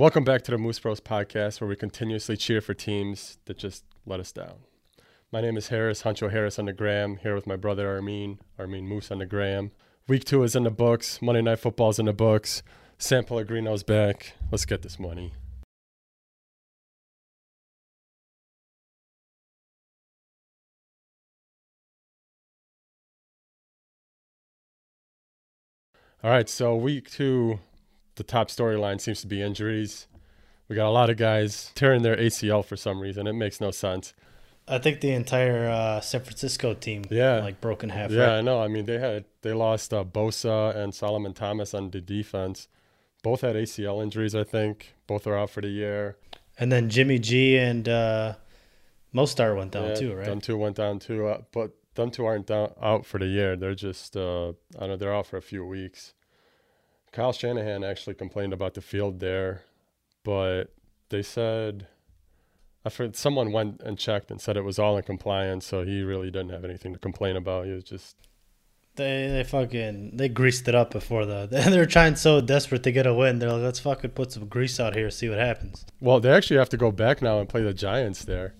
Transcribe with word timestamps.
Welcome 0.00 0.24
back 0.24 0.40
to 0.44 0.50
the 0.50 0.56
Moose 0.56 0.78
Bros 0.78 0.98
podcast, 0.98 1.60
where 1.60 1.68
we 1.68 1.76
continuously 1.76 2.34
cheer 2.34 2.62
for 2.62 2.72
teams 2.72 3.36
that 3.44 3.58
just 3.58 3.84
let 4.06 4.18
us 4.18 4.32
down. 4.32 4.54
My 5.30 5.42
name 5.42 5.58
is 5.58 5.68
Harris, 5.68 6.04
Huncho 6.04 6.30
Harris 6.30 6.58
on 6.58 6.64
the 6.64 6.72
gram, 6.72 7.16
here 7.16 7.34
with 7.34 7.46
my 7.46 7.56
brother 7.56 7.86
Armin, 7.86 8.38
Armin 8.58 8.86
Moose 8.88 9.10
on 9.10 9.18
the 9.18 9.26
gram. 9.26 9.72
Week 10.08 10.24
two 10.24 10.42
is 10.42 10.56
in 10.56 10.62
the 10.62 10.70
books. 10.70 11.20
Monday 11.20 11.42
Night 11.42 11.58
Football 11.58 11.90
is 11.90 11.98
in 11.98 12.06
the 12.06 12.14
books. 12.14 12.62
San 12.96 13.24
Pellegrino's 13.24 13.82
back. 13.82 14.32
Let's 14.50 14.64
get 14.64 14.80
this 14.80 14.98
money. 14.98 15.34
All 26.24 26.30
right, 26.30 26.48
so 26.48 26.74
week 26.74 27.10
two, 27.10 27.60
the 28.20 28.24
top 28.24 28.48
storyline 28.48 29.00
seems 29.00 29.22
to 29.22 29.26
be 29.26 29.40
injuries. 29.40 30.06
We 30.68 30.76
got 30.76 30.86
a 30.88 30.90
lot 31.00 31.08
of 31.08 31.16
guys 31.16 31.72
tearing 31.74 32.02
their 32.02 32.16
ACL 32.16 32.62
for 32.62 32.76
some 32.76 33.00
reason. 33.00 33.26
It 33.26 33.32
makes 33.32 33.62
no 33.62 33.70
sense. 33.70 34.12
I 34.68 34.76
think 34.78 35.00
the 35.00 35.12
entire 35.12 35.68
uh, 35.70 36.00
San 36.02 36.20
Francisco 36.20 36.74
team, 36.74 37.02
Yeah. 37.10 37.38
like 37.40 37.62
broken 37.62 37.88
half. 37.88 38.10
Yeah, 38.10 38.24
right? 38.24 38.38
I 38.38 38.40
know. 38.42 38.60
I 38.62 38.68
mean, 38.68 38.84
they 38.84 38.98
had 38.98 39.24
they 39.40 39.54
lost 39.54 39.94
uh, 39.94 40.04
Bosa 40.04 40.76
and 40.76 40.94
Solomon 40.94 41.32
Thomas 41.32 41.72
on 41.72 41.90
the 41.90 42.00
defense. 42.02 42.68
Both 43.22 43.40
had 43.40 43.56
ACL 43.56 44.02
injuries, 44.02 44.34
I 44.34 44.44
think. 44.44 44.94
Both 45.06 45.26
are 45.26 45.36
out 45.36 45.48
for 45.50 45.60
the 45.62 45.68
year. 45.68 46.16
And 46.58 46.70
then 46.70 46.90
Jimmy 46.90 47.18
G 47.18 47.56
and 47.56 47.88
uh, 47.88 48.34
Mostert 49.14 49.56
went 49.56 49.72
down 49.72 49.88
Yeah, 49.88 49.94
too, 49.94 50.14
right? 50.14 50.26
Them 50.26 50.40
two 50.42 50.58
went 50.58 50.76
down 50.76 50.98
too, 50.98 51.26
uh, 51.26 51.40
but 51.52 51.70
them 51.94 52.10
two 52.10 52.24
aren't 52.26 52.46
down, 52.46 52.72
out 52.80 53.06
for 53.06 53.18
the 53.18 53.26
year. 53.26 53.56
They're 53.56 53.74
just 53.74 54.16
uh, 54.16 54.48
I 54.50 54.80
don't 54.80 54.88
know. 54.90 54.96
They're 54.96 55.14
out 55.14 55.26
for 55.26 55.38
a 55.38 55.42
few 55.42 55.64
weeks. 55.64 56.14
Kyle 57.12 57.32
Shanahan 57.32 57.82
actually 57.82 58.14
complained 58.14 58.52
about 58.52 58.74
the 58.74 58.80
field 58.80 59.20
there, 59.20 59.62
but 60.24 60.64
they 61.08 61.22
said. 61.22 61.86
I 62.82 62.88
heard 62.88 63.14
someone 63.14 63.52
went 63.52 63.82
and 63.84 63.98
checked 63.98 64.30
and 64.30 64.40
said 64.40 64.56
it 64.56 64.62
was 64.62 64.78
all 64.78 64.96
in 64.96 65.02
compliance, 65.02 65.66
so 65.66 65.84
he 65.84 66.02
really 66.02 66.30
didn't 66.30 66.48
have 66.48 66.64
anything 66.64 66.94
to 66.94 66.98
complain 66.98 67.36
about. 67.36 67.66
He 67.66 67.72
was 67.72 67.84
just 67.84 68.16
They 68.96 69.28
they 69.28 69.44
fucking 69.44 70.16
they 70.16 70.30
greased 70.30 70.66
it 70.66 70.74
up 70.74 70.90
before 70.90 71.26
the. 71.26 71.46
They're 71.50 71.84
trying 71.84 72.16
so 72.16 72.40
desperate 72.40 72.82
to 72.84 72.92
get 72.92 73.06
a 73.06 73.12
win. 73.12 73.38
They're 73.38 73.52
like, 73.52 73.62
let's 73.62 73.80
fucking 73.80 74.12
put 74.12 74.32
some 74.32 74.46
grease 74.48 74.80
out 74.80 74.94
here, 74.94 75.04
and 75.06 75.12
see 75.12 75.28
what 75.28 75.38
happens. 75.38 75.84
Well, 76.00 76.20
they 76.20 76.30
actually 76.30 76.56
have 76.56 76.70
to 76.70 76.78
go 76.78 76.90
back 76.90 77.20
now 77.20 77.38
and 77.38 77.48
play 77.48 77.62
the 77.62 77.74
Giants 77.74 78.24
there. 78.24 78.54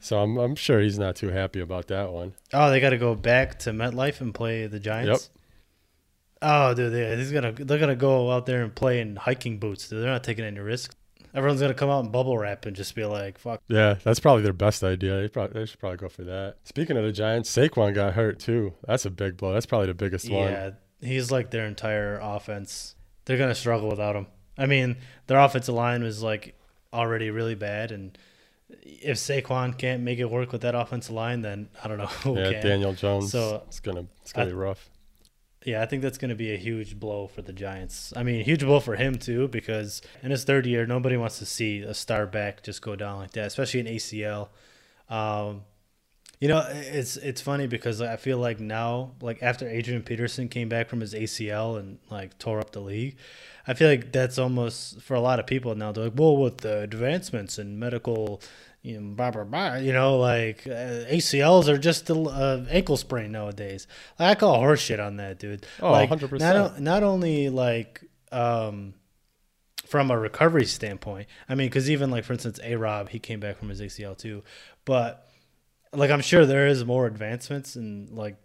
So 0.00 0.18
I'm 0.18 0.36
I'm 0.36 0.54
sure 0.54 0.80
he's 0.80 0.98
not 0.98 1.16
too 1.16 1.28
happy 1.30 1.60
about 1.60 1.86
that 1.88 2.12
one. 2.12 2.34
Oh, 2.52 2.68
they 2.70 2.80
got 2.80 2.90
to 2.90 2.98
go 2.98 3.14
back 3.14 3.58
to 3.60 3.70
MetLife 3.70 4.20
and 4.20 4.34
play 4.34 4.66
the 4.66 4.78
Giants. 4.78 5.30
Oh, 6.40 6.74
dude, 6.74 6.92
they, 6.92 7.16
he's 7.16 7.32
gonna 7.32 7.52
they're 7.52 7.78
gonna 7.78 7.96
go 7.96 8.30
out 8.30 8.46
there 8.46 8.62
and 8.62 8.74
play 8.74 9.00
in 9.00 9.16
hiking 9.16 9.58
boots. 9.58 9.88
Dude. 9.88 10.02
They're 10.02 10.10
not 10.10 10.24
taking 10.24 10.44
any 10.44 10.60
risks. 10.60 10.94
Everyone's 11.34 11.60
gonna 11.60 11.74
come 11.74 11.90
out 11.90 12.04
in 12.04 12.10
bubble 12.10 12.38
wrap 12.38 12.64
and 12.66 12.74
just 12.74 12.94
be 12.94 13.04
like, 13.04 13.38
"Fuck." 13.38 13.60
Yeah, 13.68 13.94
that's 14.02 14.20
probably 14.20 14.42
their 14.42 14.52
best 14.52 14.82
idea. 14.82 15.20
They, 15.20 15.28
probably, 15.28 15.60
they 15.60 15.66
should 15.66 15.78
probably 15.80 15.98
go 15.98 16.08
for 16.08 16.24
that. 16.24 16.56
Speaking 16.64 16.96
of 16.96 17.04
the 17.04 17.12
Giants, 17.12 17.54
Saquon 17.54 17.94
got 17.94 18.14
hurt 18.14 18.38
too. 18.38 18.72
That's 18.86 19.04
a 19.04 19.10
big 19.10 19.36
blow. 19.36 19.52
That's 19.52 19.66
probably 19.66 19.88
the 19.88 19.94
biggest 19.94 20.30
one. 20.30 20.50
Yeah, 20.50 20.70
he's 21.00 21.30
like 21.30 21.50
their 21.50 21.66
entire 21.66 22.18
offense. 22.22 22.94
They're 23.24 23.38
gonna 23.38 23.54
struggle 23.54 23.88
without 23.88 24.16
him. 24.16 24.26
I 24.56 24.66
mean, 24.66 24.96
their 25.26 25.38
offensive 25.38 25.74
line 25.74 26.02
was 26.02 26.22
like 26.22 26.54
already 26.92 27.30
really 27.30 27.54
bad, 27.54 27.92
and 27.92 28.16
if 28.70 29.18
Saquon 29.18 29.76
can't 29.76 30.02
make 30.02 30.18
it 30.18 30.30
work 30.30 30.52
with 30.52 30.62
that 30.62 30.74
offensive 30.74 31.14
line, 31.14 31.42
then 31.42 31.68
I 31.82 31.88
don't 31.88 31.98
know 31.98 32.06
who 32.24 32.38
yeah, 32.38 32.52
can. 32.52 32.66
Daniel 32.66 32.92
Jones. 32.94 33.32
So, 33.32 33.64
it's 33.66 33.80
gonna 33.80 34.06
it's 34.22 34.32
gonna 34.32 34.46
I- 34.46 34.50
be 34.50 34.56
rough. 34.56 34.88
Yeah, 35.64 35.82
I 35.82 35.86
think 35.86 36.02
that's 36.02 36.18
going 36.18 36.28
to 36.28 36.36
be 36.36 36.54
a 36.54 36.56
huge 36.56 36.98
blow 36.98 37.26
for 37.26 37.42
the 37.42 37.52
Giants. 37.52 38.12
I 38.16 38.22
mean, 38.22 38.44
huge 38.44 38.60
blow 38.60 38.80
for 38.80 38.96
him 38.96 39.16
too, 39.16 39.48
because 39.48 40.00
in 40.22 40.30
his 40.30 40.44
third 40.44 40.66
year, 40.66 40.86
nobody 40.86 41.16
wants 41.16 41.38
to 41.40 41.46
see 41.46 41.80
a 41.80 41.94
star 41.94 42.26
back 42.26 42.62
just 42.62 42.80
go 42.80 42.94
down 42.94 43.18
like 43.18 43.32
that, 43.32 43.46
especially 43.46 43.80
an 43.80 43.86
ACL. 43.86 44.48
Um, 45.08 45.62
you 46.40 46.46
know, 46.46 46.64
it's 46.70 47.16
it's 47.16 47.40
funny 47.40 47.66
because 47.66 48.00
I 48.00 48.16
feel 48.16 48.38
like 48.38 48.60
now, 48.60 49.14
like 49.20 49.42
after 49.42 49.68
Adrian 49.68 50.02
Peterson 50.02 50.48
came 50.48 50.68
back 50.68 50.88
from 50.88 51.00
his 51.00 51.12
ACL 51.12 51.78
and 51.80 51.98
like 52.10 52.38
tore 52.38 52.60
up 52.60 52.70
the 52.70 52.80
league, 52.80 53.16
I 53.66 53.74
feel 53.74 53.88
like 53.88 54.12
that's 54.12 54.38
almost 54.38 55.02
for 55.02 55.14
a 55.14 55.20
lot 55.20 55.40
of 55.40 55.46
people 55.48 55.74
now. 55.74 55.90
They're 55.90 56.04
like, 56.04 56.12
well, 56.16 56.36
with 56.36 56.58
the 56.58 56.80
advancements 56.80 57.58
in 57.58 57.80
medical, 57.80 58.40
you 58.82 59.00
know, 59.00 59.14
blah 59.14 59.30
blah 59.30 59.44
blah. 59.44 59.76
You 59.76 59.92
know, 59.92 60.18
like 60.18 60.66
uh, 60.66 61.04
ACLs 61.10 61.68
are 61.68 61.78
just 61.78 62.08
a 62.10 62.18
uh, 62.18 62.64
ankle 62.70 62.96
sprain 62.96 63.32
nowadays. 63.32 63.86
Like, 64.18 64.36
I 64.36 64.40
call 64.40 64.60
horseshit 64.60 65.04
on 65.04 65.16
that, 65.16 65.38
dude. 65.38 65.66
Oh, 65.80 65.92
like, 65.92 66.10
100%. 66.10 66.38
Not 66.38 66.80
not 66.80 67.02
only 67.02 67.48
like 67.48 68.04
um 68.30 68.94
from 69.86 70.10
a 70.10 70.18
recovery 70.18 70.66
standpoint. 70.66 71.28
I 71.48 71.54
mean, 71.54 71.68
because 71.68 71.90
even 71.90 72.10
like 72.10 72.24
for 72.24 72.34
instance, 72.34 72.60
A 72.62 72.76
Rob, 72.76 73.08
he 73.08 73.18
came 73.18 73.40
back 73.40 73.56
from 73.56 73.70
his 73.70 73.80
ACL 73.80 74.16
too, 74.16 74.42
but 74.84 75.26
like 75.92 76.10
I'm 76.10 76.20
sure 76.20 76.44
there 76.44 76.66
is 76.66 76.84
more 76.84 77.06
advancements 77.06 77.74
and 77.76 78.10
like 78.10 78.36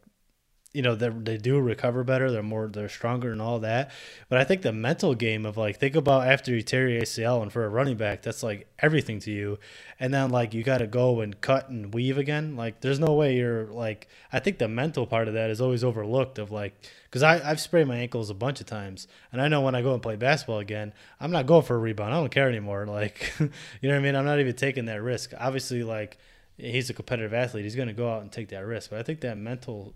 you 0.73 0.81
know 0.81 0.95
they 0.95 1.09
they 1.09 1.37
do 1.37 1.59
recover 1.59 2.03
better. 2.03 2.31
They're 2.31 2.43
more 2.43 2.67
they're 2.67 2.89
stronger 2.89 3.31
and 3.31 3.41
all 3.41 3.59
that. 3.59 3.91
But 4.27 4.39
I 4.39 4.43
think 4.43 4.63
the 4.63 4.71
mental 4.71 5.13
game 5.13 5.45
of 5.45 5.55
like 5.55 5.79
think 5.79 5.95
about 5.95 6.27
after 6.27 6.53
you 6.53 6.61
tear 6.61 6.89
your 6.89 7.01
ACL 7.01 7.41
and 7.41 7.51
for 7.51 7.63
a 7.63 7.69
running 7.69 7.95
back 7.95 8.23
that's 8.23 8.41
like 8.43 8.67
everything 8.79 9.19
to 9.21 9.31
you, 9.31 9.59
and 9.99 10.13
then 10.13 10.31
like 10.31 10.53
you 10.53 10.63
got 10.63 10.79
to 10.79 10.87
go 10.87 11.21
and 11.21 11.39
cut 11.41 11.69
and 11.69 11.93
weave 11.93 12.17
again. 12.17 12.55
Like 12.55 12.81
there's 12.81 12.99
no 12.99 13.13
way 13.13 13.35
you're 13.35 13.65
like 13.65 14.07
I 14.31 14.39
think 14.39 14.57
the 14.57 14.67
mental 14.67 15.05
part 15.05 15.27
of 15.27 15.35
that 15.35 15.49
is 15.49 15.61
always 15.61 15.83
overlooked. 15.83 16.39
Of 16.39 16.51
like 16.51 16.75
because 17.05 17.23
I 17.23 17.47
I've 17.47 17.61
sprained 17.61 17.89
my 17.89 17.97
ankles 17.97 18.29
a 18.29 18.35
bunch 18.35 18.59
of 18.59 18.65
times, 18.65 19.07
and 19.31 19.41
I 19.41 19.47
know 19.47 19.61
when 19.61 19.75
I 19.75 19.81
go 19.81 19.93
and 19.93 20.01
play 20.01 20.15
basketball 20.15 20.59
again, 20.59 20.93
I'm 21.19 21.31
not 21.31 21.45
going 21.45 21.63
for 21.63 21.75
a 21.75 21.79
rebound. 21.79 22.13
I 22.13 22.17
don't 22.17 22.31
care 22.31 22.49
anymore. 22.49 22.87
Like 22.93 23.33
you 23.39 23.49
know 23.89 23.95
what 23.95 23.95
I 23.95 23.99
mean. 23.99 24.15
I'm 24.15 24.25
not 24.25 24.39
even 24.39 24.55
taking 24.55 24.85
that 24.85 25.01
risk. 25.01 25.33
Obviously, 25.39 25.83
like 25.83 26.17
he's 26.57 26.89
a 26.89 26.93
competitive 26.93 27.33
athlete. 27.33 27.63
He's 27.63 27.75
going 27.75 27.87
to 27.87 27.93
go 27.93 28.11
out 28.11 28.21
and 28.21 28.31
take 28.31 28.49
that 28.49 28.65
risk. 28.65 28.89
But 28.89 28.99
I 28.99 29.03
think 29.03 29.21
that 29.21 29.37
mental, 29.37 29.93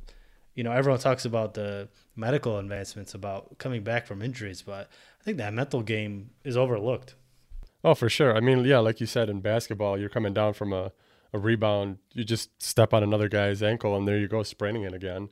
you 0.57 0.63
know, 0.63 0.71
everyone 0.71 0.99
talks 0.99 1.23
about 1.23 1.53
the 1.53 1.87
medical 2.15 2.57
advancements 2.57 3.13
about 3.13 3.59
coming 3.59 3.83
back 3.83 4.07
from 4.07 4.23
injuries, 4.23 4.63
but 4.63 4.89
I 5.21 5.23
think 5.23 5.37
that 5.37 5.53
mental 5.53 5.83
game 5.83 6.31
is 6.43 6.57
overlooked. 6.57 7.13
Oh, 7.83 7.93
for 7.93 8.09
sure. 8.09 8.35
I 8.35 8.39
mean, 8.39 8.65
yeah, 8.65 8.79
like 8.79 8.99
you 8.99 9.05
said 9.05 9.29
in 9.29 9.39
basketball, 9.39 9.99
you're 9.99 10.09
coming 10.09 10.33
down 10.33 10.55
from 10.55 10.73
a, 10.73 10.91
a 11.31 11.37
rebound, 11.37 11.99
you 12.13 12.23
just 12.23 12.49
step 12.59 12.91
on 12.91 13.03
another 13.03 13.29
guy's 13.29 13.61
ankle 13.61 13.95
and 13.95 14.07
there 14.07 14.17
you 14.17 14.27
go, 14.27 14.41
spraining 14.41 14.81
it 14.81 14.95
again. 14.95 15.29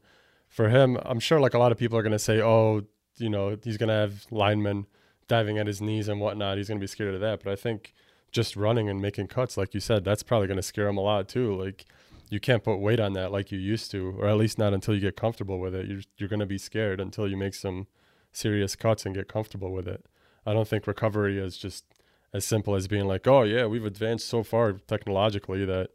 For 0.48 0.70
him, 0.70 1.00
I'm 1.04 1.20
sure 1.20 1.40
like 1.40 1.56
a 1.56 1.60
lot 1.60 1.72
of 1.72 1.80
people 1.80 1.98
are 1.98 2.04
going 2.04 2.12
to 2.12 2.20
say, 2.20 2.40
oh, 2.40 2.84
you 3.18 3.30
know, 3.30 3.58
he's 3.64 3.78
going 3.78 3.90
to 3.90 3.96
have 3.96 4.28
linemen 4.30 4.86
diving 5.28 5.58
at 5.58 5.66
his 5.66 5.82
knees 5.82 6.08
and 6.08 6.22
whatnot. 6.22 6.58
He's 6.58 6.68
going 6.68 6.80
to 6.80 6.84
be 6.84 6.88
scared 6.88 7.16
of 7.16 7.22
that. 7.22 7.44
But 7.44 7.52
I 7.52 7.56
think 7.56 7.96
just 8.32 8.56
running 8.56 8.90
and 8.90 9.02
making 9.02 9.26
cuts, 9.26 9.58
like 9.58 9.74
you 9.74 9.80
said, 9.80 10.06
that's 10.06 10.22
probably 10.22 10.46
going 10.46 10.58
to 10.58 10.64
scare 10.64 10.88
him 10.88 10.98
a 10.98 11.02
lot 11.02 11.28
too. 11.28 11.60
Like 11.60 11.86
you 12.30 12.40
can't 12.40 12.64
put 12.64 12.78
weight 12.78 13.00
on 13.00 13.14
that 13.14 13.32
like 13.32 13.52
you 13.52 13.60
used 13.60 13.92
to, 13.92 14.16
or 14.20 14.28
at 14.28 14.38
least 14.38 14.58
not 14.58 14.74
until 14.74 14.94
you 14.94 15.02
get 15.02 15.16
comfortable 15.16 15.60
with 15.60 15.76
it. 15.76 15.88
You're, 15.88 16.02
you're 16.18 16.30
going 16.30 16.40
to 16.40 16.46
be 16.46 16.58
scared 16.58 17.00
until 17.00 17.28
you 17.28 17.38
make 17.38 17.54
some 17.54 17.88
serious 18.32 18.76
cuts 18.76 19.06
and 19.06 19.16
get 19.16 19.28
comfortable 19.28 19.72
with 19.72 19.88
it. 19.88 20.06
I 20.46 20.54
don't 20.54 20.68
think 20.68 20.88
recovery 20.88 21.40
is 21.40 21.58
just 21.58 21.86
as 22.34 22.46
simple 22.46 22.76
as 22.76 22.88
being 22.88 23.06
like, 23.06 23.28
oh 23.28 23.44
yeah, 23.44 23.66
we've 23.66 23.86
advanced 23.86 24.28
so 24.28 24.44
far 24.44 24.74
technologically 24.74 25.66
that, 25.66 25.92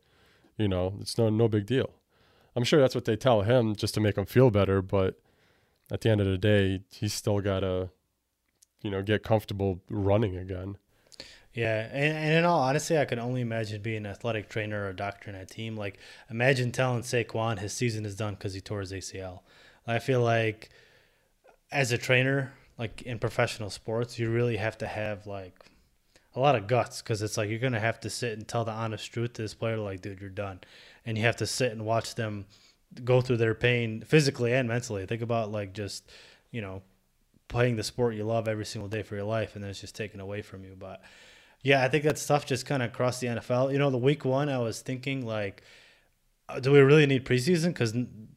you 0.56 0.68
know, 0.68 0.94
it's 1.00 1.18
no 1.18 1.28
no 1.28 1.48
big 1.48 1.66
deal. 1.66 1.90
I'm 2.56 2.64
sure 2.64 2.80
that's 2.80 2.94
what 2.94 3.04
they 3.04 3.16
tell 3.16 3.42
him 3.42 3.76
just 3.76 3.94
to 3.94 4.00
make 4.00 4.16
him 4.16 4.26
feel 4.26 4.50
better, 4.50 4.82
but 4.82 5.20
at 5.92 6.00
the 6.00 6.10
end 6.10 6.20
of 6.20 6.26
the 6.26 6.38
day, 6.38 6.82
he's 6.90 7.12
still 7.12 7.40
gotta, 7.40 7.90
you 8.82 8.90
know, 8.90 9.02
get 9.02 9.22
comfortable 9.22 9.80
running 9.88 10.36
again. 10.36 10.78
Yeah, 11.52 11.88
and, 11.92 12.16
and 12.16 12.32
in 12.34 12.44
all 12.44 12.60
honesty, 12.60 12.96
I 12.96 13.04
can 13.04 13.18
only 13.18 13.40
imagine 13.40 13.82
being 13.82 13.98
an 13.98 14.06
athletic 14.06 14.48
trainer 14.48 14.84
or 14.84 14.90
a 14.90 14.96
doctor 14.96 15.30
in 15.30 15.36
a 15.36 15.44
team. 15.44 15.76
Like, 15.76 15.98
imagine 16.30 16.70
telling 16.70 17.02
Saquon 17.02 17.58
his 17.58 17.72
season 17.72 18.06
is 18.06 18.14
done 18.14 18.34
because 18.34 18.54
he 18.54 18.60
tore 18.60 18.80
his 18.80 18.92
ACL. 18.92 19.42
I 19.86 19.98
feel 19.98 20.20
like 20.20 20.70
as 21.72 21.90
a 21.90 21.98
trainer, 21.98 22.52
like 22.78 23.02
in 23.02 23.18
professional 23.18 23.70
sports, 23.70 24.18
you 24.18 24.30
really 24.30 24.56
have 24.56 24.78
to 24.78 24.86
have 24.86 25.26
like 25.26 25.54
a 26.34 26.40
lot 26.40 26.54
of 26.54 26.66
guts 26.68 27.02
because 27.02 27.22
it's 27.22 27.36
like 27.36 27.50
you're 27.50 27.58
gonna 27.58 27.80
have 27.80 28.00
to 28.00 28.10
sit 28.10 28.32
and 28.32 28.46
tell 28.46 28.64
the 28.64 28.70
honest 28.70 29.12
truth 29.12 29.32
to 29.34 29.42
this 29.42 29.54
player, 29.54 29.76
like, 29.76 30.00
dude, 30.00 30.20
you're 30.20 30.30
done, 30.30 30.60
and 31.04 31.18
you 31.18 31.24
have 31.24 31.36
to 31.36 31.46
sit 31.46 31.72
and 31.72 31.84
watch 31.84 32.14
them 32.14 32.46
go 33.04 33.20
through 33.20 33.36
their 33.36 33.54
pain 33.54 34.02
physically 34.06 34.52
and 34.52 34.68
mentally. 34.68 35.06
Think 35.06 35.22
about 35.22 35.50
like 35.50 35.72
just 35.72 36.10
you 36.52 36.60
know 36.60 36.82
playing 37.48 37.76
the 37.76 37.82
sport 37.82 38.14
you 38.14 38.24
love 38.24 38.46
every 38.46 38.64
single 38.64 38.88
day 38.88 39.02
for 39.02 39.16
your 39.16 39.24
life, 39.24 39.54
and 39.54 39.64
then 39.64 39.70
it's 39.70 39.80
just 39.80 39.96
taken 39.96 40.20
away 40.20 40.42
from 40.42 40.64
you. 40.64 40.76
But 40.78 41.02
yeah, 41.62 41.84
I 41.84 41.88
think 41.88 42.04
that 42.04 42.18
stuff 42.18 42.46
just 42.46 42.66
kind 42.66 42.82
of 42.82 42.90
across 42.90 43.20
the 43.20 43.28
NFL. 43.28 43.72
You 43.72 43.78
know, 43.78 43.90
the 43.90 43.98
week 43.98 44.24
one, 44.24 44.48
I 44.48 44.58
was 44.58 44.80
thinking 44.80 45.26
like, 45.26 45.62
uh, 46.48 46.60
do 46.60 46.72
we 46.72 46.80
really 46.80 47.06
need 47.06 47.24
preseason? 47.24 47.68
Because 47.68 47.94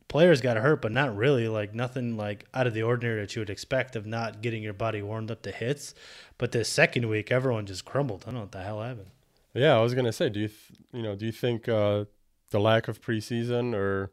players 0.07 0.41
got 0.41 0.57
hurt, 0.57 0.81
but 0.81 0.91
not 0.91 1.15
really. 1.15 1.47
Like 1.47 1.73
nothing 1.73 2.17
like 2.17 2.45
out 2.53 2.67
of 2.67 2.73
the 2.73 2.83
ordinary 2.83 3.21
that 3.21 3.35
you 3.35 3.41
would 3.41 3.49
expect 3.49 3.95
of 3.95 4.05
not 4.05 4.41
getting 4.41 4.61
your 4.61 4.73
body 4.73 5.01
warmed 5.01 5.31
up 5.31 5.41
to 5.43 5.51
hits. 5.51 5.95
But 6.37 6.51
this 6.51 6.67
second 6.69 7.07
week, 7.07 7.31
everyone 7.31 7.65
just 7.65 7.85
crumbled. 7.85 8.23
I 8.23 8.25
don't 8.25 8.35
know 8.35 8.41
what 8.41 8.51
the 8.51 8.61
hell 8.61 8.81
happened. 8.81 9.11
Yeah, 9.53 9.77
I 9.77 9.81
was 9.81 9.93
gonna 9.93 10.11
say, 10.11 10.29
do 10.29 10.39
you 10.41 10.47
th- 10.47 10.79
you 10.91 11.01
know 11.01 11.15
do 11.15 11.25
you 11.25 11.31
think 11.31 11.69
uh, 11.69 12.05
the 12.49 12.59
lack 12.59 12.87
of 12.87 13.01
preseason 13.01 13.73
or 13.73 14.11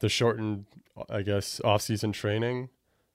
the 0.00 0.08
shortened, 0.08 0.66
I 1.08 1.22
guess, 1.22 1.60
off-season 1.64 2.12
training 2.12 2.68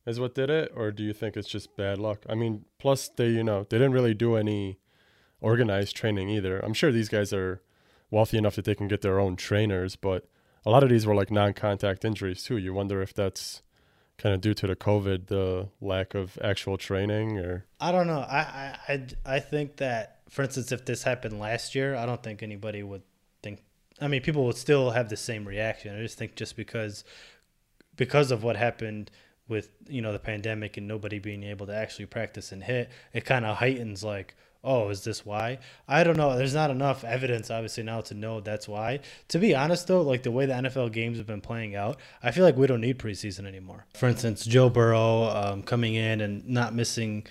is 0.05 0.19
what 0.19 0.33
did 0.33 0.49
it, 0.49 0.71
or 0.75 0.91
do 0.91 1.03
you 1.03 1.13
think 1.13 1.37
it's 1.37 1.47
just 1.47 1.75
bad 1.75 1.99
luck? 1.99 2.25
I 2.27 2.35
mean, 2.35 2.65
plus 2.79 3.09
they, 3.09 3.29
you 3.29 3.43
know, 3.43 3.67
they 3.69 3.77
didn't 3.77 3.93
really 3.93 4.13
do 4.13 4.35
any 4.35 4.79
organized 5.41 5.95
training 5.95 6.29
either. 6.29 6.59
I'm 6.59 6.73
sure 6.73 6.91
these 6.91 7.09
guys 7.09 7.33
are 7.33 7.61
wealthy 8.11 8.37
enough 8.37 8.55
that 8.55 8.65
they 8.65 8.75
can 8.75 8.87
get 8.87 9.01
their 9.01 9.19
own 9.19 9.35
trainers, 9.35 9.95
but 9.95 10.27
a 10.65 10.69
lot 10.69 10.83
of 10.83 10.89
these 10.89 11.05
were 11.05 11.15
like 11.15 11.31
non-contact 11.31 12.03
injuries 12.03 12.43
too. 12.43 12.57
You 12.57 12.73
wonder 12.73 13.01
if 13.01 13.13
that's 13.13 13.61
kind 14.17 14.35
of 14.35 14.41
due 14.41 14.53
to 14.53 14.67
the 14.67 14.75
COVID, 14.75 15.27
the 15.27 15.69
lack 15.81 16.13
of 16.13 16.37
actual 16.43 16.77
training, 16.77 17.37
or 17.37 17.65
I 17.79 17.91
don't 17.91 18.07
know. 18.07 18.19
I 18.19 18.77
I 18.87 19.07
I, 19.25 19.39
think 19.39 19.77
that, 19.77 20.19
for 20.29 20.43
instance, 20.43 20.71
if 20.71 20.85
this 20.85 21.03
happened 21.03 21.39
last 21.39 21.73
year, 21.73 21.95
I 21.95 22.05
don't 22.05 22.21
think 22.21 22.43
anybody 22.43 22.83
would 22.83 23.03
think. 23.41 23.63
I 24.01 24.07
mean, 24.07 24.21
people 24.21 24.45
would 24.45 24.57
still 24.57 24.91
have 24.91 25.09
the 25.09 25.17
same 25.17 25.47
reaction. 25.47 25.97
I 25.97 26.01
just 26.01 26.17
think 26.17 26.35
just 26.35 26.55
because 26.55 27.03
because 27.95 28.31
of 28.31 28.43
what 28.43 28.55
happened 28.57 29.09
with 29.47 29.71
you 29.87 30.01
know 30.01 30.11
the 30.11 30.19
pandemic 30.19 30.77
and 30.77 30.87
nobody 30.87 31.19
being 31.19 31.43
able 31.43 31.65
to 31.67 31.75
actually 31.75 32.05
practice 32.05 32.51
and 32.51 32.63
hit, 32.63 32.89
it 33.13 33.25
kind 33.25 33.45
of 33.45 33.57
heightens 33.57 34.03
like 34.03 34.35
oh, 34.63 34.89
is 34.89 35.03
this 35.03 35.25
why? 35.25 35.59
I 35.87 36.03
don't 36.03 36.17
know. 36.17 36.37
There's 36.37 36.53
not 36.53 36.69
enough 36.69 37.03
evidence, 37.03 37.49
obviously, 37.49 37.83
now 37.83 38.01
to 38.01 38.13
know 38.13 38.39
that's 38.41 38.67
why. 38.67 38.99
To 39.29 39.39
be 39.39 39.55
honest, 39.55 39.87
though, 39.87 40.01
like 40.01 40.23
the 40.23 40.31
way 40.31 40.45
the 40.45 40.53
NFL 40.53 40.91
games 40.91 41.17
have 41.17 41.27
been 41.27 41.41
playing 41.41 41.75
out, 41.75 41.97
I 42.21 42.31
feel 42.31 42.43
like 42.43 42.57
we 42.57 42.67
don't 42.67 42.81
need 42.81 42.99
preseason 42.99 43.45
anymore. 43.45 43.85
For 43.93 44.07
instance, 44.07 44.45
Joe 44.45 44.69
Burrow 44.69 45.23
um, 45.23 45.63
coming 45.63 45.95
in 45.95 46.21
and 46.21 46.47
not 46.47 46.73
missing 46.73 47.25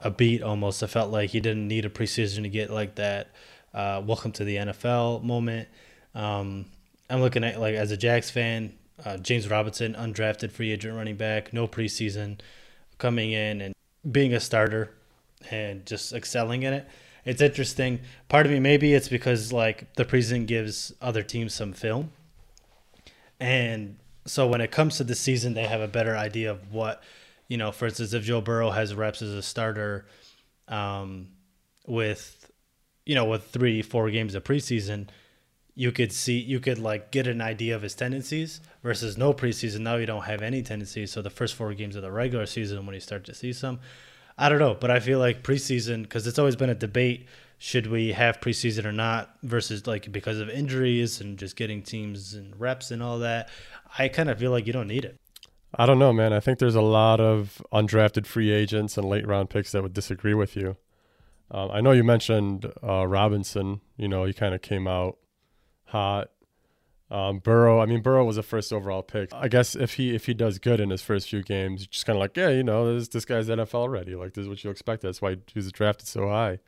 a 0.00 0.10
beat 0.10 0.42
almost. 0.42 0.82
I 0.82 0.86
felt 0.86 1.10
like 1.10 1.30
he 1.30 1.40
didn't 1.40 1.68
need 1.68 1.84
a 1.84 1.90
preseason 1.90 2.42
to 2.42 2.48
get 2.48 2.70
like 2.70 2.96
that 2.96 3.32
uh, 3.74 4.02
welcome 4.04 4.32
to 4.32 4.44
the 4.44 4.56
NFL 4.56 5.22
moment. 5.22 5.68
Um, 6.14 6.66
I'm 7.08 7.20
looking 7.20 7.44
at, 7.44 7.60
like, 7.60 7.74
as 7.74 7.90
a 7.90 7.96
Jags 7.96 8.30
fan, 8.30 8.72
uh, 9.04 9.18
James 9.18 9.48
Robinson, 9.48 9.94
undrafted 9.94 10.50
free 10.50 10.72
agent 10.72 10.96
running 10.96 11.16
back, 11.16 11.52
no 11.52 11.66
preseason, 11.68 12.40
coming 12.98 13.32
in 13.32 13.60
and 13.60 13.74
being 14.10 14.32
a 14.32 14.40
starter 14.40 14.90
and 15.50 15.84
just 15.86 16.12
excelling 16.12 16.62
in 16.62 16.72
it. 16.72 16.88
It's 17.24 17.40
interesting. 17.40 18.00
Part 18.28 18.46
of 18.46 18.52
me 18.52 18.58
maybe 18.58 18.94
it's 18.94 19.08
because 19.08 19.52
like 19.52 19.92
the 19.94 20.04
preseason 20.04 20.46
gives 20.46 20.92
other 21.00 21.22
teams 21.22 21.54
some 21.54 21.72
film, 21.72 22.10
and 23.38 23.96
so 24.26 24.46
when 24.46 24.60
it 24.60 24.70
comes 24.70 24.96
to 24.96 25.04
the 25.04 25.14
season, 25.14 25.54
they 25.54 25.66
have 25.66 25.80
a 25.80 25.88
better 25.88 26.16
idea 26.16 26.50
of 26.50 26.72
what 26.72 27.02
you 27.48 27.56
know. 27.56 27.72
For 27.72 27.86
instance, 27.86 28.12
if 28.12 28.24
Joe 28.24 28.40
Burrow 28.40 28.70
has 28.70 28.94
reps 28.94 29.22
as 29.22 29.34
a 29.34 29.42
starter, 29.42 30.06
um, 30.68 31.28
with 31.86 32.50
you 33.04 33.14
know 33.14 33.24
with 33.24 33.48
three 33.48 33.82
four 33.82 34.10
games 34.10 34.34
of 34.34 34.44
preseason, 34.44 35.08
you 35.74 35.90
could 35.92 36.12
see 36.12 36.38
you 36.38 36.60
could 36.60 36.78
like 36.78 37.10
get 37.10 37.26
an 37.26 37.40
idea 37.40 37.74
of 37.74 37.82
his 37.82 37.94
tendencies 37.94 38.60
versus 38.82 39.16
no 39.16 39.32
preseason. 39.32 39.80
Now 39.80 39.96
you 39.96 40.06
don't 40.06 40.24
have 40.24 40.42
any 40.42 40.62
tendencies. 40.62 41.12
So 41.12 41.22
the 41.22 41.30
first 41.30 41.54
four 41.54 41.72
games 41.74 41.96
of 41.96 42.02
the 42.02 42.12
regular 42.12 42.46
season, 42.46 42.84
when 42.86 42.94
you 42.94 43.00
start 43.00 43.24
to 43.24 43.34
see 43.34 43.52
some, 43.52 43.80
I 44.38 44.48
don't 44.48 44.58
know, 44.58 44.74
but 44.74 44.90
I 44.90 45.00
feel 45.00 45.18
like 45.18 45.42
preseason 45.42 46.02
because 46.02 46.26
it's 46.26 46.38
always 46.38 46.56
been 46.56 46.70
a 46.70 46.74
debate: 46.74 47.26
should 47.58 47.86
we 47.86 48.12
have 48.12 48.40
preseason 48.40 48.84
or 48.84 48.92
not? 48.92 49.36
Versus 49.42 49.86
like 49.86 50.10
because 50.10 50.38
of 50.38 50.48
injuries 50.48 51.20
and 51.20 51.38
just 51.38 51.56
getting 51.56 51.82
teams 51.82 52.34
and 52.34 52.58
reps 52.58 52.90
and 52.90 53.02
all 53.02 53.18
that. 53.20 53.48
I 53.98 54.08
kind 54.08 54.30
of 54.30 54.38
feel 54.38 54.50
like 54.50 54.66
you 54.66 54.72
don't 54.72 54.88
need 54.88 55.04
it. 55.04 55.18
I 55.74 55.86
don't 55.86 55.98
know, 55.98 56.12
man. 56.12 56.32
I 56.32 56.40
think 56.40 56.58
there's 56.58 56.74
a 56.74 56.82
lot 56.82 57.20
of 57.20 57.62
undrafted 57.72 58.26
free 58.26 58.50
agents 58.50 58.98
and 58.98 59.08
late 59.08 59.26
round 59.26 59.48
picks 59.48 59.72
that 59.72 59.82
would 59.82 59.94
disagree 59.94 60.34
with 60.34 60.54
you. 60.54 60.76
Um, 61.50 61.70
I 61.70 61.80
know 61.80 61.92
you 61.92 62.04
mentioned 62.04 62.70
uh, 62.82 63.06
Robinson. 63.06 63.80
You 63.96 64.08
know, 64.08 64.24
he 64.24 64.32
kind 64.32 64.54
of 64.54 64.62
came 64.62 64.86
out 64.86 65.18
hot. 65.86 66.30
Um, 67.12 67.40
Burrow, 67.40 67.78
I 67.78 67.84
mean 67.84 68.00
Burrow 68.00 68.24
was 68.24 68.38
a 68.38 68.42
first 68.42 68.72
overall 68.72 69.02
pick. 69.02 69.34
I 69.34 69.48
guess 69.48 69.76
if 69.76 69.94
he 69.94 70.14
if 70.14 70.24
he 70.24 70.32
does 70.32 70.58
good 70.58 70.80
in 70.80 70.88
his 70.88 71.02
first 71.02 71.28
few 71.28 71.42
games, 71.42 71.86
just 71.86 72.06
kind 72.06 72.16
of 72.16 72.20
like 72.20 72.34
yeah, 72.34 72.48
you 72.48 72.64
know, 72.64 72.94
this 72.94 73.08
this 73.08 73.26
guy's 73.26 73.48
NFL 73.48 73.90
ready. 73.90 74.14
Like 74.14 74.32
this 74.32 74.44
is 74.44 74.48
what 74.48 74.64
you 74.64 74.70
expect. 74.70 75.02
That's 75.02 75.20
why 75.20 75.32
he 75.32 75.56
was 75.58 75.70
drafted 75.70 76.08
so 76.08 76.28
high. 76.28 76.58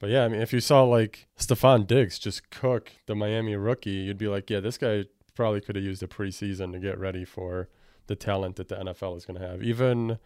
But 0.00 0.10
yeah, 0.10 0.24
I 0.24 0.28
mean, 0.28 0.42
if 0.42 0.52
you 0.52 0.58
saw 0.58 0.82
like 0.82 1.28
Stefon 1.38 1.86
Diggs 1.86 2.18
just 2.18 2.50
cook 2.50 2.90
the 3.06 3.14
Miami 3.14 3.54
rookie, 3.54 3.90
you'd 3.90 4.18
be 4.18 4.26
like, 4.26 4.50
yeah, 4.50 4.58
this 4.58 4.76
guy 4.76 5.04
probably 5.36 5.60
could 5.60 5.76
have 5.76 5.84
used 5.84 6.02
a 6.02 6.08
preseason 6.08 6.72
to 6.72 6.80
get 6.80 6.98
ready 6.98 7.24
for 7.24 7.68
the 8.08 8.16
talent 8.16 8.56
that 8.56 8.66
the 8.66 8.74
NFL 8.74 9.16
is 9.16 9.24
going 9.24 9.40
to 9.40 9.46
have. 9.46 9.62
Even 9.62 10.18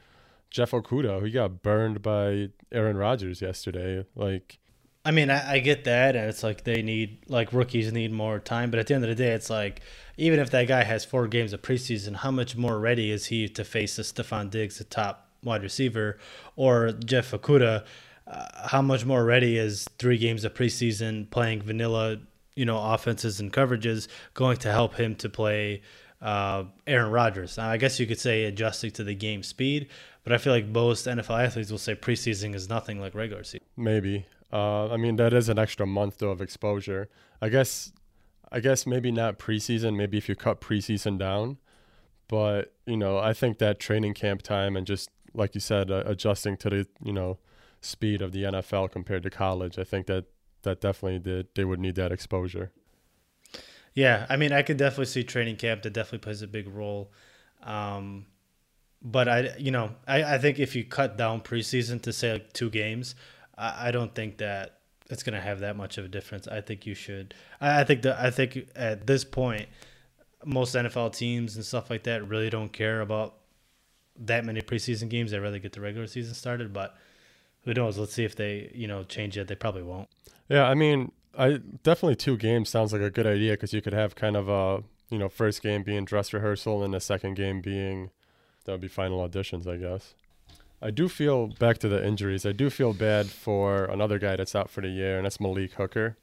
Jeff 0.49 0.71
Okudah, 0.71 1.21
who 1.21 1.31
got 1.31 1.63
burned 1.63 2.01
by 2.01 2.49
Aaron 2.73 2.97
Rodgers 2.97 3.43
yesterday, 3.43 4.07
like 4.15 4.59
I 5.05 5.13
mean, 5.13 5.31
I, 5.31 5.53
I, 5.53 5.59
get 5.61 5.85
that, 5.85 6.15
and 6.15 6.29
it's 6.29 6.43
like 6.43 6.65
they 6.65 6.83
need 6.83 7.19
like 7.27 7.55
rookies 7.55 7.91
need 7.91 8.13
more 8.13 8.39
time. 8.39 8.71
But 8.71 8.81
at 8.81 8.87
the 8.87 8.95
end 8.95 9.05
of 9.05 9.09
the 9.09 9.17
day, 9.17 9.33
it's 9.33 9.49
like 9.49 9.81
even 10.19 10.39
if 10.39 10.51
that 10.51 10.69
guy 10.69 10.85
has 10.85 11.05
four 11.07 11.27
games 11.27 11.55
of 11.55 11.63
preseason, 11.63 12.17
how 12.17 12.31
much 12.31 12.55
more 12.55 12.79
ready 12.79 13.11
is 13.11 13.27
he 13.27 13.49
to 13.49 13.65
face 13.65 13.99
a 13.99 14.03
Stefon 14.03 14.51
Diggs, 14.51 14.79
a 14.79 14.85
top 14.85 15.29
wide 15.43 15.63
receiver, 15.63 16.19
or 16.55 16.93
Jeff 16.93 17.31
Okudah? 17.31 17.85
Uh, 18.27 18.69
how 18.69 18.83
much 18.83 19.07
more 19.07 19.25
ready 19.25 19.57
is 19.57 19.89
three 19.99 20.19
games 20.19 20.45
of 20.45 20.53
preseason 20.53 21.29
playing 21.31 21.63
vanilla, 21.63 22.19
you 22.55 22.67
know, 22.67 22.79
offenses 22.79 23.41
and 23.41 23.53
coverages 23.53 24.07
going 24.35 24.59
to 24.59 24.71
help 24.71 24.95
him 24.95 25.17
to 25.17 25.31
play 25.31 25.81
uh, 26.21 26.65
Aaron 26.87 27.11
Rodgers? 27.11 27.57
Now, 27.57 27.71
I 27.71 27.79
guess 27.79 27.99
you 27.99 28.07
could 28.07 28.21
say 28.21 28.45
adjusting 28.45 28.91
to 28.93 29.05
the 29.05 29.15
game 29.15 29.43
speed, 29.43 29.89
but 30.25 30.35
I 30.35 30.39
feel 30.39 30.53
like 30.53 30.67
most 30.67 31.07
NFL 31.07 31.43
athletes 31.43 31.71
will 31.71 31.79
say 31.79 31.95
preseason 31.95 32.55
is 32.55 32.69
nothing 32.69 33.01
like 33.01 33.15
regular 33.15 33.45
season. 33.45 33.67
Maybe 33.79 34.27
uh, 34.53 34.89
I 34.89 34.97
mean, 34.97 35.17
that 35.17 35.33
is 35.33 35.49
an 35.49 35.59
extra 35.59 35.87
month 35.87 36.19
though 36.19 36.31
of 36.31 36.41
exposure. 36.41 37.09
I 37.41 37.49
guess, 37.49 37.93
I 38.51 38.61
guess 38.61 38.87
maybe 38.87 39.13
not 39.13 39.39
preseason. 39.39 39.97
Maybe 39.97 40.19
if 40.19 40.29
you 40.29 40.35
cut 40.35 40.61
preseason 40.61 41.19
down, 41.19 41.59
but 42.29 42.75
you 42.87 42.97
know, 42.97 43.19
I 43.19 43.33
think 43.33 43.59
that 43.59 43.79
training 43.79 44.15
camp 44.15 44.43
time 44.43 44.77
and 44.77 44.87
just 44.87 45.11
like 45.35 45.55
you 45.55 45.61
said, 45.61 45.91
uh, 45.91 46.03
adjusting 46.07 46.57
to 46.59 46.71
the 46.71 46.87
you 47.03 47.13
know 47.13 47.39
speed 47.81 48.23
of 48.23 48.33
the 48.33 48.45
NFL 48.45 48.91
compared 48.91 49.23
to 49.23 49.31
college, 49.31 49.79
I 49.79 49.85
think 49.85 50.07
that 50.07 50.27
that 50.63 50.81
definitely 50.81 51.21
did 51.21 51.49
they 51.55 51.65
would 51.65 51.81
need 51.81 51.95
that 51.95 52.13
exposure. 52.13 52.73
Yeah, 53.95 54.27
I 54.29 54.37
mean, 54.37 54.53
I 54.53 54.63
could 54.63 54.77
definitely 54.77 55.07
see 55.07 55.25
training 55.25 55.57
camp 55.57 55.83
that 55.83 55.93
definitely 55.93 56.21
plays 56.21 56.43
a 56.43 56.47
big 56.47 56.69
role. 56.69 57.13
Um, 57.63 58.27
but 59.03 59.29
I, 59.29 59.55
you 59.59 59.71
know, 59.71 59.91
I, 60.07 60.35
I 60.35 60.39
think 60.39 60.59
if 60.59 60.77
you 60.77 60.85
cut 60.85 61.17
down 61.17 61.41
preseason 61.41 62.01
to 62.03 62.13
say 62.13 62.35
like 62.35 62.53
two 62.53 62.71
games, 62.71 63.15
I, 63.61 63.89
I 63.89 63.91
don't 63.91 64.15
think 64.15 64.39
that 64.39 64.79
it's 65.11 65.23
going 65.23 65.35
to 65.35 65.41
have 65.41 65.61
that 65.61 65.77
much 65.77 65.99
of 65.99 66.05
a 66.05 66.09
difference. 66.09 66.49
I 66.49 66.61
think 66.61 66.87
you 66.87 66.95
should. 66.95 67.35
I, 67.61 67.81
I 67.81 67.85
think 67.85 68.03
that 68.03 68.19
I 68.19 68.31
think 68.31 68.69
at 68.75 69.07
this 69.07 69.25
point, 69.25 69.69
most 70.45 70.75
NFL 70.75 71.15
teams 71.15 71.57
and 71.57 71.65
stuff 71.65 71.91
like 71.91 72.05
that 72.05 72.27
really 72.27 72.51
don't 72.51 72.73
care 72.73 73.01
about 73.01 73.35
that 74.17 74.45
many 74.45 74.63
preseason 74.63 75.09
games. 75.09 75.31
They 75.31 75.39
rather 75.39 75.59
get 75.59 75.73
the 75.73 75.81
regular 75.81 76.07
season 76.07 76.35
started. 76.35 76.73
But 76.73 76.97
who 77.65 77.75
knows? 77.75 77.99
Let's 77.99 78.15
see 78.15 78.25
if 78.25 78.37
they 78.37 78.71
you 78.75 78.89
know 78.89 79.05
change 79.05 79.37
it. 79.37 79.49
They 79.49 79.55
probably 79.55 79.83
won't. 79.83 80.09
Yeah, 80.49 80.65
I 80.65 80.75
mean, 80.75 81.13
I 81.39 81.61
definitely 81.83 82.17
two 82.17 82.37
games 82.37 82.71
sounds 82.71 82.93
like 82.93 83.03
a 83.03 83.11
good 83.11 83.27
idea 83.27 83.53
because 83.53 83.73
you 83.73 83.83
could 83.83 83.93
have 83.93 84.15
kind 84.15 84.37
of 84.37 84.49
a 84.49 84.83
you 85.11 85.19
know 85.19 85.29
first 85.29 85.63
game 85.63 85.83
being 85.83 86.05
dress 86.05 86.33
rehearsal 86.33 86.83
and 86.83 86.95
the 86.95 87.01
second 87.01 87.35
game 87.35 87.61
being 87.61 88.11
that 88.65 88.73
would 88.73 88.81
be 88.81 88.89
final 88.89 89.27
auditions, 89.27 89.67
I 89.67 89.77
guess. 89.77 90.15
I 90.83 90.91
do 90.91 91.09
feel 91.09 91.49
back 91.49 91.79
to 91.79 91.89
the 91.89 92.05
injuries. 92.05 92.47
I 92.47 92.53
do 92.53 92.71
feel 92.71 92.95
bad 92.95 93.27
for 93.27 93.85
another 93.85 94.19
guy 94.19 94.37
that's 94.37 94.55
out 94.55 94.71
for 94.71 94.81
the 94.81 94.89
year, 94.89 95.17
and 95.17 95.27
that's 95.27 95.41
Malik 95.41 95.75
Hooker. 95.75 96.17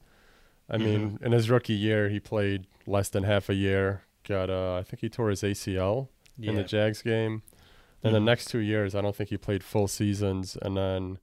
I 0.68 0.76
mm-hmm. 0.76 0.84
mean, 0.84 1.18
in 1.22 1.32
his 1.32 1.48
rookie 1.48 1.74
year, 1.74 2.08
he 2.08 2.20
played 2.20 2.66
less 2.86 3.08
than 3.08 3.22
half 3.22 3.48
a 3.48 3.54
year. 3.54 4.02
Got, 4.26 4.50
uh, 4.50 4.76
I 4.76 4.82
think 4.82 5.00
he 5.00 5.08
tore 5.08 5.30
his 5.30 5.42
ACL 5.42 6.08
yeah. 6.36 6.50
in 6.50 6.56
the 6.56 6.64
Jags 6.64 7.02
game. 7.02 7.42
And 8.02 8.12
mm-hmm. 8.12 8.14
the 8.14 8.20
next 8.20 8.46
two 8.46 8.58
years, 8.58 8.94
I 8.94 9.00
don't 9.00 9.14
think 9.14 9.30
he 9.30 9.36
played 9.36 9.62
full 9.64 9.88
seasons. 9.88 10.56
And 10.60 10.76
then 10.76 11.18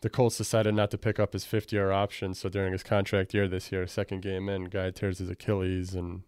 the 0.00 0.10
Colts 0.10 0.38
decided 0.38 0.74
not 0.74 0.90
to 0.92 0.98
pick 0.98 1.18
up 1.18 1.32
his 1.32 1.44
fifth 1.44 1.72
year 1.72 1.90
option. 1.90 2.34
So 2.34 2.48
during 2.48 2.72
his 2.72 2.82
contract 2.82 3.34
year 3.34 3.48
this 3.48 3.70
year, 3.72 3.86
second 3.86 4.22
game 4.22 4.48
in, 4.48 4.64
guy 4.64 4.90
tears 4.90 5.18
his 5.18 5.30
Achilles 5.30 5.94
and 5.94 6.22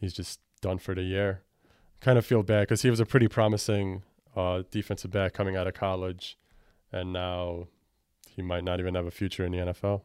he's 0.00 0.14
just 0.14 0.40
done 0.60 0.78
for 0.78 0.94
the 0.94 1.02
year. 1.02 1.42
Kind 2.00 2.18
of 2.18 2.26
feel 2.26 2.42
bad 2.42 2.62
because 2.62 2.82
he 2.82 2.90
was 2.90 3.00
a 3.00 3.06
pretty 3.06 3.28
promising 3.28 4.02
uh, 4.36 4.62
defensive 4.70 5.10
back 5.10 5.32
coming 5.32 5.56
out 5.56 5.66
of 5.66 5.74
college, 5.74 6.38
and 6.92 7.12
now 7.12 7.68
he 8.34 8.42
might 8.42 8.64
not 8.64 8.80
even 8.80 8.94
have 8.94 9.06
a 9.06 9.10
future 9.10 9.44
in 9.44 9.52
the 9.52 9.58
NFL. 9.58 10.02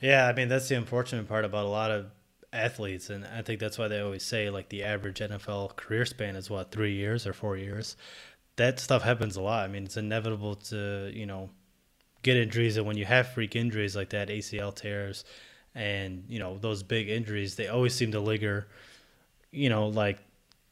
Yeah, 0.00 0.26
I 0.26 0.32
mean 0.32 0.48
that's 0.48 0.68
the 0.68 0.76
unfortunate 0.76 1.28
part 1.28 1.44
about 1.44 1.64
a 1.64 1.68
lot 1.68 1.90
of 1.90 2.06
athletes, 2.52 3.08
and 3.10 3.24
I 3.24 3.42
think 3.42 3.60
that's 3.60 3.78
why 3.78 3.88
they 3.88 4.00
always 4.00 4.24
say 4.24 4.50
like 4.50 4.68
the 4.68 4.82
average 4.84 5.20
NFL 5.20 5.76
career 5.76 6.04
span 6.04 6.36
is 6.36 6.50
what 6.50 6.70
three 6.70 6.94
years 6.94 7.26
or 7.26 7.32
four 7.32 7.56
years. 7.56 7.96
That 8.56 8.78
stuff 8.78 9.02
happens 9.02 9.36
a 9.36 9.42
lot. 9.42 9.64
I 9.64 9.72
mean, 9.72 9.84
it's 9.84 9.96
inevitable 9.96 10.56
to 10.56 11.10
you 11.14 11.26
know 11.26 11.50
get 12.22 12.36
injuries, 12.36 12.76
and 12.76 12.86
when 12.86 12.96
you 12.96 13.04
have 13.04 13.28
freak 13.28 13.56
injuries 13.56 13.96
like 13.96 14.10
that, 14.10 14.28
ACL 14.28 14.74
tears, 14.74 15.24
and 15.74 16.24
you 16.28 16.38
know 16.38 16.58
those 16.58 16.82
big 16.82 17.08
injuries, 17.08 17.56
they 17.56 17.68
always 17.68 17.94
seem 17.94 18.12
to 18.12 18.20
linger. 18.20 18.66
You 19.50 19.68
know, 19.68 19.88
like 19.88 20.18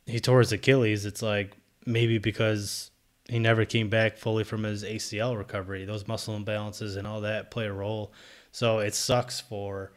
he 0.07 0.21
tore 0.21 0.41
his 0.41 0.53
Achilles. 0.53 1.07
It's 1.07 1.23
like 1.23 1.57
maybe 1.87 2.19
because 2.19 2.91
he 3.29 3.39
never 3.39 3.65
came 3.65 3.89
back 3.89 4.17
fully 4.17 4.45
from 4.45 4.65
his 4.65 4.85
ACL 4.85 5.37
recovery. 5.37 5.85
Those 5.85 6.09
muscle 6.09 6.39
imbalances 6.39 6.97
and 6.97 7.07
all 7.07 7.21
that 7.23 7.51
play 7.51 7.67
a 7.67 7.73
role. 7.73 8.13
So 8.53 8.81
it 8.81 8.95
sucks 8.95 9.41
for 9.41 9.93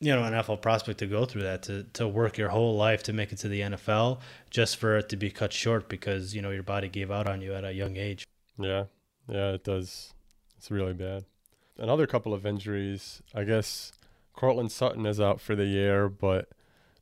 you 0.00 0.14
know, 0.14 0.24
an 0.24 0.34
NFL 0.34 0.60
prospect 0.60 0.98
to 0.98 1.06
go 1.06 1.24
through 1.24 1.42
that 1.42 1.62
to 1.64 1.84
to 1.94 2.06
work 2.06 2.36
your 2.36 2.50
whole 2.50 2.76
life 2.76 3.02
to 3.04 3.12
make 3.12 3.32
it 3.32 3.38
to 3.38 3.48
the 3.48 3.60
NFL 3.60 4.20
just 4.50 4.76
for 4.76 4.98
it 4.98 5.08
to 5.08 5.16
be 5.16 5.30
cut 5.30 5.52
short 5.52 5.88
because 5.88 6.34
you 6.34 6.42
know 6.42 6.50
your 6.50 6.62
body 6.62 6.88
gave 6.88 7.10
out 7.10 7.26
on 7.26 7.40
you 7.40 7.54
at 7.54 7.64
a 7.64 7.72
young 7.72 7.96
age. 7.96 8.26
Yeah, 8.58 8.84
yeah, 9.28 9.52
it 9.52 9.64
does. 9.64 10.12
It's 10.58 10.70
really 10.70 10.92
bad. 10.92 11.24
Another 11.78 12.06
couple 12.06 12.34
of 12.34 12.44
injuries. 12.44 13.22
I 13.34 13.44
guess 13.44 13.92
Courtland 14.34 14.70
Sutton 14.70 15.06
is 15.06 15.20
out 15.20 15.40
for 15.40 15.54
the 15.54 15.66
year, 15.66 16.08
but 16.08 16.50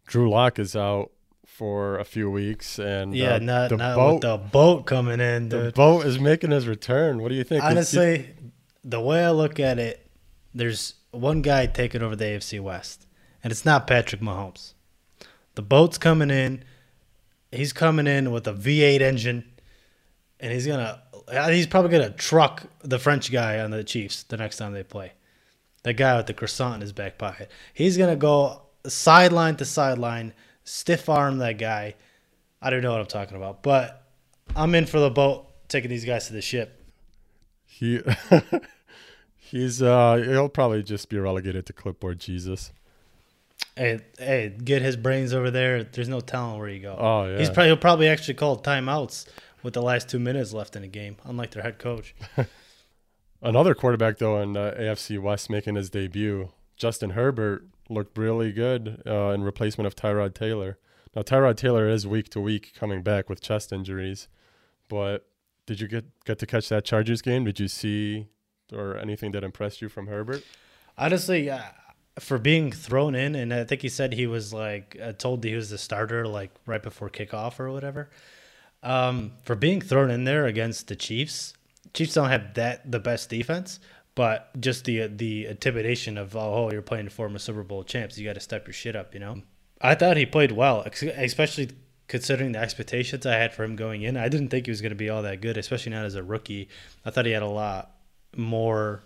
Drew 0.06 0.30
Lock 0.30 0.58
is 0.58 0.76
out 0.76 1.10
for 1.46 1.98
a 1.98 2.04
few 2.04 2.30
weeks, 2.30 2.78
and 2.78 3.14
Yeah, 3.14 3.34
uh, 3.34 3.38
not 3.38 3.68
the 3.70 3.76
not 3.76 3.96
boat. 3.96 4.12
with 4.14 4.22
the 4.22 4.36
boat 4.38 4.86
coming 4.86 5.20
in, 5.20 5.48
the 5.48 5.72
boat 5.74 6.04
is 6.06 6.18
making 6.18 6.50
his 6.50 6.66
return. 6.66 7.22
What 7.22 7.28
do 7.28 7.34
you 7.34 7.44
think? 7.44 7.62
Honestly, 7.62 8.30
the 8.82 9.00
way 9.00 9.24
I 9.24 9.30
look 9.30 9.60
at 9.60 9.78
it, 9.78 10.06
there's 10.54 10.94
one 11.10 11.42
guy 11.42 11.66
taking 11.66 12.02
over 12.02 12.16
the 12.16 12.24
AFC 12.24 12.60
West, 12.60 13.06
and 13.42 13.50
it's 13.52 13.64
not 13.64 13.86
Patrick 13.86 14.20
Mahomes. 14.20 14.74
The 15.54 15.62
boat's 15.62 15.98
coming 15.98 16.30
in. 16.30 16.64
He's 17.52 17.72
coming 17.72 18.06
in 18.08 18.32
with 18.32 18.48
a 18.48 18.52
V8 18.52 19.00
engine, 19.00 19.44
and 20.40 20.52
he's 20.52 20.66
gonna. 20.66 21.00
He's 21.50 21.66
probably 21.66 21.90
gonna 21.90 22.10
truck 22.10 22.64
the 22.82 22.98
French 22.98 23.32
guy 23.32 23.60
on 23.60 23.70
the 23.70 23.82
Chiefs 23.84 24.24
the 24.24 24.36
next 24.36 24.56
time 24.58 24.72
they 24.72 24.82
play. 24.82 25.12
The 25.84 25.92
guy 25.92 26.16
with 26.16 26.26
the 26.26 26.34
croissant 26.34 26.74
in 26.76 26.80
his 26.82 26.92
back 26.92 27.16
pocket. 27.18 27.50
He's 27.72 27.96
gonna 27.96 28.16
go 28.16 28.62
sideline 28.86 29.56
to 29.56 29.64
sideline, 29.64 30.34
stiff 30.64 31.08
arm 31.08 31.38
that 31.38 31.58
guy. 31.58 31.94
I 32.60 32.70
don't 32.70 32.82
know 32.82 32.92
what 32.92 33.00
I'm 33.00 33.06
talking 33.06 33.36
about, 33.36 33.62
but 33.62 34.02
I'm 34.56 34.74
in 34.74 34.86
for 34.86 34.98
the 34.98 35.10
boat 35.10 35.46
taking 35.68 35.90
these 35.90 36.04
guys 36.04 36.26
to 36.28 36.32
the 36.32 36.42
ship. 36.42 36.82
he 37.66 38.00
he's 39.36 39.82
uh 39.82 40.16
he'll 40.16 40.48
probably 40.48 40.82
just 40.82 41.08
be 41.08 41.18
relegated 41.18 41.66
to 41.66 41.72
clipboard 41.72 42.18
Jesus. 42.18 42.72
Hey, 43.76 44.00
hey, 44.18 44.54
get 44.62 44.82
his 44.82 44.96
brains 44.96 45.34
over 45.34 45.50
there. 45.50 45.84
There's 45.84 46.08
no 46.08 46.20
telling 46.20 46.58
where 46.58 46.68
you 46.68 46.80
go. 46.80 46.96
Oh 46.98 47.26
yeah, 47.26 47.38
He's 47.38 47.50
probably 47.50 47.68
he'll 47.68 47.76
probably 47.76 48.08
actually 48.08 48.34
call 48.34 48.58
timeouts 48.58 49.26
with 49.62 49.74
the 49.74 49.82
last 49.82 50.08
two 50.08 50.18
minutes 50.18 50.52
left 50.52 50.76
in 50.76 50.82
the 50.82 50.88
game, 50.88 51.16
unlike 51.24 51.50
their 51.50 51.62
head 51.62 51.78
coach. 51.78 52.14
Another 53.42 53.74
quarterback 53.74 54.18
though 54.18 54.40
in 54.40 54.56
uh, 54.56 54.74
AFC 54.78 55.18
West 55.20 55.50
making 55.50 55.74
his 55.74 55.90
debut, 55.90 56.50
Justin 56.76 57.10
Herbert 57.10 57.64
looked 57.88 58.16
really 58.16 58.52
good 58.52 59.02
uh, 59.06 59.30
in 59.30 59.42
replacement 59.42 59.86
of 59.86 59.94
Tyrod 59.94 60.34
Taylor. 60.34 60.78
Now 61.14 61.22
Tyrod 61.22 61.56
Taylor 61.56 61.88
is 61.88 62.06
week 62.06 62.28
to 62.30 62.40
week 62.40 62.72
coming 62.74 63.02
back 63.02 63.28
with 63.28 63.40
chest 63.40 63.72
injuries, 63.72 64.28
but 64.88 65.26
did 65.66 65.80
you 65.80 65.88
get 65.88 66.04
get 66.24 66.38
to 66.40 66.46
catch 66.46 66.68
that 66.68 66.84
Chargers 66.84 67.22
game? 67.22 67.44
Did 67.44 67.60
you 67.60 67.68
see 67.68 68.26
or 68.72 68.96
anything 68.96 69.32
that 69.32 69.44
impressed 69.44 69.80
you 69.80 69.88
from 69.88 70.06
Herbert? 70.06 70.42
Honestly, 70.96 71.50
uh, 71.50 71.60
for 72.18 72.38
being 72.38 72.70
thrown 72.70 73.14
in, 73.14 73.34
and 73.34 73.52
I 73.52 73.64
think 73.64 73.82
he 73.82 73.88
said 73.88 74.12
he 74.12 74.26
was 74.26 74.52
like 74.52 74.96
uh, 75.02 75.12
told 75.12 75.44
he 75.44 75.54
was 75.54 75.70
the 75.70 75.78
starter 75.78 76.26
like 76.26 76.50
right 76.66 76.82
before 76.82 77.10
kickoff 77.10 77.58
or 77.58 77.70
whatever. 77.70 78.10
Um, 78.82 79.32
for 79.44 79.54
being 79.54 79.80
thrown 79.80 80.10
in 80.10 80.24
there 80.24 80.46
against 80.46 80.88
the 80.88 80.96
Chiefs, 80.96 81.54
Chiefs 81.94 82.14
don't 82.14 82.28
have 82.28 82.54
that 82.54 82.90
the 82.90 83.00
best 83.00 83.30
defense, 83.30 83.80
but 84.14 84.58
just 84.60 84.84
the 84.84 85.06
the 85.08 85.46
intimidation 85.46 86.18
of 86.18 86.36
oh, 86.36 86.66
oh 86.66 86.72
you're 86.72 86.82
playing 86.82 87.08
former 87.08 87.38
Super 87.38 87.62
Bowl 87.62 87.84
champs, 87.84 88.18
you 88.18 88.24
got 88.24 88.34
to 88.34 88.40
step 88.40 88.66
your 88.66 88.74
shit 88.74 88.96
up, 88.96 89.14
you 89.14 89.20
know. 89.20 89.42
I 89.80 89.94
thought 89.94 90.16
he 90.16 90.26
played 90.26 90.52
well, 90.52 90.80
especially 90.82 91.70
considering 92.06 92.52
the 92.52 92.58
expectations 92.58 93.26
I 93.26 93.34
had 93.36 93.52
for 93.52 93.64
him 93.64 93.76
going 93.76 94.02
in. 94.02 94.16
I 94.16 94.28
didn't 94.28 94.48
think 94.48 94.66
he 94.66 94.70
was 94.70 94.80
going 94.80 94.90
to 94.90 94.96
be 94.96 95.10
all 95.10 95.22
that 95.22 95.40
good, 95.40 95.56
especially 95.56 95.92
not 95.92 96.04
as 96.04 96.14
a 96.14 96.22
rookie. 96.22 96.68
I 97.04 97.10
thought 97.10 97.26
he 97.26 97.32
had 97.32 97.42
a 97.42 97.48
lot 97.48 97.90
more 98.36 99.04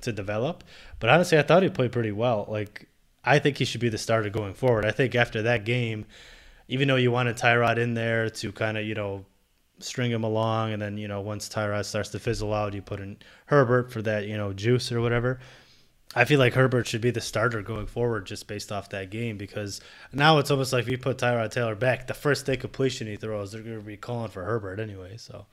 to 0.00 0.12
develop, 0.12 0.64
but 0.98 1.10
honestly, 1.10 1.38
I 1.38 1.42
thought 1.42 1.62
he 1.62 1.68
played 1.68 1.92
pretty 1.92 2.12
well. 2.12 2.46
Like 2.48 2.88
I 3.24 3.38
think 3.38 3.58
he 3.58 3.64
should 3.64 3.80
be 3.80 3.88
the 3.88 3.98
starter 3.98 4.30
going 4.30 4.54
forward. 4.54 4.84
I 4.84 4.90
think 4.90 5.14
after 5.14 5.42
that 5.42 5.64
game, 5.64 6.06
even 6.68 6.88
though 6.88 6.96
you 6.96 7.10
wanted 7.10 7.36
Tyrod 7.36 7.78
in 7.78 7.94
there 7.94 8.30
to 8.30 8.52
kind 8.52 8.78
of 8.78 8.84
you 8.84 8.94
know 8.94 9.24
string 9.80 10.10
him 10.10 10.24
along, 10.24 10.72
and 10.72 10.80
then 10.80 10.96
you 10.98 11.08
know 11.08 11.20
once 11.20 11.48
Tyrod 11.48 11.84
starts 11.84 12.10
to 12.10 12.18
fizzle 12.18 12.54
out, 12.54 12.74
you 12.74 12.82
put 12.82 13.00
in 13.00 13.16
Herbert 13.46 13.90
for 13.92 14.02
that 14.02 14.26
you 14.26 14.36
know 14.36 14.52
juice 14.52 14.92
or 14.92 15.00
whatever. 15.00 15.40
I 16.14 16.24
feel 16.24 16.40
like 16.40 16.54
Herbert 16.54 16.88
should 16.88 17.02
be 17.02 17.12
the 17.12 17.20
starter 17.20 17.62
going 17.62 17.86
forward 17.86 18.26
just 18.26 18.48
based 18.48 18.72
off 18.72 18.90
that 18.90 19.10
game 19.10 19.36
because 19.36 19.80
now 20.12 20.38
it's 20.38 20.50
almost 20.50 20.72
like 20.72 20.82
if 20.82 20.90
you 20.90 20.98
put 20.98 21.18
Tyrod 21.18 21.52
Taylor 21.52 21.76
back, 21.76 22.08
the 22.08 22.14
first 22.14 22.46
day 22.46 22.56
completion 22.56 23.06
he 23.06 23.14
throws, 23.14 23.52
they're 23.52 23.62
going 23.62 23.78
to 23.78 23.82
be 23.82 23.96
calling 23.96 24.30
for 24.30 24.44
Herbert 24.44 24.80
anyway. 24.80 25.16
So 25.18 25.46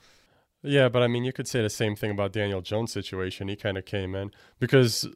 Yeah, 0.62 0.88
but 0.88 1.02
I 1.02 1.06
mean, 1.06 1.22
you 1.22 1.32
could 1.32 1.46
say 1.46 1.62
the 1.62 1.70
same 1.70 1.94
thing 1.94 2.10
about 2.10 2.32
Daniel 2.32 2.60
Jones' 2.60 2.92
situation. 2.92 3.46
He 3.46 3.54
kind 3.54 3.78
of 3.78 3.84
came 3.84 4.16
in 4.16 4.32
because, 4.58 5.08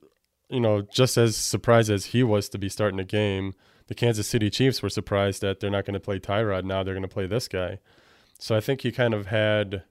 you 0.48 0.60
know, 0.60 0.82
just 0.82 1.16
as 1.16 1.36
surprised 1.36 1.90
as 1.90 2.06
he 2.06 2.22
was 2.22 2.48
to 2.50 2.58
be 2.58 2.68
starting 2.68 3.00
a 3.00 3.04
game, 3.04 3.54
the 3.88 3.94
Kansas 3.94 4.28
City 4.28 4.48
Chiefs 4.48 4.80
were 4.80 4.88
surprised 4.90 5.42
that 5.42 5.58
they're 5.58 5.70
not 5.70 5.84
going 5.84 5.94
to 5.94 6.00
play 6.00 6.20
Tyrod. 6.20 6.62
Now 6.62 6.84
they're 6.84 6.94
going 6.94 7.02
to 7.02 7.08
play 7.08 7.26
this 7.26 7.48
guy. 7.48 7.80
So 8.42 8.56
I 8.56 8.60
think 8.60 8.80
he 8.80 8.90
kind 8.90 9.14
of 9.14 9.28
had, 9.28 9.84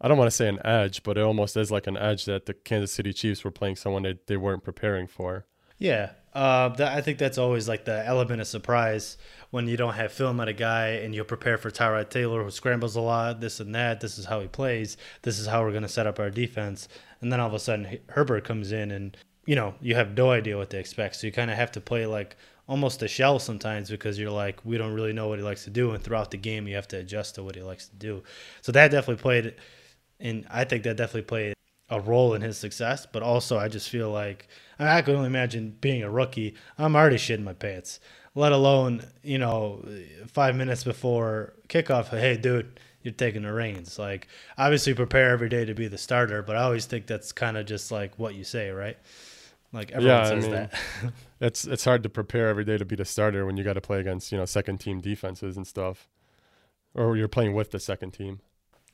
I 0.00 0.08
don't 0.08 0.16
want 0.16 0.28
to 0.28 0.34
say 0.34 0.48
an 0.48 0.58
edge, 0.64 1.02
but 1.02 1.18
it 1.18 1.20
almost 1.20 1.54
is 1.54 1.70
like 1.70 1.86
an 1.86 1.98
edge 1.98 2.24
that 2.24 2.46
the 2.46 2.54
Kansas 2.54 2.94
City 2.94 3.12
Chiefs 3.12 3.44
were 3.44 3.50
playing 3.50 3.76
someone 3.76 4.04
that 4.04 4.26
they 4.26 4.38
weren't 4.38 4.64
preparing 4.64 5.06
for. 5.06 5.44
Yeah, 5.76 6.12
uh, 6.32 6.70
that, 6.70 6.96
I 6.96 7.02
think 7.02 7.18
that's 7.18 7.36
always 7.36 7.68
like 7.68 7.84
the 7.84 8.02
element 8.06 8.40
of 8.40 8.46
surprise 8.46 9.18
when 9.50 9.68
you 9.68 9.76
don't 9.76 9.92
have 9.92 10.12
film 10.12 10.40
at 10.40 10.48
a 10.48 10.54
guy 10.54 10.92
and 10.92 11.14
you'll 11.14 11.26
prepare 11.26 11.58
for 11.58 11.70
Tyrod 11.70 12.08
Taylor 12.08 12.42
who 12.42 12.50
scrambles 12.50 12.96
a 12.96 13.02
lot, 13.02 13.42
this 13.42 13.60
and 13.60 13.74
that. 13.74 14.00
This 14.00 14.16
is 14.16 14.24
how 14.24 14.40
he 14.40 14.48
plays. 14.48 14.96
This 15.20 15.38
is 15.38 15.46
how 15.46 15.62
we're 15.62 15.72
going 15.72 15.82
to 15.82 15.88
set 15.88 16.06
up 16.06 16.18
our 16.18 16.30
defense. 16.30 16.88
And 17.20 17.30
then 17.30 17.38
all 17.38 17.48
of 17.48 17.54
a 17.54 17.58
sudden 17.58 17.98
Herbert 18.08 18.44
comes 18.44 18.72
in 18.72 18.92
and 18.92 19.14
you 19.44 19.56
know 19.56 19.74
you 19.82 19.94
have 19.94 20.16
no 20.16 20.30
idea 20.30 20.56
what 20.56 20.70
to 20.70 20.78
expect. 20.78 21.16
So 21.16 21.26
you 21.26 21.34
kind 21.34 21.50
of 21.50 21.58
have 21.58 21.72
to 21.72 21.82
play 21.82 22.06
like 22.06 22.38
almost 22.66 23.02
a 23.02 23.08
shell 23.08 23.38
sometimes 23.38 23.90
because 23.90 24.18
you're 24.18 24.30
like 24.30 24.64
we 24.64 24.78
don't 24.78 24.94
really 24.94 25.12
know 25.12 25.28
what 25.28 25.38
he 25.38 25.44
likes 25.44 25.64
to 25.64 25.70
do, 25.70 25.92
and 25.92 26.02
throughout 26.02 26.30
the 26.30 26.36
game 26.36 26.66
you 26.66 26.74
have 26.74 26.88
to 26.88 26.98
adjust 26.98 27.34
to 27.36 27.42
what 27.42 27.54
he 27.54 27.62
likes 27.62 27.88
to 27.88 27.96
do. 27.96 28.22
So 28.62 28.72
that 28.72 28.90
definitely 28.90 29.22
played, 29.22 29.54
and 30.20 30.46
I 30.50 30.64
think 30.64 30.84
that 30.84 30.96
definitely 30.96 31.22
played 31.22 31.54
a 31.90 32.00
role 32.00 32.34
in 32.34 32.42
his 32.42 32.56
success, 32.56 33.06
but 33.10 33.22
also 33.22 33.58
I 33.58 33.68
just 33.68 33.90
feel 33.90 34.10
like 34.10 34.48
I, 34.78 34.84
mean, 34.84 34.92
I 34.92 35.02
can 35.02 35.16
only 35.16 35.26
imagine 35.26 35.76
being 35.80 36.02
a 36.02 36.10
rookie. 36.10 36.54
I'm 36.78 36.96
already 36.96 37.16
shitting 37.16 37.44
my 37.44 37.52
pants, 37.52 38.00
let 38.34 38.52
alone 38.52 39.04
you 39.22 39.38
know 39.38 39.84
five 40.26 40.56
minutes 40.56 40.84
before 40.84 41.54
kickoff. 41.68 42.08
Hey, 42.08 42.36
dude, 42.36 42.80
you're 43.02 43.12
taking 43.12 43.42
the 43.42 43.52
reins. 43.52 43.98
Like 43.98 44.28
obviously 44.58 44.94
prepare 44.94 45.30
every 45.30 45.48
day 45.48 45.64
to 45.64 45.74
be 45.74 45.88
the 45.88 45.98
starter, 45.98 46.42
but 46.42 46.56
I 46.56 46.62
always 46.62 46.86
think 46.86 47.06
that's 47.06 47.32
kind 47.32 47.56
of 47.56 47.66
just 47.66 47.92
like 47.92 48.18
what 48.18 48.34
you 48.34 48.44
say, 48.44 48.70
right? 48.70 48.96
Like 49.74 49.90
everyone 49.90 50.16
Yeah, 50.16 50.22
I 50.22 50.28
says 50.28 50.42
mean, 50.44 50.52
that. 50.52 50.74
It's 51.40 51.66
it's 51.66 51.84
hard 51.84 52.02
to 52.04 52.08
prepare 52.08 52.48
every 52.48 52.64
day 52.64 52.78
to 52.78 52.84
be 52.86 52.96
the 52.96 53.04
starter 53.04 53.44
when 53.44 53.58
you 53.58 53.64
got 53.64 53.74
to 53.74 53.80
play 53.80 54.00
against 54.00 54.32
you 54.32 54.38
know 54.38 54.46
second 54.46 54.78
team 54.78 55.00
defenses 55.00 55.56
and 55.58 55.66
stuff, 55.66 56.08
or 56.94 57.16
you're 57.16 57.28
playing 57.28 57.54
with 57.54 57.70
the 57.70 57.78
second 57.80 58.12
team. 58.12 58.40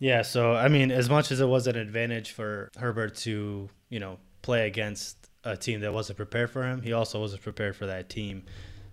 Yeah, 0.01 0.23
so 0.23 0.55
I 0.55 0.69
mean, 0.69 0.91
as 0.91 1.09
much 1.09 1.31
as 1.31 1.41
it 1.41 1.47
was 1.47 1.67
an 1.67 1.77
advantage 1.77 2.33
for 2.33 2.71
Herbert 2.77 3.15
to, 3.17 3.69
you 3.91 4.01
know, 4.01 4.19
play 4.43 4.67
against 4.67 5.29
a 5.45 5.57
team 5.57 5.81
that 5.81 5.93
wasn't 5.93 6.17
prepared 6.17 6.51
for 6.51 6.65
him, 6.65 6.81
he 6.83 6.93
also 6.95 7.21
wasn't 7.21 7.43
prepared 7.43 7.77
for 7.77 7.87
that 7.87 8.09
team 8.09 8.45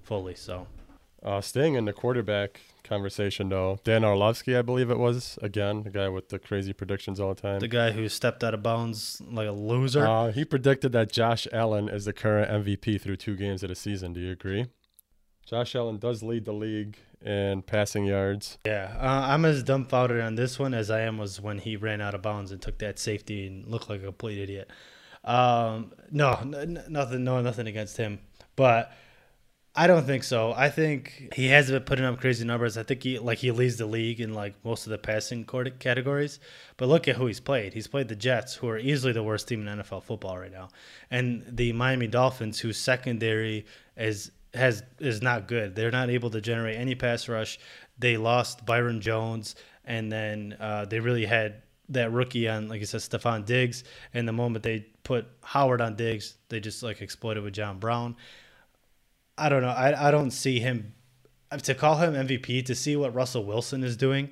fully. 0.04 0.36
So 0.36 0.68
Uh, 1.28 1.42
staying 1.42 1.74
in 1.74 1.84
the 1.84 1.92
quarterback 1.92 2.62
conversation 2.86 3.50
though, 3.50 3.80
Dan 3.84 4.06
Orlovsky, 4.06 4.56
I 4.56 4.62
believe 4.62 4.90
it 4.90 4.98
was 4.98 5.38
again 5.42 5.84
the 5.84 5.90
guy 5.90 6.08
with 6.08 6.30
the 6.30 6.40
crazy 6.40 6.72
predictions 6.72 7.20
all 7.20 7.34
the 7.34 7.42
time. 7.42 7.60
the 7.60 7.68
guy 7.68 7.92
who 7.92 8.08
stepped 8.08 8.46
out 8.46 8.54
of 8.54 8.64
bounds 8.64 9.22
like 9.30 9.48
a 9.48 9.52
loser. 9.52 10.08
Uh, 10.08 10.32
he 10.32 10.46
predicted 10.46 10.94
that 10.94 11.12
Josh 11.12 11.46
Allen 11.52 11.90
is 11.90 12.06
the 12.06 12.14
current 12.14 12.50
MVP 12.50 13.02
through 13.02 13.18
two 13.18 13.36
games 13.36 13.62
of 13.62 13.68
the 13.70 13.76
season. 13.76 14.14
Do 14.14 14.22
you 14.22 14.32
agree? 14.32 14.68
Josh 15.46 15.76
Allen 15.76 15.98
does 15.98 16.24
lead 16.24 16.46
the 16.46 16.54
league 16.54 16.98
in 17.22 17.62
passing 17.62 18.06
yards. 18.06 18.58
yeah, 18.66 18.96
uh, 18.98 19.34
I'm 19.34 19.44
as 19.44 19.64
dumbfounded 19.64 20.22
on 20.22 20.36
this 20.36 20.58
one 20.58 20.74
as 20.74 20.90
I 20.90 21.02
am 21.02 21.18
was 21.18 21.42
when 21.42 21.58
he 21.60 21.76
ran 21.76 22.00
out 22.00 22.14
of 22.16 22.22
bounds 22.22 22.52
and 22.54 22.62
took 22.62 22.78
that 22.80 23.00
safety 23.00 23.48
and 23.48 23.68
looked 23.68 23.90
like 23.90 24.02
a 24.02 24.06
complete 24.06 24.40
idiot. 24.40 24.70
Um, 25.26 25.92
no, 26.10 26.38
n- 26.42 26.84
nothing, 26.88 27.24
no, 27.26 27.42
nothing 27.42 27.68
against 27.68 27.98
him, 27.98 28.20
but 28.56 28.92
I 29.80 29.86
don't 29.86 30.08
think 30.08 30.24
so. 30.24 30.54
I 30.54 30.72
think 30.72 31.32
he 31.36 31.50
has 31.50 31.70
been 31.70 31.84
putting 31.84 32.04
up 32.04 32.20
crazy 32.20 32.44
numbers. 32.44 32.80
I 32.80 32.84
think 32.84 33.04
he 33.04 33.20
like 33.20 33.38
he 33.38 33.52
leads 33.52 33.78
the 33.78 33.86
league 33.86 34.20
in 34.20 34.34
like 34.34 34.56
most 34.66 34.88
of 34.88 34.90
the 34.90 34.98
passing 34.98 35.46
categories. 35.46 36.40
But 36.78 36.90
look 36.90 37.08
at 37.08 37.16
who 37.16 37.28
he's 37.28 37.40
played. 37.40 37.76
He's 37.76 37.86
played 37.86 38.08
the 38.08 38.16
Jets, 38.16 38.56
who 38.56 38.68
are 38.70 38.80
easily 38.80 39.14
the 39.14 39.22
worst 39.22 39.48
team 39.48 39.68
in 39.68 39.78
NFL 39.78 40.02
football 40.02 40.40
right 40.40 40.52
now, 40.52 40.70
and 41.12 41.44
the 41.48 41.74
Miami 41.74 42.08
Dolphins, 42.08 42.60
whose 42.60 42.80
secondary 42.80 43.68
is 43.96 44.32
has 44.56 44.82
is 44.98 45.22
not 45.22 45.48
good. 45.48 45.76
They're 45.76 45.92
not 45.92 46.10
able 46.10 46.32
to 46.32 46.42
generate 46.42 46.76
any 46.78 46.96
pass 46.96 47.30
rush. 47.30 47.60
They 48.00 48.18
lost 48.18 48.66
Byron 48.66 49.00
Jones, 49.00 49.54
and 49.86 50.12
then 50.12 50.58
uh, 50.60 50.86
they 50.86 51.00
really 51.00 51.26
had 51.26 51.62
that 51.90 52.12
rookie 52.12 52.50
on, 52.50 52.68
like 52.68 52.82
I 52.82 52.86
said, 52.86 53.02
Stefon 53.02 53.46
Diggs. 53.46 53.84
And 54.14 54.28
the 54.28 54.34
moment 54.34 54.64
they 54.64 54.88
put 55.04 55.28
Howard 55.44 55.82
on 55.82 55.96
Diggs, 55.96 56.34
they 56.50 56.60
just 56.60 56.82
like 56.82 57.02
exploded 57.02 57.44
with 57.44 57.54
John 57.54 57.78
Brown. 57.78 58.16
I 59.38 59.50
don't 59.50 59.62
know. 59.62 59.70
I, 59.70 60.08
I 60.08 60.12
don't 60.12 60.32
see 60.32 60.60
him 60.60 60.94
uh, 61.52 61.58
to 61.58 61.76
call 61.76 61.98
him 61.98 62.14
MVP 62.14 62.66
to 62.66 62.76
see 62.76 62.96
what 62.96 63.14
Russell 63.14 63.46
Wilson 63.46 63.84
is 63.84 63.96
doing 63.96 64.30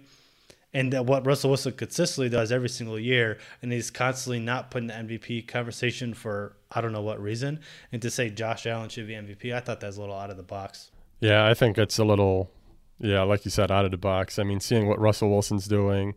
And 0.73 0.93
what 1.07 1.25
Russell 1.25 1.51
Wilson 1.51 1.71
consistently 1.71 2.27
does 2.27 2.51
every 2.51 2.67
single 2.67 2.99
year, 2.99 3.37
and 3.61 3.71
he's 3.71 3.89
constantly 3.89 4.39
not 4.41 4.71
putting 4.71 4.87
the 4.87 4.93
MVP 4.93 5.47
conversation 5.47 6.13
for 6.13 6.57
I 6.69 6.81
don't 6.81 6.91
know 6.91 7.01
what 7.01 7.21
reason. 7.21 7.61
And 7.93 8.01
to 8.01 8.11
say 8.11 8.29
Josh 8.29 8.65
Allen 8.65 8.89
should 8.89 9.07
be 9.07 9.13
MVP, 9.13 9.55
I 9.55 9.61
thought 9.61 9.79
that 9.79 9.87
was 9.87 9.97
a 9.97 10.01
little 10.01 10.17
out 10.17 10.31
of 10.31 10.35
the 10.35 10.43
box. 10.43 10.91
Yeah, 11.21 11.47
I 11.47 11.53
think 11.53 11.77
it's 11.77 11.97
a 11.97 12.03
little, 12.03 12.51
yeah, 12.99 13.21
like 13.21 13.45
you 13.45 13.51
said, 13.51 13.71
out 13.71 13.85
of 13.85 13.91
the 13.91 13.97
box. 13.97 14.37
I 14.37 14.43
mean, 14.43 14.59
seeing 14.59 14.85
what 14.87 14.99
Russell 14.99 15.29
Wilson's 15.29 15.67
doing, 15.69 16.15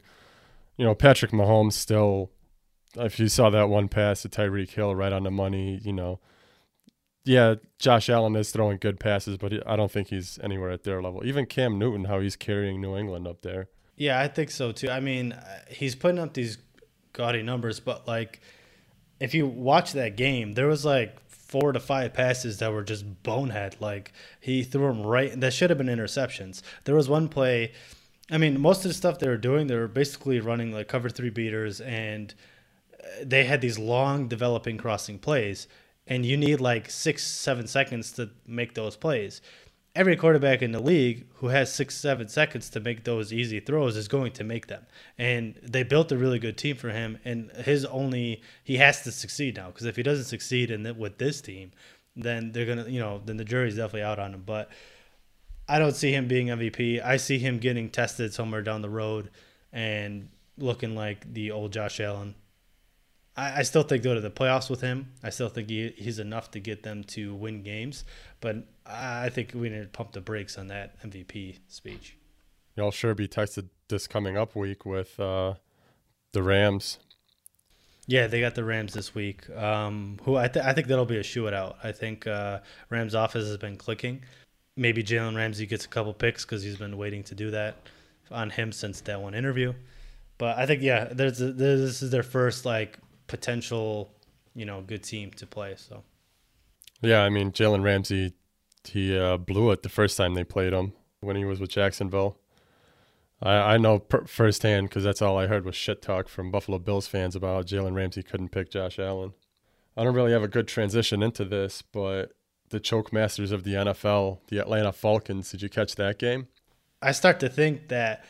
you 0.77 0.85
know, 0.85 0.95
Patrick 0.95 1.31
Mahomes 1.31 1.75
still, 1.75 2.33
if 2.97 3.21
you 3.21 3.29
saw 3.29 3.51
that 3.51 3.69
one 3.69 3.87
pass 3.87 4.23
to 4.23 4.29
Tyreek 4.29 4.71
Hill 4.71 4.97
right 4.97 5.13
on 5.13 5.23
the 5.23 5.31
money, 5.31 5.81
you 5.85 5.93
know, 5.93 6.19
yeah, 7.29 7.57
Josh 7.79 8.09
Allen 8.09 8.35
is 8.37 8.51
throwing 8.51 8.79
good 8.79 8.99
passes, 8.99 9.37
but 9.37 9.53
I 9.69 9.77
don't 9.77 9.93
think 9.93 10.09
he's 10.09 10.39
anywhere 10.43 10.71
at 10.71 10.85
their 10.85 11.03
level. 11.03 11.27
Even 11.27 11.45
Cam 11.45 11.79
Newton, 11.79 12.07
how 12.07 12.21
he's 12.21 12.37
carrying 12.37 12.81
New 12.81 12.97
England 12.97 13.29
up 13.29 13.43
there. 13.43 13.69
Yeah, 13.97 14.19
I 14.19 14.29
think 14.29 14.51
so 14.51 14.73
too. 14.73 14.89
I 14.89 15.01
mean, 15.01 15.33
uh, 15.33 15.61
he's 15.69 15.95
putting 15.95 16.19
up 16.19 16.33
these 16.33 16.57
gaudy 17.13 17.43
numbers, 17.43 17.81
but 17.81 18.09
like, 18.09 18.41
if 19.21 19.35
you 19.35 19.47
watch 19.47 19.93
that 19.93 20.17
game, 20.17 20.53
there 20.53 20.69
was 20.69 20.87
like 20.87 21.21
four 21.29 21.73
to 21.73 21.81
five 21.81 22.15
passes 22.15 22.59
that 22.61 22.73
were 22.73 22.83
just 22.83 23.23
bonehead. 23.23 23.77
Like 23.79 24.13
he 24.41 24.63
threw 24.63 24.87
them 24.89 25.03
right. 25.03 25.39
That 25.39 25.53
should 25.53 25.69
have 25.69 25.79
been 25.79 25.89
interceptions. 25.89 26.63
There 26.85 26.95
was 26.95 27.11
one 27.11 27.29
play. 27.29 27.73
I 28.31 28.39
mean, 28.39 28.59
most 28.59 28.87
of 28.87 28.89
the 28.89 28.95
stuff 28.95 29.19
they 29.19 29.29
were 29.29 29.37
doing, 29.37 29.67
they 29.67 29.77
were 29.77 29.89
basically 29.89 30.41
running 30.41 30.73
like 30.73 30.89
cover 30.89 31.11
three 31.11 31.31
beaters, 31.31 31.83
and 31.83 32.33
uh, 32.99 33.07
they 33.23 33.45
had 33.45 33.61
these 33.61 33.79
long 33.79 34.29
developing 34.29 34.79
crossing 34.79 35.19
plays 35.19 35.67
and 36.09 36.25
you 36.25 36.37
need 36.37 36.61
like 36.61 36.91
six, 36.91 37.23
seven 37.23 37.67
seconds 37.67 38.11
to 38.13 38.31
make 38.47 38.75
those 38.75 38.97
plays. 38.97 39.41
Every 39.95 40.17
quarterback 40.17 40.63
in 40.63 40.73
the 40.73 40.81
league 40.81 41.27
who 41.35 41.49
has 41.49 41.73
six, 41.73 41.95
seven 41.95 42.29
seconds 42.29 42.71
to 42.71 42.81
make 42.81 43.05
those 43.05 43.33
easy 43.33 43.61
throws 43.61 43.97
is 43.97 44.09
going 44.09 44.33
to 44.33 44.45
make 44.45 44.69
them. 44.69 44.87
And 45.19 45.57
they 45.63 45.83
built 45.83 46.13
a 46.13 46.17
really 46.17 46.39
good 46.39 46.57
team 46.57 46.77
for 46.77 46.91
him. 46.91 47.19
And 47.25 47.51
his 47.53 47.85
only, 47.85 48.43
he 48.65 48.77
has 48.77 49.03
to 49.03 49.13
succeed 49.13 49.57
now 49.57 49.69
because 49.69 49.87
if 49.87 49.97
he 49.97 50.03
doesn't 50.03 50.27
succeed 50.27 50.71
in 50.71 50.85
the, 50.85 50.95
with 50.95 51.19
this 51.19 51.41
team, 51.41 51.73
then 52.17 52.53
they're 52.53 52.67
going 52.67 52.85
to, 52.85 52.91
you 52.91 53.01
know, 53.01 53.21
then 53.25 53.37
the 53.37 53.45
jury's 53.45 53.77
definitely 53.77 54.03
out 54.03 54.19
on 54.19 54.35
him. 54.35 54.43
But 54.47 54.71
I 55.69 55.79
don't 55.79 55.95
see 55.95 56.13
him 56.13 56.27
being 56.27 56.47
MVP. 56.47 57.05
I 57.05 57.19
see 57.19 57.39
him 57.39 57.59
getting 57.59 57.91
tested 57.91 58.33
somewhere 58.33 58.63
down 58.63 58.83
the 58.83 58.89
road 58.89 59.31
and 59.73 60.29
looking 60.57 60.95
like 60.95 61.33
the 61.33 61.51
old 61.51 61.73
Josh 61.73 62.01
Allen 62.01 62.35
I, 63.39 63.61
I 63.61 63.63
still 63.63 63.85
think 63.85 64.03
go 64.03 64.15
to 64.15 64.21
the 64.21 64.31
playoffs 64.31 64.69
with 64.69 64.81
him. 64.81 65.13
I 65.23 65.31
still 65.31 65.49
think 65.49 65.71
he, 65.71 65.95
he's 65.97 66.19
enough 66.19 66.51
to 66.51 66.61
get 66.61 66.83
them 66.83 67.05
to 67.05 67.35
win 67.35 67.63
games, 67.63 68.05
but 68.41 68.57
I 68.85 69.29
think 69.29 69.53
we 69.55 69.71
need 69.71 69.83
to 69.83 69.89
pump 69.89 70.13
the 70.13 70.21
brakes 70.21 70.59
on 70.59 70.67
that 70.69 71.01
MVP 71.03 71.59
speech. 71.69 72.17
Y'all 72.77 72.91
sure 72.91 73.15
be 73.15 73.29
texted 73.29 73.69
this 73.89 74.07
coming 74.07 74.37
up 74.37 74.57
week 74.57 74.85
with 74.85 75.19
uh, 75.21 75.55
the 76.33 76.43
Rams. 76.43 76.99
Yeah, 78.07 78.27
they 78.27 78.41
got 78.41 78.55
the 78.55 78.65
Rams 78.65 78.95
this 78.95 79.15
week. 79.15 79.49
Um, 79.51 80.19
who 80.25 80.37
I, 80.37 80.49
th- 80.49 80.65
I 80.65 80.73
think 80.73 80.87
that'll 80.89 81.05
be 81.05 81.19
a 81.19 81.23
shootout. 81.23 81.77
I 81.83 81.93
think 81.93 82.27
uh, 82.27 82.61
Rams 82.91 83.15
office 83.15 83.47
has 83.47 83.57
been 83.59 83.77
clicking. 83.77 84.23
Maybe 84.77 85.03
Jalen 85.05 85.37
Ramsey 85.37 85.67
gets 85.67 85.85
a 85.85 85.89
couple 85.89 86.13
picks 86.15 86.45
because 86.45 86.63
he's 86.63 86.77
been 86.77 86.97
waiting 86.97 87.23
to 87.25 87.35
do 87.35 87.51
that 87.51 87.77
on 88.31 88.51
him 88.51 88.73
since 88.73 89.01
that 89.03 89.21
one 89.21 89.35
interview. 89.35 89.75
But 90.39 90.57
I 90.57 90.67
think 90.67 90.83
yeah, 90.83 91.09
there's 91.11 91.41
a, 91.41 91.53
this 91.53 92.01
is 92.01 92.11
their 92.11 92.23
first 92.23 92.65
like 92.65 92.99
potential, 93.29 94.11
you 94.55 94.67
know, 94.67 94.83
good 94.83 95.05
team 95.05 95.31
to 95.33 95.47
play. 95.47 95.75
So. 95.77 96.03
Yeah, 97.01 97.23
I 97.23 97.29
mean 97.29 97.53
Jalen 97.53 97.85
Ramsey, 97.85 98.35
he 98.85 99.17
uh, 99.17 99.37
blew 99.37 99.71
it 99.71 99.85
the 99.85 99.89
first 99.89 100.17
time 100.17 100.35
they 100.35 100.45
played 100.45 100.73
him 100.73 100.93
when 101.21 101.37
he 101.37 101.45
was 101.45 101.61
with 101.61 101.71
Jacksonville. 101.71 102.39
I 103.41 103.53
I 103.53 103.77
know 103.77 104.01
per- 104.01 104.27
firsthand 104.27 104.89
because 104.89 105.05
that's 105.05 105.23
all 105.23 105.39
I 105.39 105.47
heard 105.47 105.65
was 105.65 105.77
shit 105.77 106.03
talk 106.03 106.29
from 106.29 106.51
Buffalo 106.51 106.79
Bills 106.79 107.07
fans 107.07 107.37
about 107.37 107.67
Jalen 107.67 107.95
Ramsey 107.95 108.25
couldn't 108.25 108.49
pick 108.49 108.71
Josh 108.71 108.99
Allen. 108.99 109.35
I 109.97 110.05
don't 110.05 110.15
really 110.15 110.33
have 110.33 110.43
a 110.43 110.49
good 110.49 110.69
transition 110.69 111.23
into 111.23 111.45
this, 111.45 111.83
but 111.83 112.33
the 112.71 112.81
choke 112.81 113.13
masters 113.13 113.53
of 113.53 113.65
the 113.65 113.75
NFL, 113.75 114.39
the 114.49 114.59
Atlanta 114.59 114.93
Falcons. 114.93 115.51
Did 115.51 115.63
you 115.63 115.69
catch 115.69 115.95
that 115.97 116.19
game? 116.19 116.49
I 117.01 117.13
start 117.13 117.41
to 117.41 117.49
think 117.49 117.89
that 117.89 118.25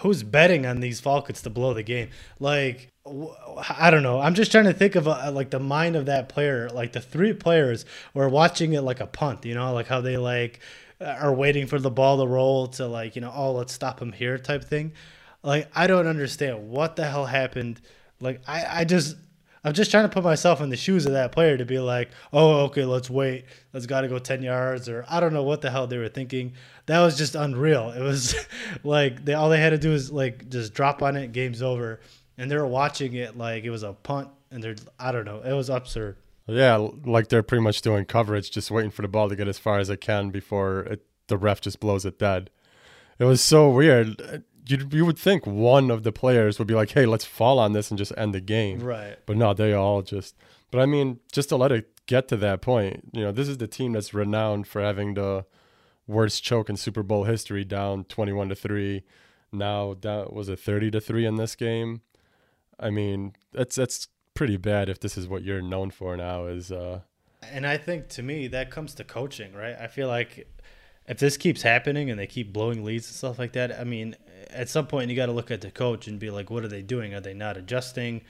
who's 0.00 0.22
betting 0.22 0.66
on 0.66 0.80
these 0.80 1.00
Falcons 1.00 1.42
to 1.42 1.50
blow 1.50 1.74
the 1.74 1.82
game? 1.82 2.10
Like, 2.38 2.92
I 3.78 3.90
don't 3.90 4.02
know. 4.02 4.20
I'm 4.20 4.34
just 4.34 4.50
trying 4.50 4.64
to 4.64 4.72
think 4.72 4.96
of 4.96 5.06
a, 5.06 5.30
like 5.30 5.50
the 5.50 5.60
mind 5.60 5.96
of 5.96 6.06
that 6.06 6.28
player. 6.28 6.68
Like 6.68 6.92
the 6.92 7.00
three 7.00 7.32
players 7.32 7.84
were 8.14 8.28
watching 8.28 8.72
it 8.72 8.80
like 8.82 9.00
a 9.00 9.06
punt, 9.06 9.44
you 9.44 9.54
know, 9.54 9.72
like 9.72 9.86
how 9.86 10.00
they 10.00 10.16
like 10.16 10.60
uh, 11.00 11.04
are 11.20 11.32
waiting 11.32 11.66
for 11.66 11.78
the 11.78 11.90
ball 11.90 12.18
to 12.18 12.26
roll 12.26 12.68
to 12.68 12.86
like, 12.86 13.14
you 13.14 13.22
know, 13.22 13.32
oh, 13.34 13.52
let's 13.52 13.72
stop 13.72 14.00
him 14.00 14.12
here 14.12 14.38
type 14.38 14.64
thing. 14.64 14.92
Like, 15.42 15.70
I 15.74 15.86
don't 15.86 16.08
understand 16.08 16.68
what 16.68 16.96
the 16.96 17.04
hell 17.06 17.26
happened. 17.26 17.80
Like, 18.20 18.40
I, 18.48 18.80
I 18.80 18.84
just, 18.84 19.16
I'm 19.62 19.72
just 19.72 19.90
trying 19.90 20.04
to 20.04 20.08
put 20.08 20.24
myself 20.24 20.60
in 20.60 20.70
the 20.70 20.76
shoes 20.76 21.06
of 21.06 21.12
that 21.12 21.32
player 21.32 21.56
to 21.56 21.64
be 21.64 21.78
like, 21.78 22.10
oh, 22.32 22.64
okay, 22.64 22.84
let's 22.84 23.08
wait. 23.08 23.44
Let's 23.72 23.86
got 23.86 24.00
to 24.00 24.08
go 24.08 24.18
10 24.18 24.42
yards. 24.42 24.88
Or 24.88 25.04
I 25.08 25.20
don't 25.20 25.32
know 25.32 25.44
what 25.44 25.60
the 25.60 25.70
hell 25.70 25.86
they 25.86 25.98
were 25.98 26.08
thinking. 26.08 26.54
That 26.86 27.00
was 27.00 27.16
just 27.16 27.36
unreal. 27.36 27.90
It 27.90 28.02
was 28.02 28.34
like 28.84 29.24
they 29.24 29.34
all 29.34 29.48
they 29.48 29.60
had 29.60 29.70
to 29.70 29.78
do 29.78 29.92
is 29.92 30.10
like 30.10 30.48
just 30.48 30.74
drop 30.74 31.02
on 31.02 31.16
it, 31.16 31.32
game's 31.32 31.62
over. 31.62 32.00
And 32.38 32.50
they 32.50 32.56
were 32.56 32.66
watching 32.66 33.14
it 33.14 33.36
like 33.36 33.64
it 33.64 33.70
was 33.70 33.82
a 33.82 33.92
punt. 33.92 34.28
And 34.50 34.62
they're, 34.62 34.76
I 34.98 35.12
don't 35.12 35.24
know, 35.24 35.40
it 35.40 35.52
was 35.52 35.70
absurd. 35.70 36.16
Yeah, 36.46 36.88
like 37.04 37.28
they're 37.28 37.42
pretty 37.42 37.62
much 37.62 37.82
doing 37.82 38.04
coverage, 38.04 38.50
just 38.50 38.70
waiting 38.70 38.92
for 38.92 39.02
the 39.02 39.08
ball 39.08 39.28
to 39.28 39.36
get 39.36 39.48
as 39.48 39.58
far 39.58 39.78
as 39.78 39.90
it 39.90 40.00
can 40.00 40.30
before 40.30 40.80
it, 40.80 41.06
the 41.26 41.36
ref 41.36 41.60
just 41.60 41.80
blows 41.80 42.04
it 42.04 42.18
dead. 42.18 42.50
It 43.18 43.24
was 43.24 43.40
so 43.40 43.68
weird 43.68 44.44
you 44.68 44.88
you 44.90 45.06
would 45.06 45.18
think 45.18 45.46
one 45.46 45.90
of 45.90 46.02
the 46.02 46.12
players 46.12 46.58
would 46.58 46.68
be 46.68 46.74
like, 46.74 46.90
"Hey, 46.90 47.06
let's 47.06 47.24
fall 47.24 47.58
on 47.58 47.72
this 47.72 47.90
and 47.90 47.98
just 47.98 48.12
end 48.16 48.34
the 48.34 48.40
game." 48.40 48.80
Right. 48.80 49.16
But 49.26 49.36
no, 49.36 49.54
they 49.54 49.72
all 49.72 50.02
just. 50.02 50.36
But 50.70 50.80
I 50.80 50.86
mean, 50.86 51.20
just 51.32 51.48
to 51.50 51.56
let 51.56 51.72
it 51.72 52.06
get 52.06 52.28
to 52.28 52.36
that 52.38 52.60
point, 52.60 53.10
you 53.12 53.22
know, 53.22 53.32
this 53.32 53.48
is 53.48 53.58
the 53.58 53.68
team 53.68 53.92
that's 53.92 54.12
renowned 54.12 54.66
for 54.66 54.82
having 54.82 55.14
the 55.14 55.44
worst 56.06 56.42
choke 56.42 56.68
in 56.68 56.76
Super 56.76 57.02
Bowl 57.02 57.24
history, 57.24 57.64
down 57.64 58.04
twenty-one 58.04 58.48
to 58.48 58.54
three. 58.54 59.04
Now 59.52 59.96
that 60.00 60.32
was 60.32 60.48
a 60.48 60.56
thirty 60.56 60.90
to 60.90 61.00
three 61.00 61.24
in 61.24 61.36
this 61.36 61.54
game. 61.54 62.02
I 62.78 62.90
mean, 62.90 63.34
that's 63.52 63.76
that's 63.76 64.08
pretty 64.34 64.56
bad 64.56 64.88
if 64.88 65.00
this 65.00 65.16
is 65.16 65.26
what 65.26 65.42
you're 65.42 65.62
known 65.62 65.90
for 65.90 66.16
now. 66.16 66.46
Is 66.46 66.70
uh. 66.70 67.00
And 67.52 67.66
I 67.66 67.76
think 67.76 68.08
to 68.10 68.22
me 68.22 68.48
that 68.48 68.70
comes 68.70 68.94
to 68.94 69.04
coaching, 69.04 69.52
right? 69.54 69.76
I 69.78 69.86
feel 69.86 70.08
like 70.08 70.48
if 71.06 71.18
this 71.18 71.36
keeps 71.36 71.62
happening 71.62 72.10
and 72.10 72.18
they 72.18 72.26
keep 72.26 72.52
blowing 72.52 72.84
leads 72.84 73.06
and 73.06 73.14
stuff 73.14 73.38
like 73.38 73.52
that, 73.52 73.78
I 73.78 73.84
mean, 73.84 74.16
at 74.50 74.68
some 74.68 74.86
point 74.86 75.10
you 75.10 75.16
got 75.16 75.26
to 75.26 75.32
look 75.32 75.50
at 75.50 75.60
the 75.60 75.70
coach 75.70 76.08
and 76.08 76.18
be 76.18 76.30
like, 76.30 76.50
what 76.50 76.64
are 76.64 76.68
they 76.68 76.82
doing? 76.82 77.14
Are 77.14 77.20
they 77.20 77.34
not 77.34 77.56
adjusting? 77.56 78.22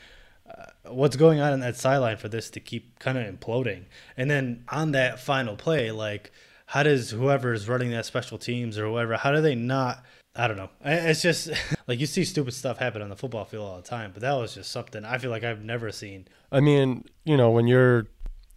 Uh, 0.49 0.67
what's 0.85 1.17
going 1.17 1.41
on 1.41 1.53
in 1.53 1.61
that 1.61 1.77
sideline 1.77 2.17
for 2.19 2.29
this 2.29 2.51
to 2.51 2.61
keep 2.61 2.99
kind 2.99 3.17
of 3.17 3.27
imploding? 3.27 3.85
And 4.17 4.31
then 4.31 4.65
on 4.69 4.93
that 4.93 5.19
final 5.19 5.57
play, 5.57 5.91
like, 5.91 6.31
how 6.67 6.83
does 6.83 7.11
whoever's 7.11 7.69
running 7.69 7.91
that 7.93 8.07
special 8.07 8.39
teams 8.39 8.79
or 8.79 8.87
whoever, 8.87 9.17
how 9.17 9.33
do 9.33 9.41
they 9.41 9.55
not? 9.55 10.05
I 10.37 10.49
don't 10.49 10.57
know. 10.57 10.71
It's 10.85 11.23
just 11.23 11.51
like 11.87 12.01
you 12.01 12.07
see 12.07 12.25
stupid 12.25 12.55
stuff 12.55 12.79
happen 12.79 13.03
on 13.03 13.09
the 13.09 13.17
football 13.17 13.45
field 13.45 13.65
all 13.69 13.77
the 13.77 13.83
time, 13.83 14.11
but 14.13 14.23
that 14.23 14.33
was 14.35 14.55
just 14.55 14.71
something 14.71 15.05
I 15.05 15.19
feel 15.19 15.31
like 15.31 15.45
I've 15.45 15.63
never 15.63 15.91
seen. 15.91 16.29
I 16.53 16.61
mean, 16.61 17.05
you 17.25 17.37
know, 17.37 17.51
when 17.51 17.67
you're 17.67 18.07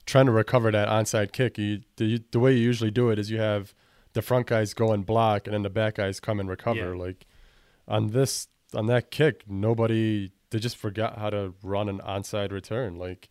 trying 0.05 0.25
to 0.25 0.31
recover 0.31 0.71
that 0.71 0.87
onside 0.87 1.31
kick, 1.31 1.57
you 1.57 1.81
the, 1.97 2.23
the 2.31 2.39
way 2.39 2.53
you 2.53 2.59
usually 2.59 2.91
do 2.91 3.09
it 3.09 3.19
is 3.19 3.29
you 3.29 3.39
have 3.39 3.73
the 4.13 4.21
front 4.21 4.47
guys 4.47 4.73
go 4.73 4.91
and 4.91 5.05
block, 5.05 5.47
and 5.47 5.53
then 5.53 5.63
the 5.63 5.69
back 5.69 5.95
guys 5.95 6.19
come 6.19 6.39
and 6.39 6.49
recover. 6.49 6.95
Yeah. 6.95 7.01
Like 7.01 7.25
on 7.87 8.07
this 8.07 8.47
on 8.73 8.87
that 8.87 9.11
kick, 9.11 9.43
nobody 9.47 10.31
they 10.51 10.59
just 10.59 10.77
forgot 10.77 11.17
how 11.17 11.29
to 11.29 11.53
run 11.63 11.89
an 11.89 11.99
onside 11.99 12.51
return. 12.51 12.95
Like 12.97 13.29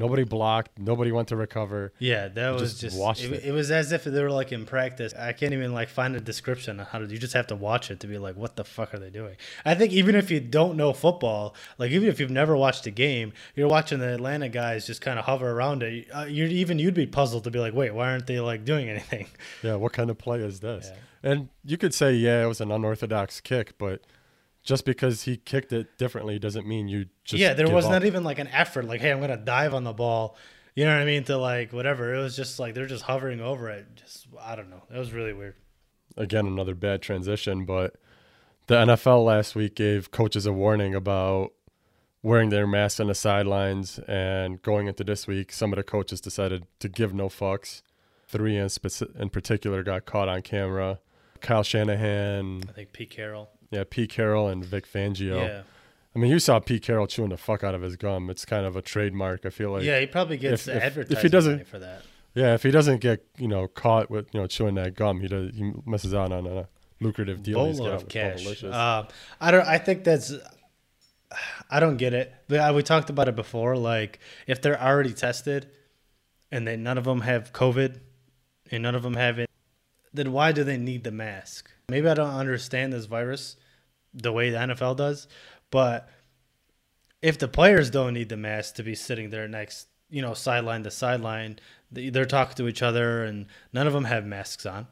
nobody 0.00 0.24
blocked, 0.24 0.78
nobody 0.78 1.12
went 1.12 1.28
to 1.28 1.36
recover. 1.36 1.92
Yeah, 1.98 2.28
that 2.28 2.54
was 2.54 2.80
just, 2.80 2.96
just 2.96 3.22
it, 3.22 3.32
it. 3.32 3.44
it, 3.44 3.52
was 3.52 3.70
as 3.70 3.92
if 3.92 4.04
they 4.04 4.22
were 4.22 4.30
like 4.30 4.50
in 4.50 4.64
practice. 4.64 5.12
I 5.14 5.32
can't 5.32 5.52
even 5.52 5.72
like 5.72 5.90
find 5.90 6.16
a 6.16 6.20
description 6.20 6.80
on 6.80 6.86
how 6.86 6.98
to. 6.98 7.06
You 7.06 7.18
just 7.18 7.34
have 7.34 7.46
to 7.48 7.56
watch 7.56 7.90
it 7.90 8.00
to 8.00 8.06
be 8.06 8.18
like, 8.18 8.34
what 8.34 8.56
the 8.56 8.64
fuck 8.64 8.94
are 8.94 8.98
they 8.98 9.10
doing? 9.10 9.36
I 9.64 9.74
think 9.74 9.92
even 9.92 10.14
if 10.14 10.30
you 10.30 10.40
don't 10.40 10.76
know 10.76 10.92
football, 10.92 11.54
like 11.78 11.90
even 11.92 12.08
if 12.08 12.18
you've 12.18 12.30
never 12.30 12.56
watched 12.56 12.86
a 12.86 12.90
game, 12.90 13.32
you're 13.54 13.68
watching 13.68 14.00
the 14.00 14.14
Atlanta 14.14 14.48
guys 14.48 14.86
just 14.86 15.02
kind 15.02 15.18
of 15.18 15.26
hover 15.26 15.50
around 15.50 15.82
it. 15.82 16.08
Uh, 16.12 16.24
you 16.24 16.46
even 16.46 16.78
you'd 16.78 16.94
be 16.94 17.06
puzzled 17.06 17.44
to 17.44 17.50
be 17.50 17.58
like, 17.58 17.74
wait, 17.74 17.94
why 17.94 18.10
aren't 18.10 18.26
they 18.26 18.40
like 18.40 18.64
doing 18.64 18.88
anything? 18.88 19.28
Yeah, 19.62 19.74
what 19.74 19.92
kind 19.92 20.10
of 20.10 20.16
play 20.16 20.40
is 20.40 20.60
this? 20.60 20.90
Yeah. 20.90 21.30
And 21.30 21.48
you 21.64 21.76
could 21.76 21.92
say, 21.92 22.14
yeah, 22.14 22.42
it 22.42 22.46
was 22.46 22.60
an 22.60 22.70
unorthodox 22.70 23.40
kick, 23.40 23.76
but 23.76 24.02
just 24.62 24.84
because 24.84 25.22
he 25.22 25.36
kicked 25.36 25.72
it 25.72 25.98
differently 25.98 26.38
doesn't 26.38 26.66
mean 26.66 26.88
you 26.88 27.06
just 27.24 27.40
yeah. 27.40 27.54
There 27.54 27.70
was 27.70 27.86
up. 27.86 27.92
not 27.92 28.04
even 28.04 28.24
like 28.24 28.38
an 28.38 28.48
effort, 28.48 28.84
like, 28.84 29.00
hey, 29.00 29.10
I'm 29.10 29.20
gonna 29.20 29.36
dive 29.36 29.74
on 29.74 29.84
the 29.84 29.92
ball. 29.92 30.36
You 30.74 30.84
know 30.84 30.94
what 30.94 31.02
I 31.02 31.06
mean? 31.06 31.24
To 31.24 31.36
like 31.36 31.72
whatever. 31.72 32.14
It 32.14 32.18
was 32.18 32.36
just 32.36 32.58
like 32.58 32.74
they're 32.74 32.86
just 32.86 33.04
hovering 33.04 33.40
over 33.40 33.68
it. 33.70 33.86
Just 33.96 34.28
I 34.40 34.56
don't 34.56 34.70
know. 34.70 34.82
It 34.92 34.98
was 34.98 35.12
really 35.12 35.32
weird. 35.32 35.56
Again, 36.16 36.46
another 36.46 36.74
bad 36.74 37.02
transition, 37.02 37.64
but 37.64 37.96
the 38.66 38.74
NFL 38.76 39.24
last 39.24 39.54
week 39.54 39.74
gave 39.74 40.10
coaches 40.10 40.46
a 40.46 40.52
warning 40.52 40.94
about 40.94 41.52
wearing 42.22 42.50
their 42.50 42.66
masks 42.66 43.00
on 43.00 43.06
the 43.06 43.14
sidelines, 43.14 43.98
and 44.00 44.60
going 44.62 44.86
into 44.86 45.04
this 45.04 45.26
week, 45.26 45.52
some 45.52 45.72
of 45.72 45.76
the 45.76 45.82
coaches 45.82 46.20
decided 46.20 46.66
to 46.80 46.88
give 46.88 47.14
no 47.14 47.28
fucks. 47.28 47.82
Three 48.28 48.56
in, 48.56 48.66
speci- 48.66 49.18
in 49.18 49.30
particular 49.30 49.82
got 49.82 50.04
caught 50.04 50.28
on 50.28 50.42
camera 50.42 51.00
Kyle 51.40 51.62
Shanahan. 51.62 52.62
I 52.68 52.72
think 52.72 52.92
Pete 52.92 53.10
Carroll. 53.10 53.50
Yeah, 53.70 53.84
Pete 53.88 54.10
Carroll 54.10 54.48
and 54.48 54.64
Vic 54.64 54.90
Fangio. 54.90 55.36
Yeah, 55.46 55.62
I 56.14 56.18
mean, 56.18 56.30
you 56.30 56.38
saw 56.38 56.58
Pete 56.58 56.82
Carroll 56.82 57.06
chewing 57.06 57.30
the 57.30 57.36
fuck 57.36 57.62
out 57.62 57.74
of 57.74 57.82
his 57.82 57.96
gum. 57.96 58.28
It's 58.30 58.44
kind 58.44 58.66
of 58.66 58.74
a 58.76 58.82
trademark. 58.82 59.46
I 59.46 59.50
feel 59.50 59.70
like. 59.70 59.82
yeah, 59.84 60.00
he 60.00 60.06
probably 60.06 60.36
gets 60.36 60.66
if- 60.66 60.74
if- 60.76 60.76
if 60.76 60.82
he 60.82 60.86
advertising 61.02 61.30
doesn't- 61.30 61.66
for 61.68 61.78
that. 61.78 62.02
Yeah, 62.34 62.54
if 62.54 62.62
he 62.62 62.70
doesn't 62.70 63.00
get 63.00 63.24
you 63.38 63.48
know 63.48 63.66
caught 63.68 64.08
with 64.10 64.28
you 64.32 64.40
know 64.40 64.46
chewing 64.46 64.76
that 64.76 64.94
gum, 64.94 65.20
he 65.20 65.26
does 65.28 65.52
he 65.54 65.72
misses 65.84 66.14
out 66.14 66.30
on 66.32 66.46
a 66.46 66.68
lucrative 67.00 67.42
deal. 67.42 67.72
got 67.74 67.88
of 67.92 68.08
cash. 68.08 68.62
Um, 68.62 69.08
I 69.40 69.50
don't. 69.50 69.66
I 69.66 69.78
think 69.78 70.04
that's. 70.04 70.32
I 71.70 71.78
don't 71.80 71.96
get 71.96 72.12
it. 72.12 72.32
We 72.48 72.82
talked 72.82 73.10
about 73.10 73.28
it 73.28 73.36
before. 73.36 73.76
Like, 73.76 74.18
if 74.48 74.60
they're 74.62 74.80
already 74.80 75.12
tested, 75.12 75.68
and 76.50 76.66
they 76.66 76.76
none 76.76 76.98
of 76.98 77.04
them 77.04 77.20
have 77.22 77.52
COVID, 77.52 78.00
and 78.70 78.82
none 78.82 78.94
of 78.96 79.02
them 79.02 79.14
have 79.14 79.38
it, 79.38 79.48
then 80.12 80.32
why 80.32 80.50
do 80.52 80.64
they 80.64 80.76
need 80.76 81.04
the 81.04 81.12
mask? 81.12 81.70
Maybe 81.90 82.08
I 82.08 82.14
don't 82.14 82.34
understand 82.34 82.92
this 82.92 83.06
virus 83.06 83.56
the 84.14 84.32
way 84.32 84.50
the 84.50 84.58
NFL 84.58 84.96
does, 84.96 85.28
but 85.70 86.08
if 87.22 87.38
the 87.38 87.48
players 87.48 87.90
don't 87.90 88.14
need 88.14 88.28
the 88.28 88.36
mask 88.36 88.76
to 88.76 88.82
be 88.82 88.94
sitting 88.94 89.30
there 89.30 89.46
next, 89.46 89.88
you 90.08 90.22
know, 90.22 90.34
sideline 90.34 90.82
to 90.84 90.90
sideline, 90.90 91.58
they- 91.92 92.10
they're 92.10 92.24
talking 92.24 92.56
to 92.56 92.68
each 92.68 92.82
other, 92.82 93.24
and 93.24 93.46
none 93.72 93.86
of 93.86 93.92
them 93.92 94.04
have 94.04 94.24
masks 94.24 94.66
on. 94.66 94.86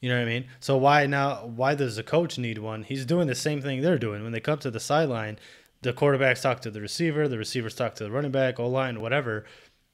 You 0.00 0.08
know 0.08 0.16
what 0.16 0.22
I 0.22 0.26
mean? 0.26 0.46
So 0.58 0.76
why 0.76 1.06
now? 1.06 1.46
Why 1.46 1.74
does 1.74 1.96
the 1.96 2.02
coach 2.02 2.36
need 2.36 2.58
one? 2.58 2.82
He's 2.82 3.06
doing 3.06 3.28
the 3.28 3.36
same 3.36 3.62
thing 3.62 3.80
they're 3.80 3.98
doing. 3.98 4.22
When 4.22 4.32
they 4.32 4.40
come 4.40 4.58
to 4.58 4.70
the 4.70 4.80
sideline, 4.80 5.38
the 5.82 5.92
quarterbacks 5.92 6.42
talk 6.42 6.60
to 6.62 6.70
the 6.70 6.80
receiver, 6.80 7.28
the 7.28 7.38
receivers 7.38 7.74
talk 7.74 7.94
to 7.96 8.04
the 8.04 8.10
running 8.10 8.32
back, 8.32 8.58
O 8.58 8.68
line, 8.68 9.00
whatever. 9.00 9.44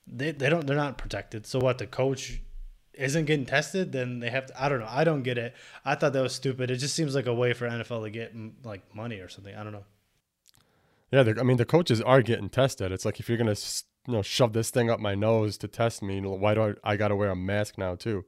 They 0.07 0.31
they 0.31 0.49
don't 0.49 0.66
they're 0.66 0.77
not 0.77 0.97
protected. 0.97 1.47
So 1.47 1.59
what? 1.59 1.77
The 1.77 1.87
coach 1.87 2.40
isn't 2.98 3.26
getting 3.26 3.46
tested, 3.46 3.92
then 3.92 4.20
they 4.20 4.30
have 4.30 4.46
to. 4.46 4.62
I 4.62 4.68
don't 4.68 4.80
know. 4.80 4.88
I 4.88 5.04
don't 5.04 5.22
get 5.22 5.38
it. 5.38 5.54
I 5.84 5.94
thought 5.94 6.12
that 6.12 6.22
was 6.22 6.34
stupid. 6.34 6.70
It 6.70 6.76
just 6.76 6.94
seems 6.94 7.14
like 7.14 7.26
a 7.26 7.34
way 7.34 7.52
for 7.52 7.68
NFL 7.68 8.04
to 8.04 8.11
get 8.11 8.37
mm, 8.37 8.52
like 8.64 8.82
money 8.94 9.18
or 9.20 9.28
something. 9.28 9.54
I 9.54 9.62
don't 9.62 9.72
know. 9.72 9.84
Yeah, 11.11 11.24
I 11.38 11.42
mean 11.42 11.56
the 11.56 11.64
coaches 11.64 12.02
are 12.02 12.20
getting 12.22 12.50
tested. 12.50 12.92
It's 12.92 13.04
like 13.04 13.18
if 13.18 13.28
you're 13.28 13.38
gonna 13.38 13.56
you 14.06 14.12
know 14.12 14.22
shove 14.22 14.52
this 14.52 14.70
thing 14.70 14.90
up 14.90 15.00
my 15.00 15.14
nose 15.14 15.56
to 15.58 15.68
test 15.68 16.02
me, 16.02 16.20
why 16.20 16.54
do 16.54 16.62
I, 16.84 16.92
I 16.92 16.96
got 16.96 17.08
to 17.08 17.16
wear 17.16 17.30
a 17.30 17.37
mask 17.37 17.78
now 17.78 17.94
too? 17.94 18.24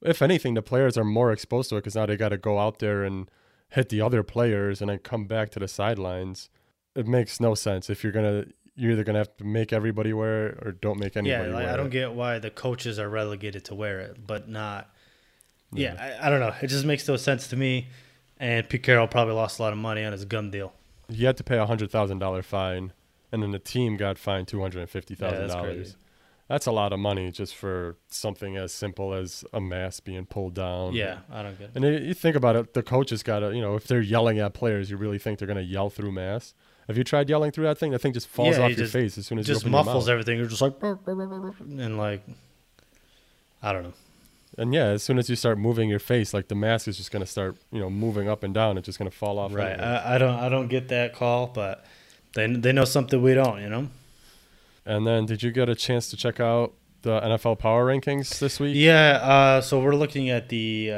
If 0.00 0.22
anything, 0.22 0.54
the 0.54 0.62
players 0.62 0.96
are 0.96 1.04
more 1.04 1.32
exposed 1.32 1.70
to 1.70 1.76
it 1.76 1.80
because 1.80 1.94
now 1.94 2.06
they 2.06 2.16
got 2.16 2.30
to 2.30 2.38
go 2.38 2.58
out 2.58 2.78
there 2.78 3.04
and 3.04 3.30
hit 3.70 3.88
the 3.88 4.00
other 4.00 4.22
players 4.22 4.80
and 4.80 4.90
then 4.90 4.98
come 4.98 5.26
back 5.26 5.50
to 5.50 5.58
the 5.58 5.68
sidelines. 5.68 6.48
It 6.94 7.06
makes 7.06 7.40
no 7.40 7.54
sense 7.54 7.90
if 7.90 8.02
you're 8.02 8.12
gonna 8.12 8.46
you're 8.76 8.92
either 8.92 9.04
gonna 9.04 9.18
have 9.18 9.36
to 9.36 9.44
make 9.44 9.72
everybody 9.72 10.12
wear 10.12 10.48
it 10.48 10.58
or 10.66 10.72
don't 10.72 10.98
make 10.98 11.16
anybody 11.16 11.50
yeah, 11.50 11.56
like, 11.56 11.68
I 11.68 11.76
don't 11.76 11.86
it. 11.86 11.92
get 11.92 12.12
why 12.12 12.38
the 12.38 12.50
coaches 12.50 12.98
are 12.98 13.08
relegated 13.08 13.64
to 13.66 13.74
wear 13.74 14.00
it, 14.00 14.26
but 14.26 14.48
not. 14.48 14.90
Yeah, 15.72 16.16
I, 16.20 16.26
I 16.26 16.30
don't 16.30 16.40
know. 16.40 16.54
It 16.62 16.68
just 16.68 16.84
makes 16.84 17.06
no 17.08 17.16
sense 17.16 17.48
to 17.48 17.56
me. 17.56 17.88
And 18.38 18.68
Pete 18.68 18.82
Carroll 18.82 19.06
probably 19.06 19.34
lost 19.34 19.58
a 19.58 19.62
lot 19.62 19.72
of 19.72 19.78
money 19.78 20.04
on 20.04 20.12
his 20.12 20.24
gun 20.24 20.50
deal. 20.50 20.72
You 21.08 21.26
had 21.26 21.36
to 21.36 21.44
pay 21.44 21.58
a 21.58 21.66
hundred 21.66 21.90
thousand 21.90 22.18
dollar 22.18 22.42
fine, 22.42 22.92
and 23.32 23.42
then 23.42 23.50
the 23.50 23.58
team 23.58 23.96
got 23.96 24.18
fined 24.18 24.48
two 24.48 24.60
hundred 24.60 24.80
and 24.80 24.90
fifty 24.90 25.14
thousand 25.14 25.34
Yeah, 25.34 25.46
that's 25.46 25.54
dollars. 25.54 25.96
That's 26.48 26.66
a 26.66 26.72
lot 26.72 26.92
of 26.92 26.98
money 26.98 27.30
just 27.30 27.54
for 27.54 27.96
something 28.08 28.56
as 28.56 28.72
simple 28.72 29.14
as 29.14 29.44
a 29.52 29.60
mask 29.60 30.04
being 30.04 30.26
pulled 30.26 30.54
down. 30.54 30.92
Yeah, 30.92 31.20
I 31.32 31.42
don't 31.42 31.58
get 31.58 31.70
it. 31.70 31.72
And 31.74 31.84
you 31.84 31.92
you 32.08 32.14
think 32.14 32.36
about 32.36 32.54
it, 32.56 32.74
the 32.74 32.82
coaches 32.82 33.22
got 33.22 33.38
to, 33.40 33.54
you 33.54 33.62
know, 33.62 33.76
if 33.76 33.86
they're 33.86 34.02
yelling 34.02 34.38
at 34.38 34.52
players, 34.52 34.90
you 34.90 34.96
really 34.96 35.18
think 35.18 35.38
they're 35.38 35.46
going 35.46 35.56
to 35.56 35.62
yell 35.62 35.88
through 35.90 36.12
mass? 36.12 36.54
Have 36.88 36.98
you 36.98 37.04
tried 37.04 37.30
yelling 37.30 37.50
through 37.50 37.64
that 37.64 37.78
thing? 37.78 37.92
That 37.92 38.00
thing 38.00 38.12
just 38.12 38.28
falls 38.28 38.56
Yeah, 38.58 38.64
off 38.64 38.70
you 38.70 38.76
your 38.76 38.84
just- 38.84 38.92
face 38.92 39.16
as 39.18 39.26
soon 39.26 39.38
as 39.38 39.46
just 39.46 39.62
you 39.62 39.68
open 39.68 39.72
muffles 39.72 40.06
your 40.06 40.16
mouth. 40.16 40.22
everything. 40.26 40.38
You're 40.38 40.48
just 40.48 40.60
like, 40.60 40.74
and 40.82 41.96
like, 41.98 42.22
I 43.62 43.72
don't 43.72 43.82
know. 43.84 43.92
And 44.56 44.72
yeah, 44.72 44.86
as 44.88 45.02
soon 45.02 45.18
as 45.18 45.28
you 45.28 45.34
start 45.34 45.58
moving 45.58 45.88
your 45.88 45.98
face, 45.98 46.32
like 46.32 46.46
the 46.48 46.54
mask 46.54 46.86
is 46.86 46.96
just 46.96 47.10
going 47.10 47.24
to 47.24 47.30
start, 47.30 47.56
you 47.72 47.80
know, 47.80 47.90
moving 47.90 48.28
up 48.28 48.44
and 48.44 48.54
down. 48.54 48.78
It's 48.78 48.86
just 48.86 48.98
going 48.98 49.10
to 49.10 49.16
fall 49.16 49.38
off. 49.38 49.52
Right. 49.52 49.80
I, 49.80 50.14
I 50.14 50.18
don't. 50.18 50.34
I 50.38 50.48
don't 50.48 50.68
get 50.68 50.88
that 50.88 51.12
call, 51.12 51.48
but 51.48 51.84
they 52.34 52.46
they 52.46 52.70
know 52.72 52.84
something 52.84 53.20
we 53.20 53.34
don't. 53.34 53.60
You 53.60 53.68
know. 53.68 53.88
and 54.86 55.04
then, 55.06 55.26
did 55.26 55.42
you 55.42 55.50
get 55.50 55.68
a 55.68 55.74
chance 55.74 56.08
to 56.10 56.16
check 56.16 56.38
out 56.38 56.72
the 57.02 57.20
NFL 57.20 57.58
power 57.58 57.84
rankings 57.86 58.38
this 58.38 58.60
week? 58.60 58.76
Yeah. 58.76 59.18
Uh, 59.22 59.60
so 59.60 59.80
we're 59.80 59.96
looking 59.96 60.30
at 60.30 60.48
the 60.50 60.90
uh, 60.92 60.96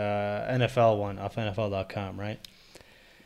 NFL 0.59 0.99
one 0.99 1.19
off 1.19 1.37
NFL.com, 1.37 2.21
right? 2.21 2.39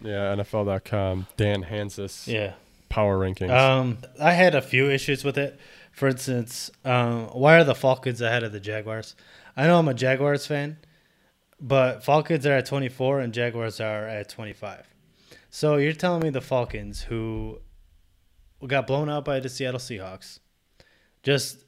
Yeah, 0.03 0.35
NFL.com, 0.35 1.27
Dan 1.37 1.65
Hanzus 1.65 2.27
Yeah. 2.27 2.55
power 2.89 3.19
rankings. 3.19 3.51
Um, 3.51 3.99
I 4.21 4.33
had 4.33 4.55
a 4.55 4.63
few 4.63 4.91
issues 4.91 5.25
with 5.25 5.37
it. 5.39 5.59
For 5.93 6.09
instance, 6.09 6.71
um, 6.85 7.27
why 7.29 7.57
are 7.59 7.65
the 7.65 7.75
Falcons 7.75 8.21
ahead 8.21 8.43
of 8.43 8.53
the 8.53 8.61
Jaguars? 8.61 9.15
I 9.57 9.67
know 9.67 9.79
I'm 9.79 9.89
a 9.89 9.95
Jaguars 9.95 10.47
fan, 10.47 10.79
but 11.61 12.03
Falcons 12.05 12.47
are 12.47 12.53
at 12.53 12.67
24 12.67 13.21
and 13.21 13.35
Jaguars 13.35 13.81
are 13.81 14.07
at 14.07 14.29
25. 14.29 14.87
So 15.51 15.77
you're 15.77 15.93
telling 15.93 16.23
me 16.23 16.31
the 16.31 16.41
Falcons, 16.41 17.03
who 17.03 17.59
got 18.67 18.87
blown 18.87 19.11
out 19.11 19.25
by 19.25 19.41
the 19.41 19.49
Seattle 19.49 19.81
Seahawks, 19.81 20.39
just 21.23 21.59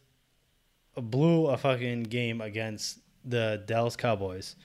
blew 0.96 1.46
a 1.48 1.56
fucking 1.56 2.04
game 2.04 2.40
against 2.40 3.00
the 3.24 3.62
Dallas 3.66 3.96
Cowboys 3.96 4.56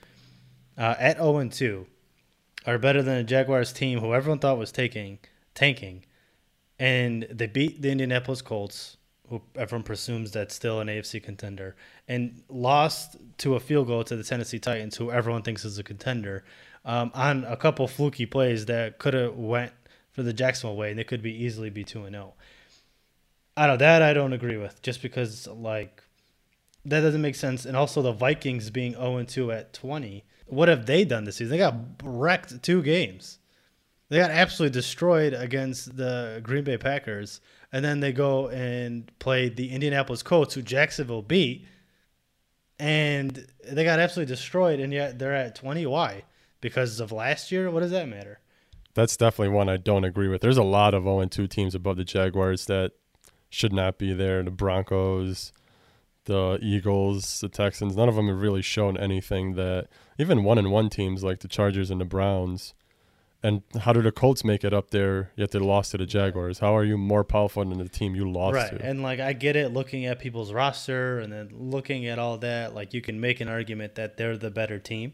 uh, 0.77 0.95
at 0.99 1.17
0 1.17 1.37
and 1.37 1.51
2, 1.51 1.85
are 2.65 2.77
better 2.77 3.01
than 3.01 3.17
the 3.17 3.23
Jaguars 3.23 3.71
team 3.71 3.99
who 3.99 4.13
everyone 4.13 4.39
thought 4.39 4.57
was 4.57 4.71
taking 4.71 5.19
tanking 5.53 6.03
and 6.79 7.27
they 7.31 7.47
beat 7.47 7.81
the 7.81 7.91
Indianapolis 7.91 8.41
Colts, 8.41 8.97
who 9.29 9.41
everyone 9.55 9.83
presumes 9.83 10.31
that's 10.31 10.55
still 10.55 10.79
an 10.79 10.87
AFC 10.87 11.21
contender, 11.21 11.75
and 12.07 12.43
lost 12.49 13.17
to 13.39 13.55
a 13.55 13.59
field 13.59 13.87
goal 13.87 14.03
to 14.03 14.15
the 14.15 14.23
Tennessee 14.23 14.59
Titans, 14.59 14.95
who 14.95 15.11
everyone 15.11 15.41
thinks 15.41 15.65
is 15.65 15.79
a 15.79 15.83
contender, 15.83 16.43
um, 16.85 17.11
on 17.13 17.43
a 17.45 17.57
couple 17.57 17.87
fluky 17.87 18.25
plays 18.25 18.67
that 18.67 18.99
could 18.99 19.13
have 19.13 19.35
went 19.35 19.71
for 20.11 20.23
the 20.23 20.33
Jacksonville 20.33 20.77
way, 20.77 20.91
and 20.91 20.99
they 20.99 21.03
could 21.03 21.21
be 21.21 21.43
easily 21.43 21.69
be 21.69 21.83
two 21.83 22.03
and 22.03 22.13
zero. 22.13 22.33
I 23.55 23.67
don't 23.67 23.79
that 23.79 24.01
I 24.01 24.13
don't 24.13 24.33
agree 24.33 24.57
with, 24.57 24.81
just 24.81 25.01
because 25.01 25.47
like 25.47 26.03
that 26.85 27.01
doesn't 27.01 27.21
make 27.21 27.35
sense, 27.35 27.65
and 27.65 27.75
also 27.75 28.01
the 28.01 28.13
Vikings 28.13 28.69
being 28.69 28.93
zero 28.93 29.17
and 29.17 29.27
two 29.27 29.51
at 29.51 29.73
twenty. 29.73 30.23
What 30.47 30.69
have 30.69 30.85
they 30.85 31.05
done 31.05 31.25
this 31.25 31.37
season? 31.37 31.51
They 31.51 31.57
got 31.57 31.75
wrecked 32.03 32.61
two 32.63 32.81
games. 32.81 33.39
They 34.09 34.17
got 34.17 34.31
absolutely 34.31 34.73
destroyed 34.73 35.33
against 35.33 35.97
the 35.97 36.39
Green 36.41 36.63
Bay 36.63 36.77
Packers, 36.77 37.41
and 37.73 37.83
then 37.83 37.99
they 37.99 38.13
go 38.13 38.47
and 38.49 39.11
play 39.19 39.49
the 39.49 39.71
Indianapolis 39.71 40.23
Colts, 40.23 40.53
who 40.53 40.61
Jacksonville 40.61 41.21
beat, 41.21 41.67
and 42.79 43.45
they 43.69 43.83
got 43.83 43.99
absolutely 43.99 44.33
destroyed. 44.33 44.79
And 44.79 44.93
yet 44.93 45.19
they're 45.19 45.35
at 45.35 45.55
twenty. 45.55 45.85
Why? 45.85 46.23
Because 46.61 46.99
of 46.99 47.11
last 47.11 47.51
year? 47.51 47.69
What 47.69 47.81
does 47.81 47.91
that 47.91 48.07
matter? 48.07 48.39
That's 48.93 49.15
definitely 49.15 49.53
one 49.53 49.69
I 49.69 49.77
don't 49.77 50.05
agree 50.05 50.27
with. 50.27 50.41
There's 50.41 50.57
a 50.57 50.63
lot 50.63 50.95
of 50.95 51.03
0 51.03 51.23
2 51.25 51.45
teams 51.45 51.75
above 51.75 51.97
the 51.97 52.03
Jaguars 52.03 52.65
that 52.65 52.93
should 53.47 53.71
not 53.71 53.99
be 53.99 54.11
there. 54.11 54.41
The 54.41 54.49
Broncos, 54.49 55.51
the 56.27 56.59
Eagles, 56.61 57.41
the 57.41 57.49
Texans, 57.49 57.95
none 57.95 58.07
of 58.07 58.15
them 58.15 58.27
have 58.27 58.39
really 58.39 58.61
shown 58.61 58.97
anything 58.97 59.55
that 59.55 59.87
even 60.19 60.43
one 60.43 60.57
and 60.57 60.71
one 60.71 60.89
teams 60.89 61.23
like 61.23 61.39
the 61.39 61.47
Chargers 61.47 61.89
and 61.89 61.99
the 61.99 62.05
Browns. 62.05 62.73
And 63.43 63.61
how 63.81 63.93
did 63.93 64.03
the 64.03 64.11
Colts 64.11 64.43
make 64.43 64.63
it 64.63 64.73
up 64.73 64.89
there 64.89 65.31
yet 65.35 65.51
they 65.51 65.59
lost 65.59 65.91
to 65.91 65.97
the 65.97 66.05
Jaguars? 66.05 66.59
How 66.59 66.75
are 66.75 66.83
you 66.83 66.97
more 66.97 67.23
powerful 67.23 67.63
than 67.63 67.77
the 67.77 67.87
team 67.87 68.15
you 68.15 68.29
lost 68.29 68.55
right. 68.55 68.77
to? 68.77 68.85
And 68.85 69.01
like 69.03 69.19
I 69.19 69.33
get 69.33 69.55
it 69.55 69.71
looking 69.73 70.05
at 70.05 70.19
people's 70.19 70.51
roster 70.51 71.19
and 71.19 71.31
then 71.31 71.49
looking 71.53 72.07
at 72.07 72.19
all 72.19 72.37
that, 72.39 72.75
like 72.75 72.93
you 72.93 73.01
can 73.01 73.19
make 73.21 73.39
an 73.39 73.47
argument 73.47 73.95
that 73.95 74.17
they're 74.17 74.37
the 74.37 74.51
better 74.51 74.79
team. 74.79 75.13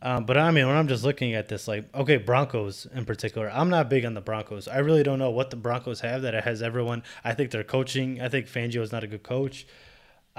Um, 0.00 0.24
but 0.24 0.36
I 0.36 0.50
mean, 0.50 0.66
when 0.66 0.76
I'm 0.76 0.88
just 0.88 1.04
looking 1.04 1.34
at 1.34 1.48
this, 1.48 1.66
like, 1.68 1.94
okay, 1.94 2.16
Broncos 2.16 2.86
in 2.94 3.04
particular, 3.04 3.50
I'm 3.50 3.68
not 3.68 3.90
big 3.90 4.04
on 4.04 4.14
the 4.14 4.20
Broncos. 4.20 4.66
I 4.68 4.78
really 4.78 5.02
don't 5.02 5.18
know 5.18 5.30
what 5.30 5.50
the 5.50 5.56
Broncos 5.56 6.00
have 6.00 6.22
that 6.22 6.34
it 6.34 6.44
has 6.44 6.62
everyone. 6.62 7.02
I 7.24 7.34
think 7.34 7.50
they're 7.50 7.64
coaching. 7.64 8.20
I 8.20 8.28
think 8.28 8.46
Fangio 8.46 8.80
is 8.80 8.92
not 8.92 9.04
a 9.04 9.06
good 9.06 9.22
coach. 9.22 9.66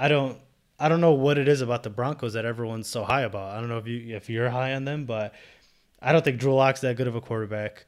I 0.00 0.08
don't. 0.08 0.38
I 0.78 0.88
don't 0.88 1.02
know 1.02 1.12
what 1.12 1.36
it 1.36 1.46
is 1.46 1.60
about 1.60 1.82
the 1.82 1.90
Broncos 1.90 2.32
that 2.32 2.46
everyone's 2.46 2.88
so 2.88 3.04
high 3.04 3.20
about. 3.20 3.54
I 3.54 3.60
don't 3.60 3.68
know 3.68 3.76
if 3.76 3.86
you 3.86 4.16
if 4.16 4.30
you're 4.30 4.48
high 4.48 4.72
on 4.72 4.86
them, 4.86 5.04
but 5.04 5.34
I 6.00 6.12
don't 6.12 6.24
think 6.24 6.40
Drew 6.40 6.54
Lock's 6.54 6.80
that 6.80 6.96
good 6.96 7.06
of 7.06 7.14
a 7.14 7.20
quarterback. 7.20 7.84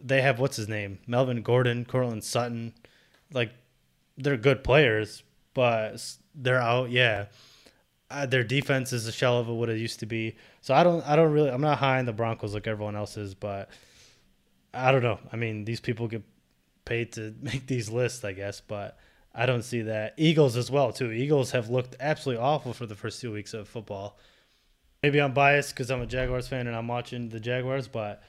They 0.00 0.20
have 0.20 0.38
what's 0.38 0.56
his 0.56 0.68
name, 0.68 0.98
Melvin 1.06 1.40
Gordon, 1.40 1.86
Courtland 1.86 2.22
Sutton, 2.24 2.74
like 3.32 3.52
they're 4.18 4.36
good 4.36 4.62
players, 4.62 5.22
but 5.54 5.96
they're 6.34 6.60
out. 6.60 6.90
Yeah, 6.90 7.26
uh, 8.10 8.26
their 8.26 8.44
defense 8.44 8.92
is 8.92 9.06
a 9.06 9.12
shell 9.12 9.38
of 9.38 9.48
what 9.48 9.70
it 9.70 9.78
used 9.78 10.00
to 10.00 10.06
be. 10.06 10.36
So 10.60 10.74
I 10.74 10.84
don't, 10.84 11.06
I 11.08 11.16
don't 11.16 11.32
really, 11.32 11.50
I'm 11.50 11.62
not 11.62 11.78
high 11.78 11.98
on 11.98 12.04
the 12.04 12.12
Broncos 12.12 12.52
like 12.52 12.66
everyone 12.66 12.96
else 12.96 13.16
is, 13.16 13.34
but 13.34 13.70
I 14.74 14.92
don't 14.92 15.02
know. 15.02 15.18
I 15.32 15.36
mean, 15.36 15.64
these 15.64 15.80
people 15.80 16.06
get 16.06 16.22
paid 16.84 17.12
to 17.12 17.34
make 17.40 17.66
these 17.66 17.88
lists, 17.88 18.24
I 18.24 18.32
guess, 18.32 18.60
but 18.60 18.98
I 19.38 19.44
don't 19.44 19.62
see 19.62 19.82
that. 19.82 20.14
Eagles 20.16 20.56
as 20.56 20.70
well 20.70 20.92
too. 20.92 21.12
Eagles 21.12 21.50
have 21.50 21.68
looked 21.68 21.94
absolutely 22.00 22.42
awful 22.42 22.72
for 22.72 22.86
the 22.86 22.94
first 22.94 23.20
two 23.20 23.32
weeks 23.32 23.52
of 23.52 23.68
football. 23.68 24.18
Maybe 25.02 25.20
I'm 25.20 25.34
biased 25.34 25.74
because 25.74 25.90
I'm 25.90 26.00
a 26.00 26.06
Jaguars 26.06 26.48
fan 26.48 26.66
and 26.66 26.74
I'm 26.74 26.88
watching 26.88 27.28
the 27.28 27.38
Jaguars, 27.38 27.86
but 27.86 28.22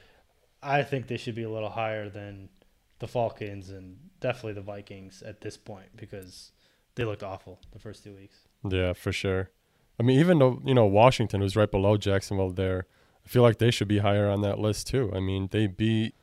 I 0.62 0.82
think 0.82 1.06
they 1.06 1.16
should 1.16 1.34
be 1.34 1.44
a 1.44 1.50
little 1.50 1.70
higher 1.70 2.10
than 2.10 2.50
the 2.98 3.08
Falcons 3.08 3.70
and 3.70 3.96
definitely 4.20 4.52
the 4.52 4.60
Vikings 4.60 5.22
at 5.22 5.40
this 5.40 5.56
point 5.56 5.88
because 5.96 6.52
they 6.94 7.04
looked 7.04 7.22
awful 7.22 7.58
the 7.72 7.78
first 7.78 8.04
two 8.04 8.14
weeks. 8.14 8.36
Yeah, 8.68 8.92
for 8.92 9.10
sure. 9.10 9.50
I 9.98 10.02
mean, 10.02 10.20
even 10.20 10.38
though 10.38 10.60
you 10.64 10.74
know 10.74 10.84
Washington 10.84 11.40
was 11.40 11.56
right 11.56 11.70
below 11.70 11.96
Jacksonville 11.96 12.50
there, 12.50 12.86
I 13.24 13.28
feel 13.28 13.42
like 13.42 13.58
they 13.58 13.70
should 13.70 13.88
be 13.88 13.98
higher 13.98 14.28
on 14.28 14.42
that 14.42 14.58
list 14.58 14.88
too. 14.88 15.10
I 15.14 15.20
mean, 15.20 15.48
they 15.50 15.66
beat 15.66 16.14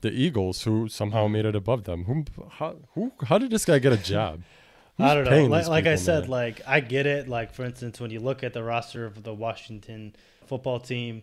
the 0.00 0.10
Eagles, 0.10 0.62
who 0.62 0.88
somehow 0.88 1.26
made 1.26 1.44
it 1.44 1.56
above 1.56 1.84
them. 1.84 2.04
Who, 2.04 2.24
how, 2.50 2.76
who, 2.94 3.12
how 3.24 3.38
did 3.38 3.50
this 3.50 3.64
guy 3.64 3.78
get 3.78 3.92
a 3.92 3.96
job? 3.96 4.42
I 4.98 5.14
don't 5.14 5.24
know. 5.24 5.46
Like, 5.46 5.68
like 5.68 5.86
I 5.86 5.94
said, 5.94 6.28
like 6.28 6.60
I 6.66 6.80
get 6.80 7.06
it. 7.06 7.28
Like 7.28 7.54
for 7.54 7.64
instance, 7.64 8.00
when 8.00 8.10
you 8.10 8.20
look 8.20 8.42
at 8.42 8.52
the 8.52 8.64
roster 8.64 9.04
of 9.04 9.22
the 9.22 9.32
Washington 9.32 10.16
football 10.46 10.80
team, 10.80 11.22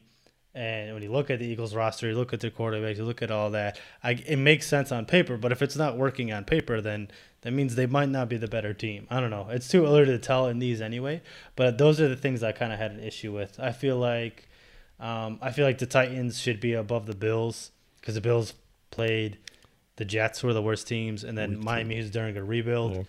and 0.54 0.94
when 0.94 1.04
you 1.04 1.12
look 1.12 1.30
at 1.30 1.40
the 1.40 1.46
Eagles 1.46 1.76
roster, 1.76 2.08
you 2.08 2.16
look 2.16 2.32
at 2.32 2.40
their 2.40 2.50
quarterbacks, 2.50 2.96
you 2.96 3.04
look 3.04 3.22
at 3.22 3.30
all 3.30 3.52
that. 3.52 3.78
I, 4.02 4.12
it 4.12 4.38
makes 4.38 4.66
sense 4.66 4.90
on 4.94 5.06
paper, 5.06 5.36
but 5.36 5.52
if 5.52 5.62
it's 5.62 5.76
not 5.76 5.98
working 5.98 6.32
on 6.32 6.46
paper, 6.46 6.80
then 6.80 7.10
that 7.42 7.52
means 7.52 7.76
they 7.76 7.86
might 7.86 8.08
not 8.08 8.30
be 8.30 8.38
the 8.38 8.48
better 8.48 8.74
team. 8.74 9.06
I 9.10 9.20
don't 9.20 9.30
know. 9.32 9.48
It's 9.50 9.68
too 9.68 9.86
early 9.86 10.06
to 10.06 10.18
tell 10.18 10.48
in 10.48 10.60
these 10.60 10.80
anyway. 10.80 11.22
But 11.58 11.78
those 11.78 12.00
are 12.00 12.08
the 12.08 12.16
things 12.16 12.42
I 12.42 12.54
kind 12.54 12.72
of 12.72 12.80
had 12.80 12.92
an 12.92 13.02
issue 13.02 13.34
with. 13.34 13.60
I 13.60 13.74
feel 13.74 13.98
like, 13.98 14.48
um, 14.98 15.40
I 15.42 15.52
feel 15.52 15.66
like 15.66 15.80
the 15.80 15.86
Titans 15.86 16.40
should 16.40 16.62
be 16.62 16.72
above 16.72 17.06
the 17.06 17.16
Bills 17.16 17.72
because 18.00 18.16
the 18.16 18.22
Bills 18.22 18.54
played 18.96 19.38
the 19.98 20.06
Jets, 20.06 20.42
were 20.44 20.54
the 20.54 20.62
worst 20.62 20.88
teams, 20.88 21.24
and 21.24 21.38
then 21.38 21.60
Miami, 21.64 21.98
who's 21.98 22.10
during 22.10 22.38
a 22.38 22.44
rebuild. 22.44 22.96
Yeah. 22.96 23.04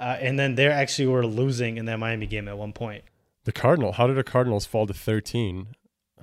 Uh, 0.00 0.16
and 0.20 0.38
then 0.38 0.54
they 0.54 0.66
actually 0.66 1.06
were 1.06 1.26
losing 1.26 1.76
in 1.76 1.86
that 1.86 1.98
Miami 1.98 2.26
game 2.26 2.48
at 2.48 2.56
one 2.56 2.72
point. 2.72 3.04
The 3.44 3.52
Cardinal. 3.52 3.92
How 3.92 4.06
did 4.06 4.16
the 4.16 4.24
Cardinals 4.24 4.66
fall 4.66 4.86
to 4.86 4.94
13? 4.94 5.68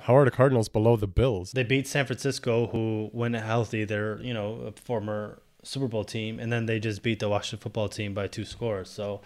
How 0.01 0.15
are 0.15 0.25
the 0.25 0.31
Cardinals 0.31 0.69
below 0.69 0.95
the 0.95 1.07
Bills? 1.07 1.51
They 1.51 1.63
beat 1.63 1.87
San 1.87 2.05
Francisco, 2.05 2.67
who, 2.67 3.09
when 3.11 3.33
healthy, 3.33 3.85
they're 3.85 4.19
you 4.21 4.33
know 4.33 4.61
a 4.67 4.71
former 4.71 5.41
Super 5.63 5.87
Bowl 5.87 6.03
team, 6.03 6.39
and 6.39 6.51
then 6.51 6.65
they 6.65 6.79
just 6.79 7.01
beat 7.01 7.19
the 7.19 7.29
Washington 7.29 7.63
football 7.63 7.89
team 7.89 8.13
by 8.13 8.27
two 8.27 8.45
scores. 8.45 8.89
So 8.89 9.21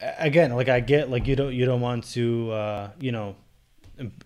again, 0.00 0.52
like 0.52 0.68
I 0.68 0.80
get, 0.80 1.10
like 1.10 1.26
you 1.26 1.36
don't 1.36 1.54
you 1.54 1.64
don't 1.64 1.80
want 1.80 2.04
to 2.12 2.50
uh, 2.50 2.90
you 2.98 3.12
know 3.12 3.36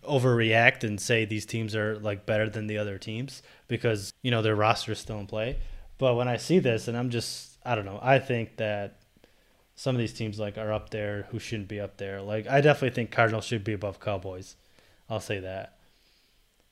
overreact 0.03 0.85
and 0.85 1.01
say 1.01 1.25
these 1.25 1.47
teams 1.47 1.77
are 1.77 1.99
like 1.99 2.27
better 2.27 2.49
than 2.49 2.67
the 2.67 2.79
other 2.79 2.99
teams 2.99 3.43
because 3.67 4.13
you 4.23 4.31
know 4.31 4.43
their 4.43 4.57
roster 4.57 4.93
is 4.93 4.99
still 4.99 5.19
in 5.19 5.27
play. 5.27 5.59
But 5.99 6.15
when 6.15 6.29
I 6.29 6.37
see 6.37 6.59
this, 6.59 6.89
and 6.89 6.97
I'm 6.97 7.11
just 7.11 7.59
I 7.65 7.75
don't 7.75 7.85
know, 7.85 7.99
I 8.03 8.19
think 8.19 8.57
that 8.57 9.01
some 9.75 9.95
of 9.95 10.01
these 10.01 10.13
teams 10.13 10.39
like 10.39 10.59
are 10.59 10.73
up 10.73 10.91
there 10.91 11.29
who 11.31 11.39
shouldn't 11.39 11.69
be 11.69 11.81
up 11.81 11.99
there. 11.99 12.21
Like 12.21 12.49
I 12.49 12.61
definitely 12.61 12.95
think 12.95 13.11
Cardinals 13.11 13.45
should 13.45 13.65
be 13.65 13.75
above 13.75 14.01
Cowboys. 14.01 14.57
I'll 15.11 15.21
say 15.21 15.41
that. 15.41 15.75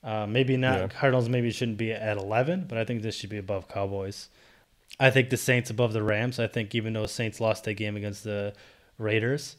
Uh, 0.03 0.25
maybe 0.27 0.57
not 0.57 0.79
yeah. 0.79 0.87
Cardinals. 0.87 1.29
Maybe 1.29 1.51
shouldn't 1.51 1.77
be 1.77 1.91
at 1.91 2.17
eleven, 2.17 2.65
but 2.67 2.77
I 2.77 2.85
think 2.85 3.01
this 3.01 3.15
should 3.15 3.29
be 3.29 3.37
above 3.37 3.67
Cowboys. 3.67 4.29
I 4.99 5.09
think 5.09 5.29
the 5.29 5.37
Saints 5.37 5.69
above 5.69 5.93
the 5.93 6.03
Rams. 6.03 6.39
I 6.39 6.47
think 6.47 6.73
even 6.73 6.93
though 6.93 7.05
Saints 7.05 7.39
lost 7.39 7.65
that 7.65 7.73
game 7.73 7.95
against 7.95 8.23
the 8.23 8.53
Raiders, 8.97 9.57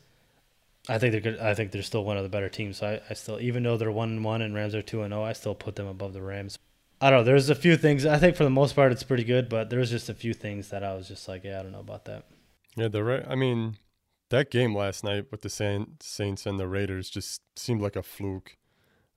I 0.88 0.98
think 0.98 1.12
they're 1.12 1.20
good. 1.20 1.38
I 1.38 1.54
think 1.54 1.70
they're 1.70 1.82
still 1.82 2.04
one 2.04 2.16
of 2.16 2.22
the 2.22 2.28
better 2.28 2.48
teams. 2.48 2.78
So 2.78 2.86
I, 2.86 3.00
I 3.10 3.14
still, 3.14 3.40
even 3.40 3.62
though 3.62 3.76
they're 3.76 3.92
one 3.92 4.10
and 4.10 4.24
one 4.24 4.42
and 4.42 4.54
Rams 4.54 4.74
are 4.74 4.82
two 4.82 5.02
and 5.02 5.12
zero, 5.12 5.22
oh, 5.22 5.26
I 5.26 5.34
still 5.34 5.54
put 5.54 5.76
them 5.76 5.86
above 5.86 6.14
the 6.14 6.22
Rams. 6.22 6.58
I 7.00 7.10
don't 7.10 7.20
know. 7.20 7.24
There's 7.24 7.50
a 7.50 7.54
few 7.54 7.76
things. 7.76 8.06
I 8.06 8.18
think 8.18 8.36
for 8.36 8.44
the 8.44 8.50
most 8.50 8.74
part, 8.74 8.90
it's 8.90 9.04
pretty 9.04 9.24
good, 9.24 9.48
but 9.48 9.70
there's 9.70 9.90
just 9.90 10.08
a 10.08 10.14
few 10.14 10.34
things 10.34 10.70
that 10.70 10.82
I 10.82 10.94
was 10.94 11.06
just 11.06 11.28
like, 11.28 11.44
yeah, 11.44 11.60
I 11.60 11.62
don't 11.62 11.72
know 11.72 11.80
about 11.80 12.06
that. 12.06 12.24
Yeah, 12.74 12.88
the 12.88 13.04
right. 13.04 13.24
I 13.28 13.34
mean, 13.34 13.76
that 14.30 14.50
game 14.50 14.74
last 14.74 15.04
night 15.04 15.26
with 15.30 15.42
the 15.42 15.50
Saints 15.50 16.46
and 16.46 16.58
the 16.58 16.68
Raiders 16.68 17.10
just 17.10 17.42
seemed 17.56 17.82
like 17.82 17.96
a 17.96 18.02
fluke. 18.02 18.56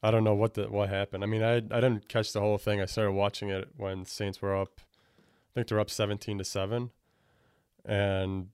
I 0.03 0.11
don't 0.11 0.23
know 0.23 0.35
what 0.35 0.55
the 0.55 0.63
what 0.63 0.89
happened. 0.89 1.23
I 1.23 1.27
mean, 1.27 1.43
I 1.43 1.55
I 1.55 1.79
didn't 1.79 2.07
catch 2.07 2.33
the 2.33 2.39
whole 2.39 2.57
thing. 2.57 2.81
I 2.81 2.85
started 2.85 3.11
watching 3.11 3.49
it 3.49 3.69
when 3.77 4.05
Saints 4.05 4.41
were 4.41 4.55
up. 4.55 4.81
I 4.81 5.53
think 5.53 5.67
they're 5.67 5.79
up 5.79 5.89
seventeen 5.89 6.37
to 6.37 6.43
seven, 6.43 6.91
and 7.85 8.47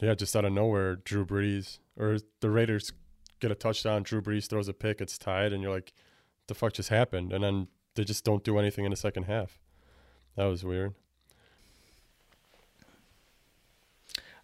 yeah, 0.00 0.14
just 0.14 0.34
out 0.34 0.44
of 0.44 0.52
nowhere, 0.52 0.96
Drew 0.96 1.24
Brees 1.24 1.78
or 1.96 2.18
the 2.40 2.50
Raiders 2.50 2.92
get 3.40 3.50
a 3.50 3.54
touchdown. 3.54 4.02
Drew 4.02 4.20
Brees 4.20 4.48
throws 4.48 4.68
a 4.68 4.72
pick. 4.72 5.00
It's 5.00 5.18
tied, 5.18 5.52
and 5.52 5.62
you're 5.62 5.72
like, 5.72 5.92
"The 6.46 6.54
fuck 6.54 6.72
just 6.72 6.88
happened?" 6.88 7.32
And 7.32 7.42
then 7.42 7.68
they 7.94 8.04
just 8.04 8.24
don't 8.24 8.44
do 8.44 8.58
anything 8.58 8.84
in 8.84 8.90
the 8.90 8.96
second 8.96 9.24
half. 9.24 9.58
That 10.36 10.44
was 10.44 10.64
weird. 10.64 10.94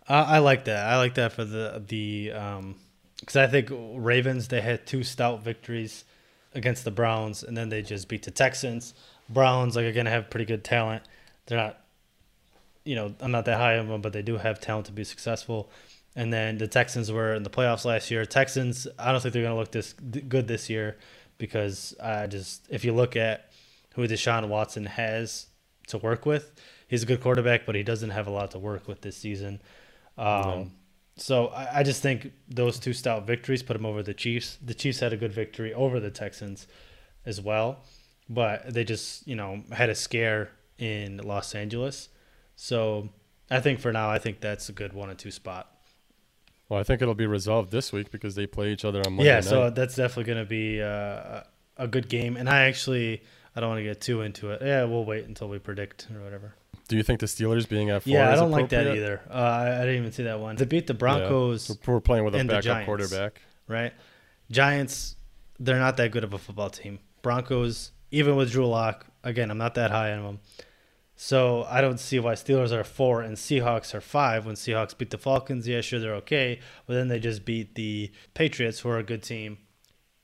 Uh, 0.09 0.25
I 0.29 0.38
like 0.38 0.64
that. 0.66 0.87
I 0.87 0.99
like 0.99 1.14
that 1.14 1.33
for 1.33 1.45
the 1.45 1.83
the 1.87 2.33
um 2.33 2.77
because 3.21 3.37
I 3.37 3.47
think 3.47 3.71
Ravens 3.71 4.49
they 4.49 4.61
had 4.61 4.87
two 4.87 5.03
stout 5.03 5.42
victories 5.42 6.05
against 6.55 6.85
the 6.85 6.90
Browns 6.90 7.42
and 7.42 7.57
then 7.57 7.69
they 7.69 7.83
just 7.83 8.09
beat 8.09 8.23
the 8.23 8.31
Texans. 8.31 8.95
Browns 9.29 9.75
like 9.75 9.85
are 9.85 9.92
gonna 9.92 10.11
have 10.11 10.31
pretty 10.31 10.45
good 10.45 10.64
talent. 10.64 11.03
They're 11.47 11.59
not, 11.59 11.81
you 12.87 12.94
know, 12.94 13.14
I'm 13.20 13.33
not 13.33 13.44
that 13.46 13.59
high 13.59 13.79
on 13.79 13.88
them, 13.88 14.01
but 14.01 14.12
they 14.12 14.22
do 14.22 14.37
have 14.37 14.61
talent 14.61 14.87
to 14.87 14.92
be 14.92 15.05
successful. 15.05 15.70
And 16.14 16.33
then 16.33 16.57
the 16.57 16.66
Texans 16.66 17.12
were 17.12 17.35
in 17.35 17.42
the 17.42 17.51
playoffs 17.51 17.85
last 17.85 18.11
year. 18.11 18.25
Texans, 18.25 18.87
I 18.99 19.12
don't 19.12 19.20
think 19.20 19.35
they're 19.35 19.42
gonna 19.42 19.57
look 19.57 19.72
this 19.72 19.92
good 19.92 20.49
this 20.49 20.70
year 20.70 20.96
because 21.37 21.94
I 22.03 22.27
just 22.27 22.66
if 22.70 22.85
you 22.85 22.94
look 22.94 23.16
at 23.16 23.51
who 23.94 24.07
Deshaun 24.07 24.49
Watson 24.49 24.87
has 24.87 25.46
to 25.88 25.99
work 25.99 26.25
with, 26.25 26.53
he's 26.88 27.03
a 27.03 27.07
good 27.07 27.20
quarterback, 27.20 27.66
but 27.66 27.75
he 27.75 27.83
doesn't 27.83 28.11
have 28.11 28.27
a 28.27 28.31
lot 28.31 28.53
to 28.53 28.59
work 28.59 28.88
with 28.88 29.03
this 29.03 29.16
season. 29.16 29.61
Um, 30.16 30.72
So 31.18 31.49
I, 31.49 31.81
I, 31.81 31.83
just 31.83 32.03
think 32.03 32.33
those 32.46 32.79
two 32.79 32.92
stout 32.92 33.27
victories 33.27 33.62
put 33.62 33.75
them 33.75 33.87
over 33.87 34.03
the 34.03 34.12
Chiefs. 34.14 34.59
The 34.62 34.75
Chiefs 34.75 35.01
had 35.01 35.12
a 35.14 35.16
good 35.16 35.33
victory 35.33 35.72
over 35.72 35.99
the 35.99 36.11
Texans 36.11 36.66
as 37.25 37.40
well, 37.40 37.85
but 38.29 38.72
they 38.72 38.85
just 38.85 39.27
you 39.27 39.35
know 39.35 39.62
had 39.72 39.88
a 39.88 39.94
scare 39.94 40.51
in 40.79 41.18
Los 41.18 41.55
Angeles. 41.55 42.11
So 42.57 43.11
I 43.51 43.61
think 43.61 43.79
for 43.79 43.92
now, 43.92 44.11
I 44.11 44.19
think 44.19 44.40
that's 44.40 44.69
a 44.69 44.73
good 44.73 44.92
one 44.92 45.11
and 45.11 45.19
two 45.19 45.31
spot. 45.31 45.71
Well, 46.69 46.81
I 46.81 46.83
think 46.83 47.01
it'll 47.01 47.14
be 47.14 47.27
resolved 47.27 47.71
this 47.71 47.92
week 47.92 48.11
because 48.11 48.35
they 48.35 48.47
play 48.47 48.73
each 48.73 48.85
other 48.85 49.01
on 49.07 49.12
Monday. 49.12 49.27
Yeah, 49.27 49.37
night. 49.37 49.45
so 49.45 49.71
that's 49.71 49.95
definitely 49.95 50.25
going 50.25 50.45
to 50.45 50.49
be 50.49 50.83
uh, 50.83 51.42
a 51.77 51.87
good 51.87 52.09
game. 52.09 52.37
And 52.37 52.49
I 52.49 52.64
actually, 52.64 53.23
I 53.55 53.61
don't 53.61 53.69
want 53.69 53.79
to 53.79 53.85
get 53.85 54.01
too 54.01 54.23
into 54.23 54.51
it. 54.51 54.62
Yeah, 54.62 54.85
we'll 54.85 55.05
wait 55.05 55.27
until 55.27 55.49
we 55.49 55.61
predict 55.61 56.09
or 56.12 56.25
whatever. 56.25 56.55
Do 56.88 56.97
you 56.97 57.03
think 57.03 57.21
the 57.21 57.27
Steelers 57.27 57.69
being 57.69 57.90
at 57.90 58.03
four? 58.03 58.12
Yeah, 58.12 58.33
I 58.33 58.37
don't 58.37 58.51
like 58.51 58.69
that 58.71 58.87
either. 58.87 59.21
Uh, 59.29 59.33
I, 59.33 59.77
I, 59.77 59.81
didn't 59.81 59.97
even 59.97 60.12
see 60.12 60.23
that 60.25 60.40
one. 60.40 60.57
They 60.57 60.64
beat 60.64 60.87
the 60.87 60.95
Broncos. 60.95 61.69
Yeah. 61.69 61.77
We're 61.87 62.01
playing 62.01 62.25
with 62.25 62.35
a 62.35 62.45
backup 62.45 62.62
Giants, 62.62 62.87
quarterback, 62.87 63.42
right? 63.66 63.92
Giants, 64.51 65.16
they're 65.59 65.79
not 65.79 65.97
that 65.97 66.12
good 66.12 66.23
of 66.23 66.33
a 66.33 66.38
football 66.38 66.71
team. 66.71 67.01
Broncos, 67.23 67.90
even 68.12 68.37
with 68.37 68.53
Drew 68.53 68.66
Lock, 68.66 69.07
again, 69.25 69.51
I'm 69.51 69.59
not 69.59 69.75
that 69.75 69.90
high 69.90 70.12
on 70.12 70.23
them. 70.23 70.40
So 71.16 71.64
I 71.68 71.81
don't 71.81 71.98
see 71.98 72.18
why 72.18 72.35
Steelers 72.35 72.72
are 72.72 72.85
four 72.85 73.22
and 73.22 73.37
Seahawks 73.37 73.94
are 73.94 74.02
five. 74.02 74.44
When 74.44 74.55
Seahawks 74.55 74.96
beat 74.96 75.11
the 75.11 75.18
Falcons, 75.18 75.66
yeah, 75.66 75.81
sure 75.81 75.98
they're 75.98 76.14
okay, 76.16 76.61
but 76.87 76.92
then 76.92 77.09
they 77.09 77.18
just 77.18 77.46
beat 77.46 77.74
the 77.74 78.12
Patriots, 78.35 78.81
who 78.81 78.90
are 78.90 78.98
a 78.98 79.02
good 79.02 79.22
team, 79.22 79.57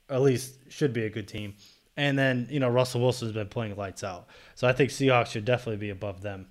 at 0.07 0.21
least 0.21 0.59
should 0.69 0.93
be 0.93 1.03
a 1.03 1.09
good 1.09 1.27
team. 1.27 1.55
And 1.97 2.17
then 2.17 2.47
you 2.49 2.59
know 2.59 2.69
Russell 2.69 3.01
Wilson's 3.01 3.31
been 3.31 3.49
playing 3.49 3.75
lights 3.75 4.03
out, 4.03 4.27
so 4.55 4.67
I 4.67 4.73
think 4.73 4.91
Seahawks 4.91 5.27
should 5.27 5.45
definitely 5.45 5.77
be 5.77 5.89
above 5.89 6.21
them. 6.21 6.47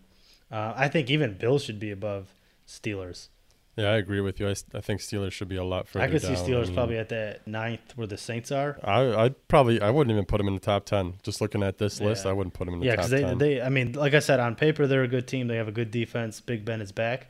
Uh, 0.50 0.72
I 0.76 0.88
think 0.88 1.09
even 1.09 1.38
Bills 1.38 1.64
should 1.64 1.81
be 1.81 1.90
above 1.90 2.28
Steelers. 2.66 3.28
Yeah, 3.77 3.89
I 3.89 3.97
agree 3.97 4.21
with 4.21 4.39
you. 4.39 4.49
I, 4.49 4.55
I 4.75 4.81
think 4.83 5.01
Steelers 5.01 5.33
should 5.33 5.49
be 5.49 5.57
a 5.57 5.65
lot 5.65 5.89
further. 5.89 6.05
I 6.05 6.09
could 6.09 6.21
down. 6.21 6.37
see 6.37 6.43
Steelers 6.43 6.65
I 6.65 6.67
mean, 6.67 6.75
probably 6.75 6.99
at 6.99 7.09
the 7.09 7.41
ninth 7.47 7.97
where 7.97 8.07
the 8.07 8.19
Saints 8.19 8.53
are. 8.53 8.79
I 8.85 9.25
I'd 9.25 9.49
probably 9.49 9.81
I 9.81 9.91
wouldn't 9.91 10.13
even 10.13 10.27
put 10.27 10.39
them 10.39 10.49
in 10.49 10.55
the 10.55 10.61
top 10.61 10.85
ten. 10.85 11.15
Just 11.23 11.41
looking 11.41 11.63
at 11.63 11.79
this 11.79 11.99
yeah. 11.99 12.09
list, 12.09 12.27
I 12.27 12.33
wouldn't 12.33 12.55
put 12.55 12.67
them 12.67 12.75
in 12.75 12.81
the 12.81 12.87
yeah, 12.87 12.97
top 12.97 13.07
they, 13.07 13.23
10. 13.23 13.39
they 13.39 13.63
I 13.63 13.71
mean, 13.71 13.93
like 13.93 14.15
I 14.15 14.19
said, 14.19 14.41
on 14.41 14.57
paper 14.57 14.87
they're 14.87 15.05
a 15.05 15.09
good 15.09 15.27
team. 15.27 15.47
They 15.49 15.57
have 15.57 15.69
a 15.69 15.73
good 15.73 15.91
defense. 15.91 16.41
Big 16.41 16.65
Ben 16.65 16.83
is 16.83 16.93
back, 16.93 17.29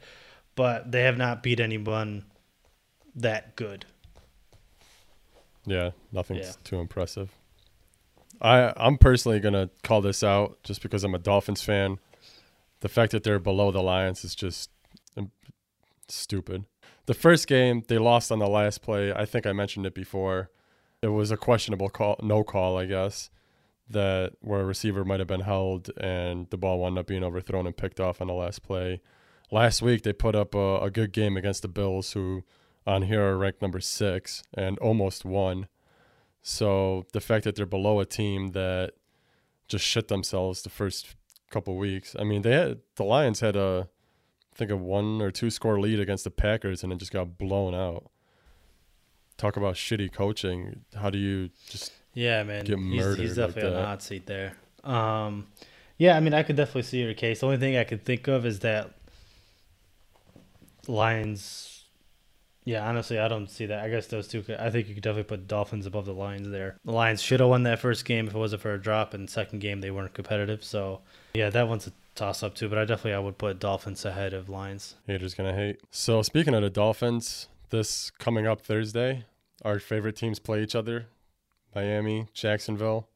but 0.56 0.90
they 0.90 1.02
have 1.02 1.16
not 1.16 1.42
beat 1.42 1.60
anyone 1.60 2.24
that 3.14 3.54
good. 3.54 3.84
Yeah, 5.64 5.90
nothing's 6.10 6.46
yeah. 6.46 6.52
too 6.64 6.80
impressive. 6.80 7.30
I 8.40 8.72
I'm 8.76 8.98
personally 8.98 9.38
gonna 9.38 9.70
call 9.84 10.00
this 10.00 10.24
out 10.24 10.58
just 10.64 10.82
because 10.82 11.04
I'm 11.04 11.14
a 11.14 11.20
Dolphins 11.20 11.62
fan 11.62 11.98
the 12.82 12.88
fact 12.88 13.12
that 13.12 13.22
they're 13.22 13.38
below 13.38 13.70
the 13.70 13.82
Lions 13.82 14.24
is 14.24 14.34
just 14.34 14.68
stupid. 16.08 16.64
The 17.06 17.14
first 17.14 17.46
game 17.46 17.82
they 17.88 17.98
lost 17.98 18.30
on 18.30 18.38
the 18.38 18.48
last 18.48 18.82
play. 18.82 19.12
I 19.12 19.24
think 19.24 19.46
I 19.46 19.52
mentioned 19.52 19.86
it 19.86 19.94
before. 19.94 20.50
It 21.02 21.08
was 21.08 21.30
a 21.30 21.36
questionable 21.36 21.88
call, 21.88 22.16
no 22.22 22.44
call, 22.44 22.78
I 22.78 22.86
guess, 22.86 23.30
that 23.88 24.34
where 24.40 24.60
a 24.60 24.64
receiver 24.64 25.04
might 25.04 25.18
have 25.18 25.28
been 25.28 25.40
held 25.40 25.90
and 25.98 26.48
the 26.50 26.56
ball 26.56 26.78
wound 26.78 26.98
up 26.98 27.06
being 27.06 27.24
overthrown 27.24 27.66
and 27.66 27.76
picked 27.76 27.98
off 27.98 28.20
on 28.20 28.28
the 28.28 28.34
last 28.34 28.62
play. 28.62 29.00
Last 29.50 29.82
week 29.82 30.02
they 30.02 30.12
put 30.12 30.34
up 30.34 30.54
a, 30.54 30.78
a 30.78 30.90
good 30.90 31.12
game 31.12 31.36
against 31.36 31.62
the 31.62 31.68
Bills, 31.68 32.12
who 32.12 32.44
on 32.86 33.02
here 33.02 33.22
are 33.22 33.36
ranked 33.36 33.62
number 33.62 33.80
six 33.80 34.42
and 34.54 34.78
almost 34.78 35.24
won. 35.24 35.66
So 36.42 37.06
the 37.12 37.20
fact 37.20 37.44
that 37.44 37.56
they're 37.56 37.66
below 37.66 38.00
a 38.00 38.06
team 38.06 38.52
that 38.52 38.92
just 39.68 39.84
shit 39.84 40.08
themselves 40.08 40.62
the 40.62 40.70
first 40.70 41.14
couple 41.50 41.76
weeks. 41.76 42.16
I 42.18 42.24
mean, 42.24 42.42
they 42.42 42.52
had 42.52 42.80
the 42.96 43.04
Lions 43.04 43.40
had 43.40 43.56
a 43.56 43.88
I 44.52 44.56
think 44.56 44.70
a 44.70 44.76
one 44.76 45.22
or 45.22 45.30
two 45.30 45.50
score 45.50 45.80
lead 45.80 45.98
against 45.98 46.24
the 46.24 46.30
Packers 46.30 46.82
and 46.84 46.92
it 46.92 46.98
just 46.98 47.12
got 47.12 47.38
blown 47.38 47.74
out. 47.74 48.10
Talk 49.38 49.56
about 49.56 49.74
shitty 49.74 50.12
coaching. 50.12 50.84
How 50.94 51.08
do 51.10 51.18
you 51.18 51.50
just 51.68 51.92
yeah, 52.14 52.42
man? 52.42 52.64
Get 52.64 52.78
murdered 52.78 53.18
he's, 53.18 53.30
he's 53.30 53.36
definitely 53.36 53.62
like 53.62 53.72
on 53.72 53.80
the 53.80 53.86
hot 53.86 54.02
seat 54.02 54.26
there. 54.26 54.56
Um, 54.84 55.46
yeah, 55.96 56.16
I 56.16 56.20
mean, 56.20 56.34
I 56.34 56.42
could 56.42 56.56
definitely 56.56 56.82
see 56.82 57.02
your 57.02 57.14
case. 57.14 57.40
The 57.40 57.46
only 57.46 57.58
thing 57.58 57.76
I 57.76 57.84
could 57.84 58.04
think 58.04 58.28
of 58.28 58.44
is 58.44 58.60
that 58.60 58.90
Lions 60.86 61.84
Yeah, 62.64 62.88
honestly, 62.88 63.18
I 63.18 63.26
don't 63.28 63.50
see 63.50 63.66
that. 63.66 63.84
I 63.84 63.88
guess 63.88 64.06
those 64.06 64.28
two. 64.28 64.42
Could, 64.42 64.56
I 64.56 64.70
think 64.70 64.88
you 64.88 64.94
could 64.94 65.02
definitely 65.02 65.24
put 65.24 65.48
Dolphins 65.48 65.86
above 65.86 66.06
the 66.06 66.12
Lions 66.12 66.48
there. 66.48 66.76
The 66.84 66.92
Lions 66.92 67.20
should 67.20 67.40
have 67.40 67.48
won 67.48 67.64
that 67.64 67.80
first 67.80 68.04
game 68.04 68.28
if 68.28 68.34
it 68.34 68.38
wasn't 68.38 68.62
for 68.62 68.74
a 68.74 68.80
drop, 68.80 69.14
and 69.14 69.28
second 69.28 69.58
game 69.58 69.80
they 69.80 69.90
weren't 69.90 70.14
competitive. 70.14 70.62
So, 70.62 71.00
yeah, 71.34 71.50
that 71.50 71.66
one's 71.68 71.88
a 71.88 71.92
toss 72.14 72.42
up 72.42 72.54
too. 72.54 72.68
But 72.68 72.78
I 72.78 72.84
definitely 72.84 73.14
I 73.14 73.18
would 73.18 73.38
put 73.38 73.58
Dolphins 73.58 74.04
ahead 74.04 74.32
of 74.34 74.48
Lions. 74.48 74.96
Haters 75.06 75.34
gonna 75.34 75.54
hate. 75.54 75.80
So 75.90 76.22
speaking 76.22 76.54
of 76.54 76.62
the 76.62 76.70
Dolphins, 76.70 77.48
this 77.70 78.10
coming 78.10 78.46
up 78.46 78.60
Thursday, 78.60 79.24
our 79.64 79.78
favorite 79.78 80.16
teams 80.16 80.38
play 80.38 80.62
each 80.62 80.74
other: 80.74 81.06
Miami, 81.74 82.26
Jacksonville. 82.32 83.08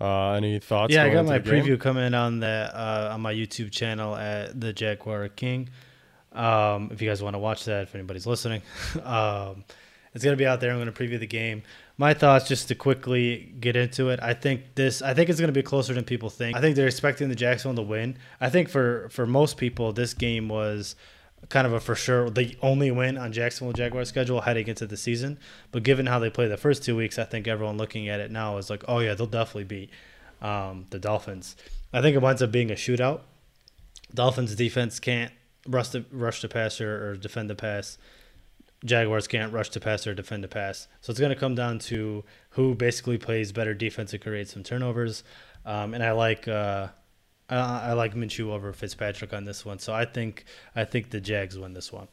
Uh, 0.00 0.32
any 0.32 0.58
thoughts? 0.58 0.92
Yeah, 0.92 1.04
I 1.04 1.10
got 1.10 1.24
my 1.24 1.38
the 1.38 1.50
game? 1.50 1.64
preview 1.64 1.80
coming 1.80 2.14
on 2.14 2.40
that 2.40 2.74
uh, 2.74 3.10
on 3.12 3.20
my 3.20 3.32
YouTube 3.32 3.70
channel 3.70 4.16
at 4.16 4.60
the 4.60 4.72
Jaguar 4.72 5.28
King. 5.28 5.68
Um, 6.32 6.90
if 6.92 7.00
you 7.00 7.08
guys 7.08 7.22
want 7.22 7.34
to 7.34 7.38
watch 7.38 7.64
that, 7.66 7.84
if 7.84 7.94
anybody's 7.94 8.26
listening, 8.26 8.62
um, 9.04 9.64
it's 10.14 10.24
gonna 10.24 10.36
be 10.36 10.46
out 10.46 10.60
there. 10.60 10.72
I'm 10.72 10.78
gonna 10.78 10.92
preview 10.92 11.18
the 11.18 11.26
game. 11.26 11.62
My 11.98 12.14
thoughts, 12.14 12.48
just 12.48 12.68
to 12.68 12.74
quickly 12.74 13.54
get 13.60 13.76
into 13.76 14.10
it. 14.10 14.20
I 14.22 14.34
think 14.34 14.74
this. 14.74 15.02
I 15.02 15.14
think 15.14 15.28
it's 15.28 15.40
gonna 15.40 15.52
be 15.52 15.62
closer 15.62 15.92
than 15.92 16.04
people 16.04 16.30
think. 16.30 16.56
I 16.56 16.60
think 16.60 16.76
they're 16.76 16.86
expecting 16.86 17.28
the 17.28 17.34
Jacksonville 17.34 17.84
to 17.84 17.88
win. 17.88 18.16
I 18.40 18.48
think 18.48 18.68
for 18.68 19.08
for 19.10 19.26
most 19.26 19.56
people, 19.56 19.92
this 19.92 20.14
game 20.14 20.48
was 20.48 20.96
kind 21.48 21.66
of 21.66 21.72
a 21.72 21.80
for 21.80 21.94
sure 21.94 22.30
the 22.30 22.56
only 22.62 22.90
win 22.90 23.18
on 23.18 23.32
Jacksonville 23.32 23.72
Jaguars 23.72 24.08
schedule 24.08 24.40
heading 24.42 24.68
into 24.68 24.86
the 24.86 24.96
season. 24.96 25.38
But 25.72 25.82
given 25.82 26.06
how 26.06 26.18
they 26.18 26.30
played 26.30 26.50
the 26.50 26.56
first 26.56 26.84
two 26.84 26.96
weeks, 26.96 27.18
I 27.18 27.24
think 27.24 27.48
everyone 27.48 27.76
looking 27.76 28.08
at 28.08 28.20
it 28.20 28.30
now 28.30 28.56
is 28.58 28.70
like, 28.70 28.84
oh 28.88 29.00
yeah, 29.00 29.14
they'll 29.14 29.26
definitely 29.26 29.64
beat 29.64 29.90
um, 30.40 30.86
the 30.90 30.98
Dolphins. 30.98 31.56
I 31.92 32.00
think 32.00 32.16
it 32.16 32.22
winds 32.22 32.42
up 32.42 32.50
being 32.50 32.70
a 32.70 32.74
shootout. 32.74 33.20
Dolphins 34.12 34.54
defense 34.54 35.00
can't 35.00 35.32
rush 35.66 35.88
the 35.88 36.04
rush 36.10 36.40
the 36.40 36.48
passer 36.48 37.08
or 37.08 37.16
defend 37.16 37.50
the 37.50 37.54
pass. 37.54 37.98
Jaguars 38.84 39.26
can't 39.26 39.52
rush 39.52 39.70
to 39.70 39.80
pass 39.80 40.06
or 40.06 40.14
defend 40.14 40.44
the 40.44 40.48
pass. 40.48 40.88
So 41.00 41.10
it's 41.10 41.20
going 41.20 41.32
to 41.32 41.38
come 41.38 41.54
down 41.54 41.78
to 41.80 42.24
who 42.50 42.74
basically 42.74 43.18
plays 43.18 43.52
better 43.52 43.74
defense 43.74 44.12
and 44.12 44.22
creates 44.22 44.52
some 44.52 44.62
turnovers. 44.62 45.24
Um, 45.64 45.94
and 45.94 46.04
I 46.04 46.12
like 46.12 46.46
uh, 46.46 46.88
I, 47.48 47.56
I 47.56 47.92
like 47.92 48.14
Minshew 48.14 48.50
over 48.50 48.72
Fitzpatrick 48.72 49.32
on 49.32 49.44
this 49.44 49.64
one. 49.64 49.78
So 49.78 49.92
I 49.92 50.04
think 50.04 50.44
I 50.76 50.84
think 50.84 51.10
the 51.10 51.20
Jags 51.20 51.58
win 51.58 51.72
this 51.72 51.92
one. 51.92 52.08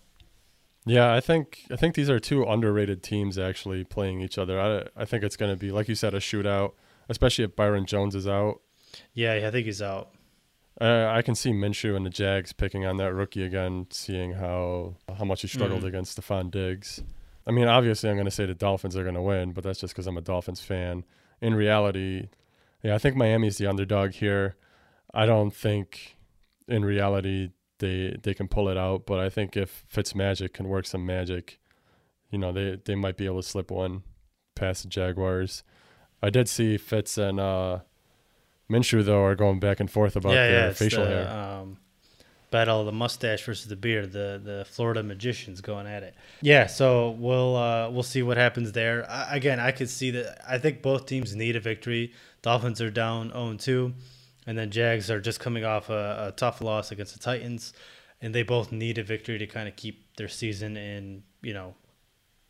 Yeah, 0.85 1.13
I 1.13 1.19
think 1.19 1.65
I 1.71 1.75
think 1.75 1.95
these 1.95 2.09
are 2.09 2.19
two 2.19 2.43
underrated 2.43 3.03
teams 3.03 3.37
actually 3.37 3.83
playing 3.83 4.21
each 4.21 4.37
other. 4.37 4.59
I 4.59 5.01
I 5.01 5.05
think 5.05 5.23
it's 5.23 5.37
going 5.37 5.51
to 5.51 5.57
be 5.57 5.71
like 5.71 5.87
you 5.87 5.95
said 5.95 6.13
a 6.13 6.19
shootout, 6.19 6.73
especially 7.09 7.45
if 7.45 7.55
Byron 7.55 7.85
Jones 7.85 8.15
is 8.15 8.27
out. 8.27 8.61
Yeah, 9.13 9.33
I 9.33 9.51
think 9.51 9.65
he's 9.65 9.81
out. 9.81 10.09
Uh, 10.81 11.11
I 11.13 11.21
can 11.21 11.35
see 11.35 11.51
Minshew 11.51 11.95
and 11.95 12.03
the 12.05 12.09
Jags 12.09 12.53
picking 12.53 12.85
on 12.87 12.97
that 12.97 13.13
rookie 13.13 13.43
again, 13.43 13.85
seeing 13.91 14.33
how 14.33 14.95
how 15.15 15.25
much 15.25 15.41
he 15.43 15.47
struggled 15.47 15.83
Mhm. 15.83 15.87
against 15.87 16.19
Stefon 16.19 16.49
Diggs. 16.49 17.03
I 17.45 17.51
mean, 17.51 17.67
obviously, 17.67 18.09
I'm 18.09 18.15
going 18.15 18.25
to 18.25 18.31
say 18.31 18.45
the 18.47 18.55
Dolphins 18.55 18.95
are 18.95 19.03
going 19.03 19.15
to 19.15 19.21
win, 19.21 19.51
but 19.51 19.63
that's 19.63 19.79
just 19.79 19.93
because 19.93 20.07
I'm 20.07 20.17
a 20.17 20.21
Dolphins 20.21 20.61
fan. 20.61 21.03
In 21.39 21.53
reality, 21.55 22.29
yeah, 22.83 22.95
I 22.95 22.97
think 22.97 23.15
Miami's 23.15 23.57
the 23.57 23.67
underdog 23.67 24.13
here. 24.13 24.55
I 25.13 25.25
don't 25.27 25.51
think, 25.53 26.17
in 26.67 26.83
reality, 26.83 27.49
they 27.79 28.15
they 28.23 28.33
can 28.33 28.47
pull 28.47 28.67
it 28.67 28.77
out. 28.77 29.05
But 29.05 29.19
I 29.19 29.29
think 29.29 29.55
if 29.55 29.85
Fitzmagic 29.93 30.53
can 30.53 30.67
work 30.67 30.85
some 30.87 31.05
magic, 31.05 31.59
you 32.31 32.39
know, 32.39 32.51
they 32.51 32.77
they 32.83 32.95
might 32.95 33.17
be 33.17 33.25
able 33.27 33.41
to 33.43 33.47
slip 33.47 33.69
one 33.69 34.01
past 34.55 34.81
the 34.83 34.89
Jaguars. 34.89 35.63
I 36.23 36.29
did 36.31 36.47
see 36.49 36.77
Fitz 36.77 37.17
and 37.19 37.39
uh, 37.39 37.79
Minshew 38.71 39.03
though 39.03 39.23
are 39.23 39.35
going 39.35 39.59
back 39.59 39.79
and 39.79 39.89
forth 39.89 40.15
about 40.15 40.33
yeah, 40.33 40.47
their 40.47 40.67
yeah. 40.67 40.73
Facial 40.73 41.03
the, 41.03 41.09
hair. 41.09 41.29
Um, 41.29 41.77
battle 42.51 42.81
of 42.81 42.85
the 42.85 42.91
mustache 42.91 43.43
versus 43.43 43.67
the 43.67 43.75
beard. 43.75 44.11
The 44.11 44.39
the 44.43 44.65
Florida 44.69 45.01
magicians 45.01 45.61
going 45.61 45.87
at 45.87 46.03
it. 46.03 46.13
Yeah, 46.41 46.67
so 46.67 47.11
we'll 47.11 47.55
uh, 47.55 47.89
we'll 47.89 48.03
see 48.03 48.21
what 48.21 48.37
happens 48.37 48.73
there. 48.73 49.09
I, 49.09 49.35
again, 49.35 49.59
I 49.59 49.71
could 49.71 49.89
see 49.89 50.11
that. 50.11 50.41
I 50.47 50.57
think 50.59 50.81
both 50.81 51.05
teams 51.05 51.35
need 51.35 51.55
a 51.55 51.59
victory. 51.59 52.13
Dolphins 52.41 52.81
are 52.81 52.89
down 52.89 53.29
0-2, 53.31 53.93
and 54.47 54.57
then 54.57 54.71
Jags 54.71 55.11
are 55.11 55.21
just 55.21 55.39
coming 55.39 55.63
off 55.63 55.91
a, 55.91 56.29
a 56.29 56.31
tough 56.35 56.59
loss 56.59 56.91
against 56.91 57.13
the 57.13 57.19
Titans, 57.19 57.71
and 58.19 58.33
they 58.33 58.41
both 58.41 58.71
need 58.71 58.97
a 58.97 59.03
victory 59.03 59.37
to 59.37 59.45
kind 59.45 59.67
of 59.67 59.75
keep 59.75 60.15
their 60.17 60.27
season 60.27 60.77
in 60.77 61.23
you 61.41 61.53
know 61.53 61.73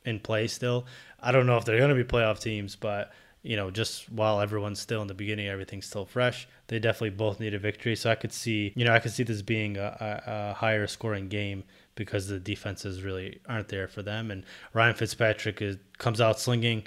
in 0.04 0.20
play 0.20 0.48
still. 0.48 0.86
I 1.20 1.32
don't 1.32 1.46
know 1.46 1.58
if 1.58 1.66
they're 1.66 1.78
going 1.78 1.96
to 1.96 2.04
be 2.04 2.04
playoff 2.04 2.40
teams, 2.40 2.76
but 2.76 3.12
you 3.44 3.56
know, 3.56 3.72
just 3.72 4.10
while 4.12 4.40
everyone's 4.40 4.80
still 4.80 5.02
in 5.02 5.08
the 5.08 5.14
beginning, 5.14 5.48
everything's 5.48 5.88
still 5.88 6.06
fresh. 6.06 6.48
They 6.68 6.78
definitely 6.78 7.12
both 7.12 7.40
need 7.40 7.54
a 7.54 7.60
victory. 7.60 7.96
So 7.96 8.12
I 8.12 8.16
could 8.16 8.32
see, 8.32 8.72
you 8.76 8.86
know, 8.86 8.94
I 8.94 9.00
could 9.00 9.12
see 9.12 9.24
this 9.24 9.42
being 9.42 9.78
a, 9.78 10.22
a, 10.28 10.54
higher 10.54 10.86
scoring 10.86 11.28
game 11.28 11.64
because 11.96 12.28
the 12.28 12.40
defenses 12.40 13.02
really 13.02 13.40
aren't 13.50 13.70
there 13.70 13.88
for 13.88 14.04
them. 14.04 14.30
And 14.30 14.44
Ryan 14.74 14.94
Fitzpatrick 14.94 15.62
is, 15.62 15.78
comes 15.98 16.22
out 16.22 16.40
slinging 16.40 16.84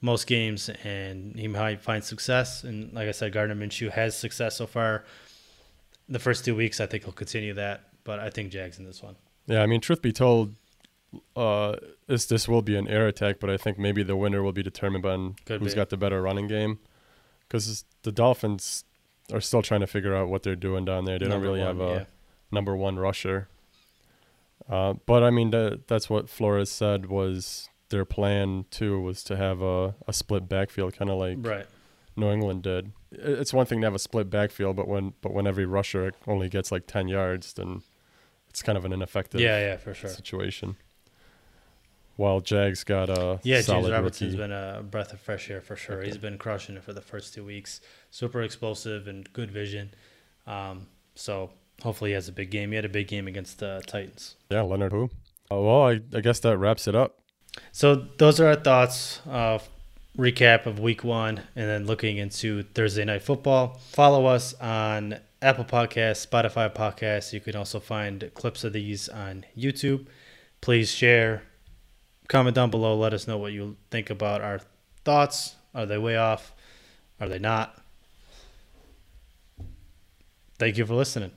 most 0.00 0.26
games, 0.26 0.70
and 0.84 1.36
he 1.36 1.48
might 1.48 1.80
find 1.82 2.02
success. 2.02 2.64
And 2.64 2.92
like 2.94 3.08
I 3.08 3.12
said, 3.12 3.32
Gardner 3.32 3.54
Minshew 3.54 3.90
has 3.90 4.16
success 4.16 4.56
so 4.56 4.66
far. 4.66 5.04
The 6.08 6.18
first 6.18 6.44
two 6.44 6.54
weeks, 6.54 6.80
I 6.80 6.86
think 6.86 7.04
he'll 7.04 7.12
continue 7.12 7.52
that. 7.54 7.82
But 8.04 8.18
I 8.18 8.30
think 8.30 8.50
Jags 8.50 8.78
in 8.78 8.86
this 8.86 9.02
one. 9.02 9.16
Yeah, 9.46 9.62
I 9.62 9.66
mean, 9.66 9.80
truth 9.82 10.00
be 10.00 10.12
told, 10.12 10.54
uh, 11.36 11.76
this 12.06 12.26
this 12.26 12.48
will 12.48 12.62
be 12.62 12.76
an 12.76 12.88
air 12.88 13.06
attack, 13.08 13.40
but 13.40 13.48
I 13.50 13.56
think 13.56 13.78
maybe 13.78 14.02
the 14.02 14.16
winner 14.16 14.42
will 14.42 14.52
be 14.52 14.62
determined 14.62 15.02
by 15.02 15.16
Could 15.46 15.60
who's 15.60 15.72
be. 15.74 15.76
got 15.76 15.90
the 15.90 15.96
better 15.96 16.20
running 16.22 16.46
game, 16.48 16.78
because 17.46 17.84
the 18.02 18.12
Dolphins 18.12 18.84
are 19.32 19.40
still 19.40 19.62
trying 19.62 19.80
to 19.80 19.86
figure 19.86 20.14
out 20.14 20.28
what 20.28 20.42
they're 20.42 20.56
doing 20.56 20.84
down 20.84 21.04
there. 21.04 21.18
They 21.18 21.28
don't 21.28 21.42
really 21.42 21.60
one, 21.60 21.66
have 21.68 21.80
a 21.80 21.92
yeah. 21.92 22.04
number 22.50 22.76
one 22.76 22.98
rusher. 22.98 23.48
Uh, 24.68 24.94
but 25.06 25.22
I 25.22 25.30
mean, 25.30 25.50
that, 25.50 25.86
that's 25.88 26.10
what 26.10 26.28
Flores 26.28 26.70
said 26.70 27.06
was 27.06 27.68
their 27.88 28.04
plan 28.04 28.66
too 28.70 29.00
was 29.00 29.22
to 29.24 29.36
have 29.36 29.62
a, 29.62 29.94
a 30.06 30.12
split 30.12 30.48
backfield, 30.48 30.94
kind 30.96 31.10
of 31.10 31.18
like 31.18 31.38
Right. 31.40 31.66
New 32.16 32.30
England 32.30 32.62
did. 32.62 32.92
It's 33.12 33.54
one 33.54 33.64
thing 33.64 33.80
to 33.80 33.86
have 33.86 33.94
a 33.94 33.98
split 33.98 34.28
backfield, 34.28 34.76
but 34.76 34.88
when 34.88 35.14
but 35.22 35.32
when 35.32 35.46
every 35.46 35.64
rusher 35.64 36.12
only 36.26 36.48
gets 36.50 36.70
like 36.70 36.86
ten 36.86 37.08
yards, 37.08 37.54
then 37.54 37.82
it's 38.50 38.60
kind 38.62 38.76
of 38.76 38.84
an 38.84 38.92
ineffective 38.92 39.40
Yeah, 39.40 39.58
yeah, 39.60 39.76
for 39.78 39.94
sure. 39.94 40.10
situation. 40.10 40.76
While 42.18 42.40
Jags 42.40 42.82
got 42.82 43.10
a 43.10 43.38
Yeah, 43.44 43.60
James 43.62 43.88
Robinson's 43.88 44.32
rookie. 44.32 44.36
been 44.36 44.52
a 44.52 44.82
breath 44.82 45.12
of 45.12 45.20
fresh 45.20 45.48
air 45.50 45.60
for 45.60 45.76
sure. 45.76 45.98
Okay. 45.98 46.06
He's 46.08 46.18
been 46.18 46.36
crushing 46.36 46.76
it 46.76 46.82
for 46.82 46.92
the 46.92 47.00
first 47.00 47.32
two 47.32 47.44
weeks. 47.44 47.80
Super 48.10 48.42
explosive 48.42 49.06
and 49.06 49.32
good 49.32 49.52
vision. 49.52 49.94
Um, 50.44 50.88
so 51.14 51.52
hopefully 51.80 52.10
he 52.10 52.14
has 52.14 52.26
a 52.26 52.32
big 52.32 52.50
game. 52.50 52.70
He 52.70 52.76
had 52.76 52.84
a 52.84 52.88
big 52.88 53.06
game 53.06 53.28
against 53.28 53.60
the 53.60 53.82
Titans. 53.86 54.34
yeah, 54.50 54.62
Leonard 54.62 54.90
who? 54.90 55.04
Uh, 55.50 55.60
well, 55.60 55.82
I, 55.86 56.00
I 56.12 56.20
guess 56.20 56.40
that 56.40 56.58
wraps 56.58 56.88
it 56.88 56.96
up. 56.96 57.20
So 57.70 57.94
those 58.18 58.40
are 58.40 58.48
our 58.48 58.56
thoughts. 58.56 59.20
Uh, 59.24 59.60
recap 60.16 60.66
of 60.66 60.80
week 60.80 61.04
one, 61.04 61.38
and 61.54 61.68
then 61.68 61.86
looking 61.86 62.16
into 62.18 62.64
Thursday 62.64 63.04
night 63.04 63.22
football. 63.22 63.78
Follow 63.92 64.26
us 64.26 64.54
on 64.54 65.20
Apple 65.40 65.64
Podcasts, 65.64 66.26
Spotify 66.26 66.74
Podcasts. 66.74 67.32
You 67.32 67.38
can 67.38 67.54
also 67.54 67.78
find 67.78 68.28
clips 68.34 68.64
of 68.64 68.72
these 68.72 69.08
on 69.08 69.44
YouTube. 69.56 70.06
Please 70.60 70.90
share, 70.90 71.44
comment 72.28 72.54
down 72.54 72.70
below. 72.70 72.96
Let 72.96 73.12
us 73.12 73.26
know 73.26 73.38
what 73.38 73.52
you 73.52 73.76
think 73.90 74.10
about 74.10 74.40
our 74.40 74.60
thoughts. 75.04 75.56
Are 75.74 75.86
they 75.86 75.98
way 75.98 76.16
off? 76.16 76.52
Are 77.20 77.28
they 77.28 77.38
not? 77.38 77.76
Thank 80.58 80.76
you 80.76 80.86
for 80.86 80.94
listening. 80.94 81.32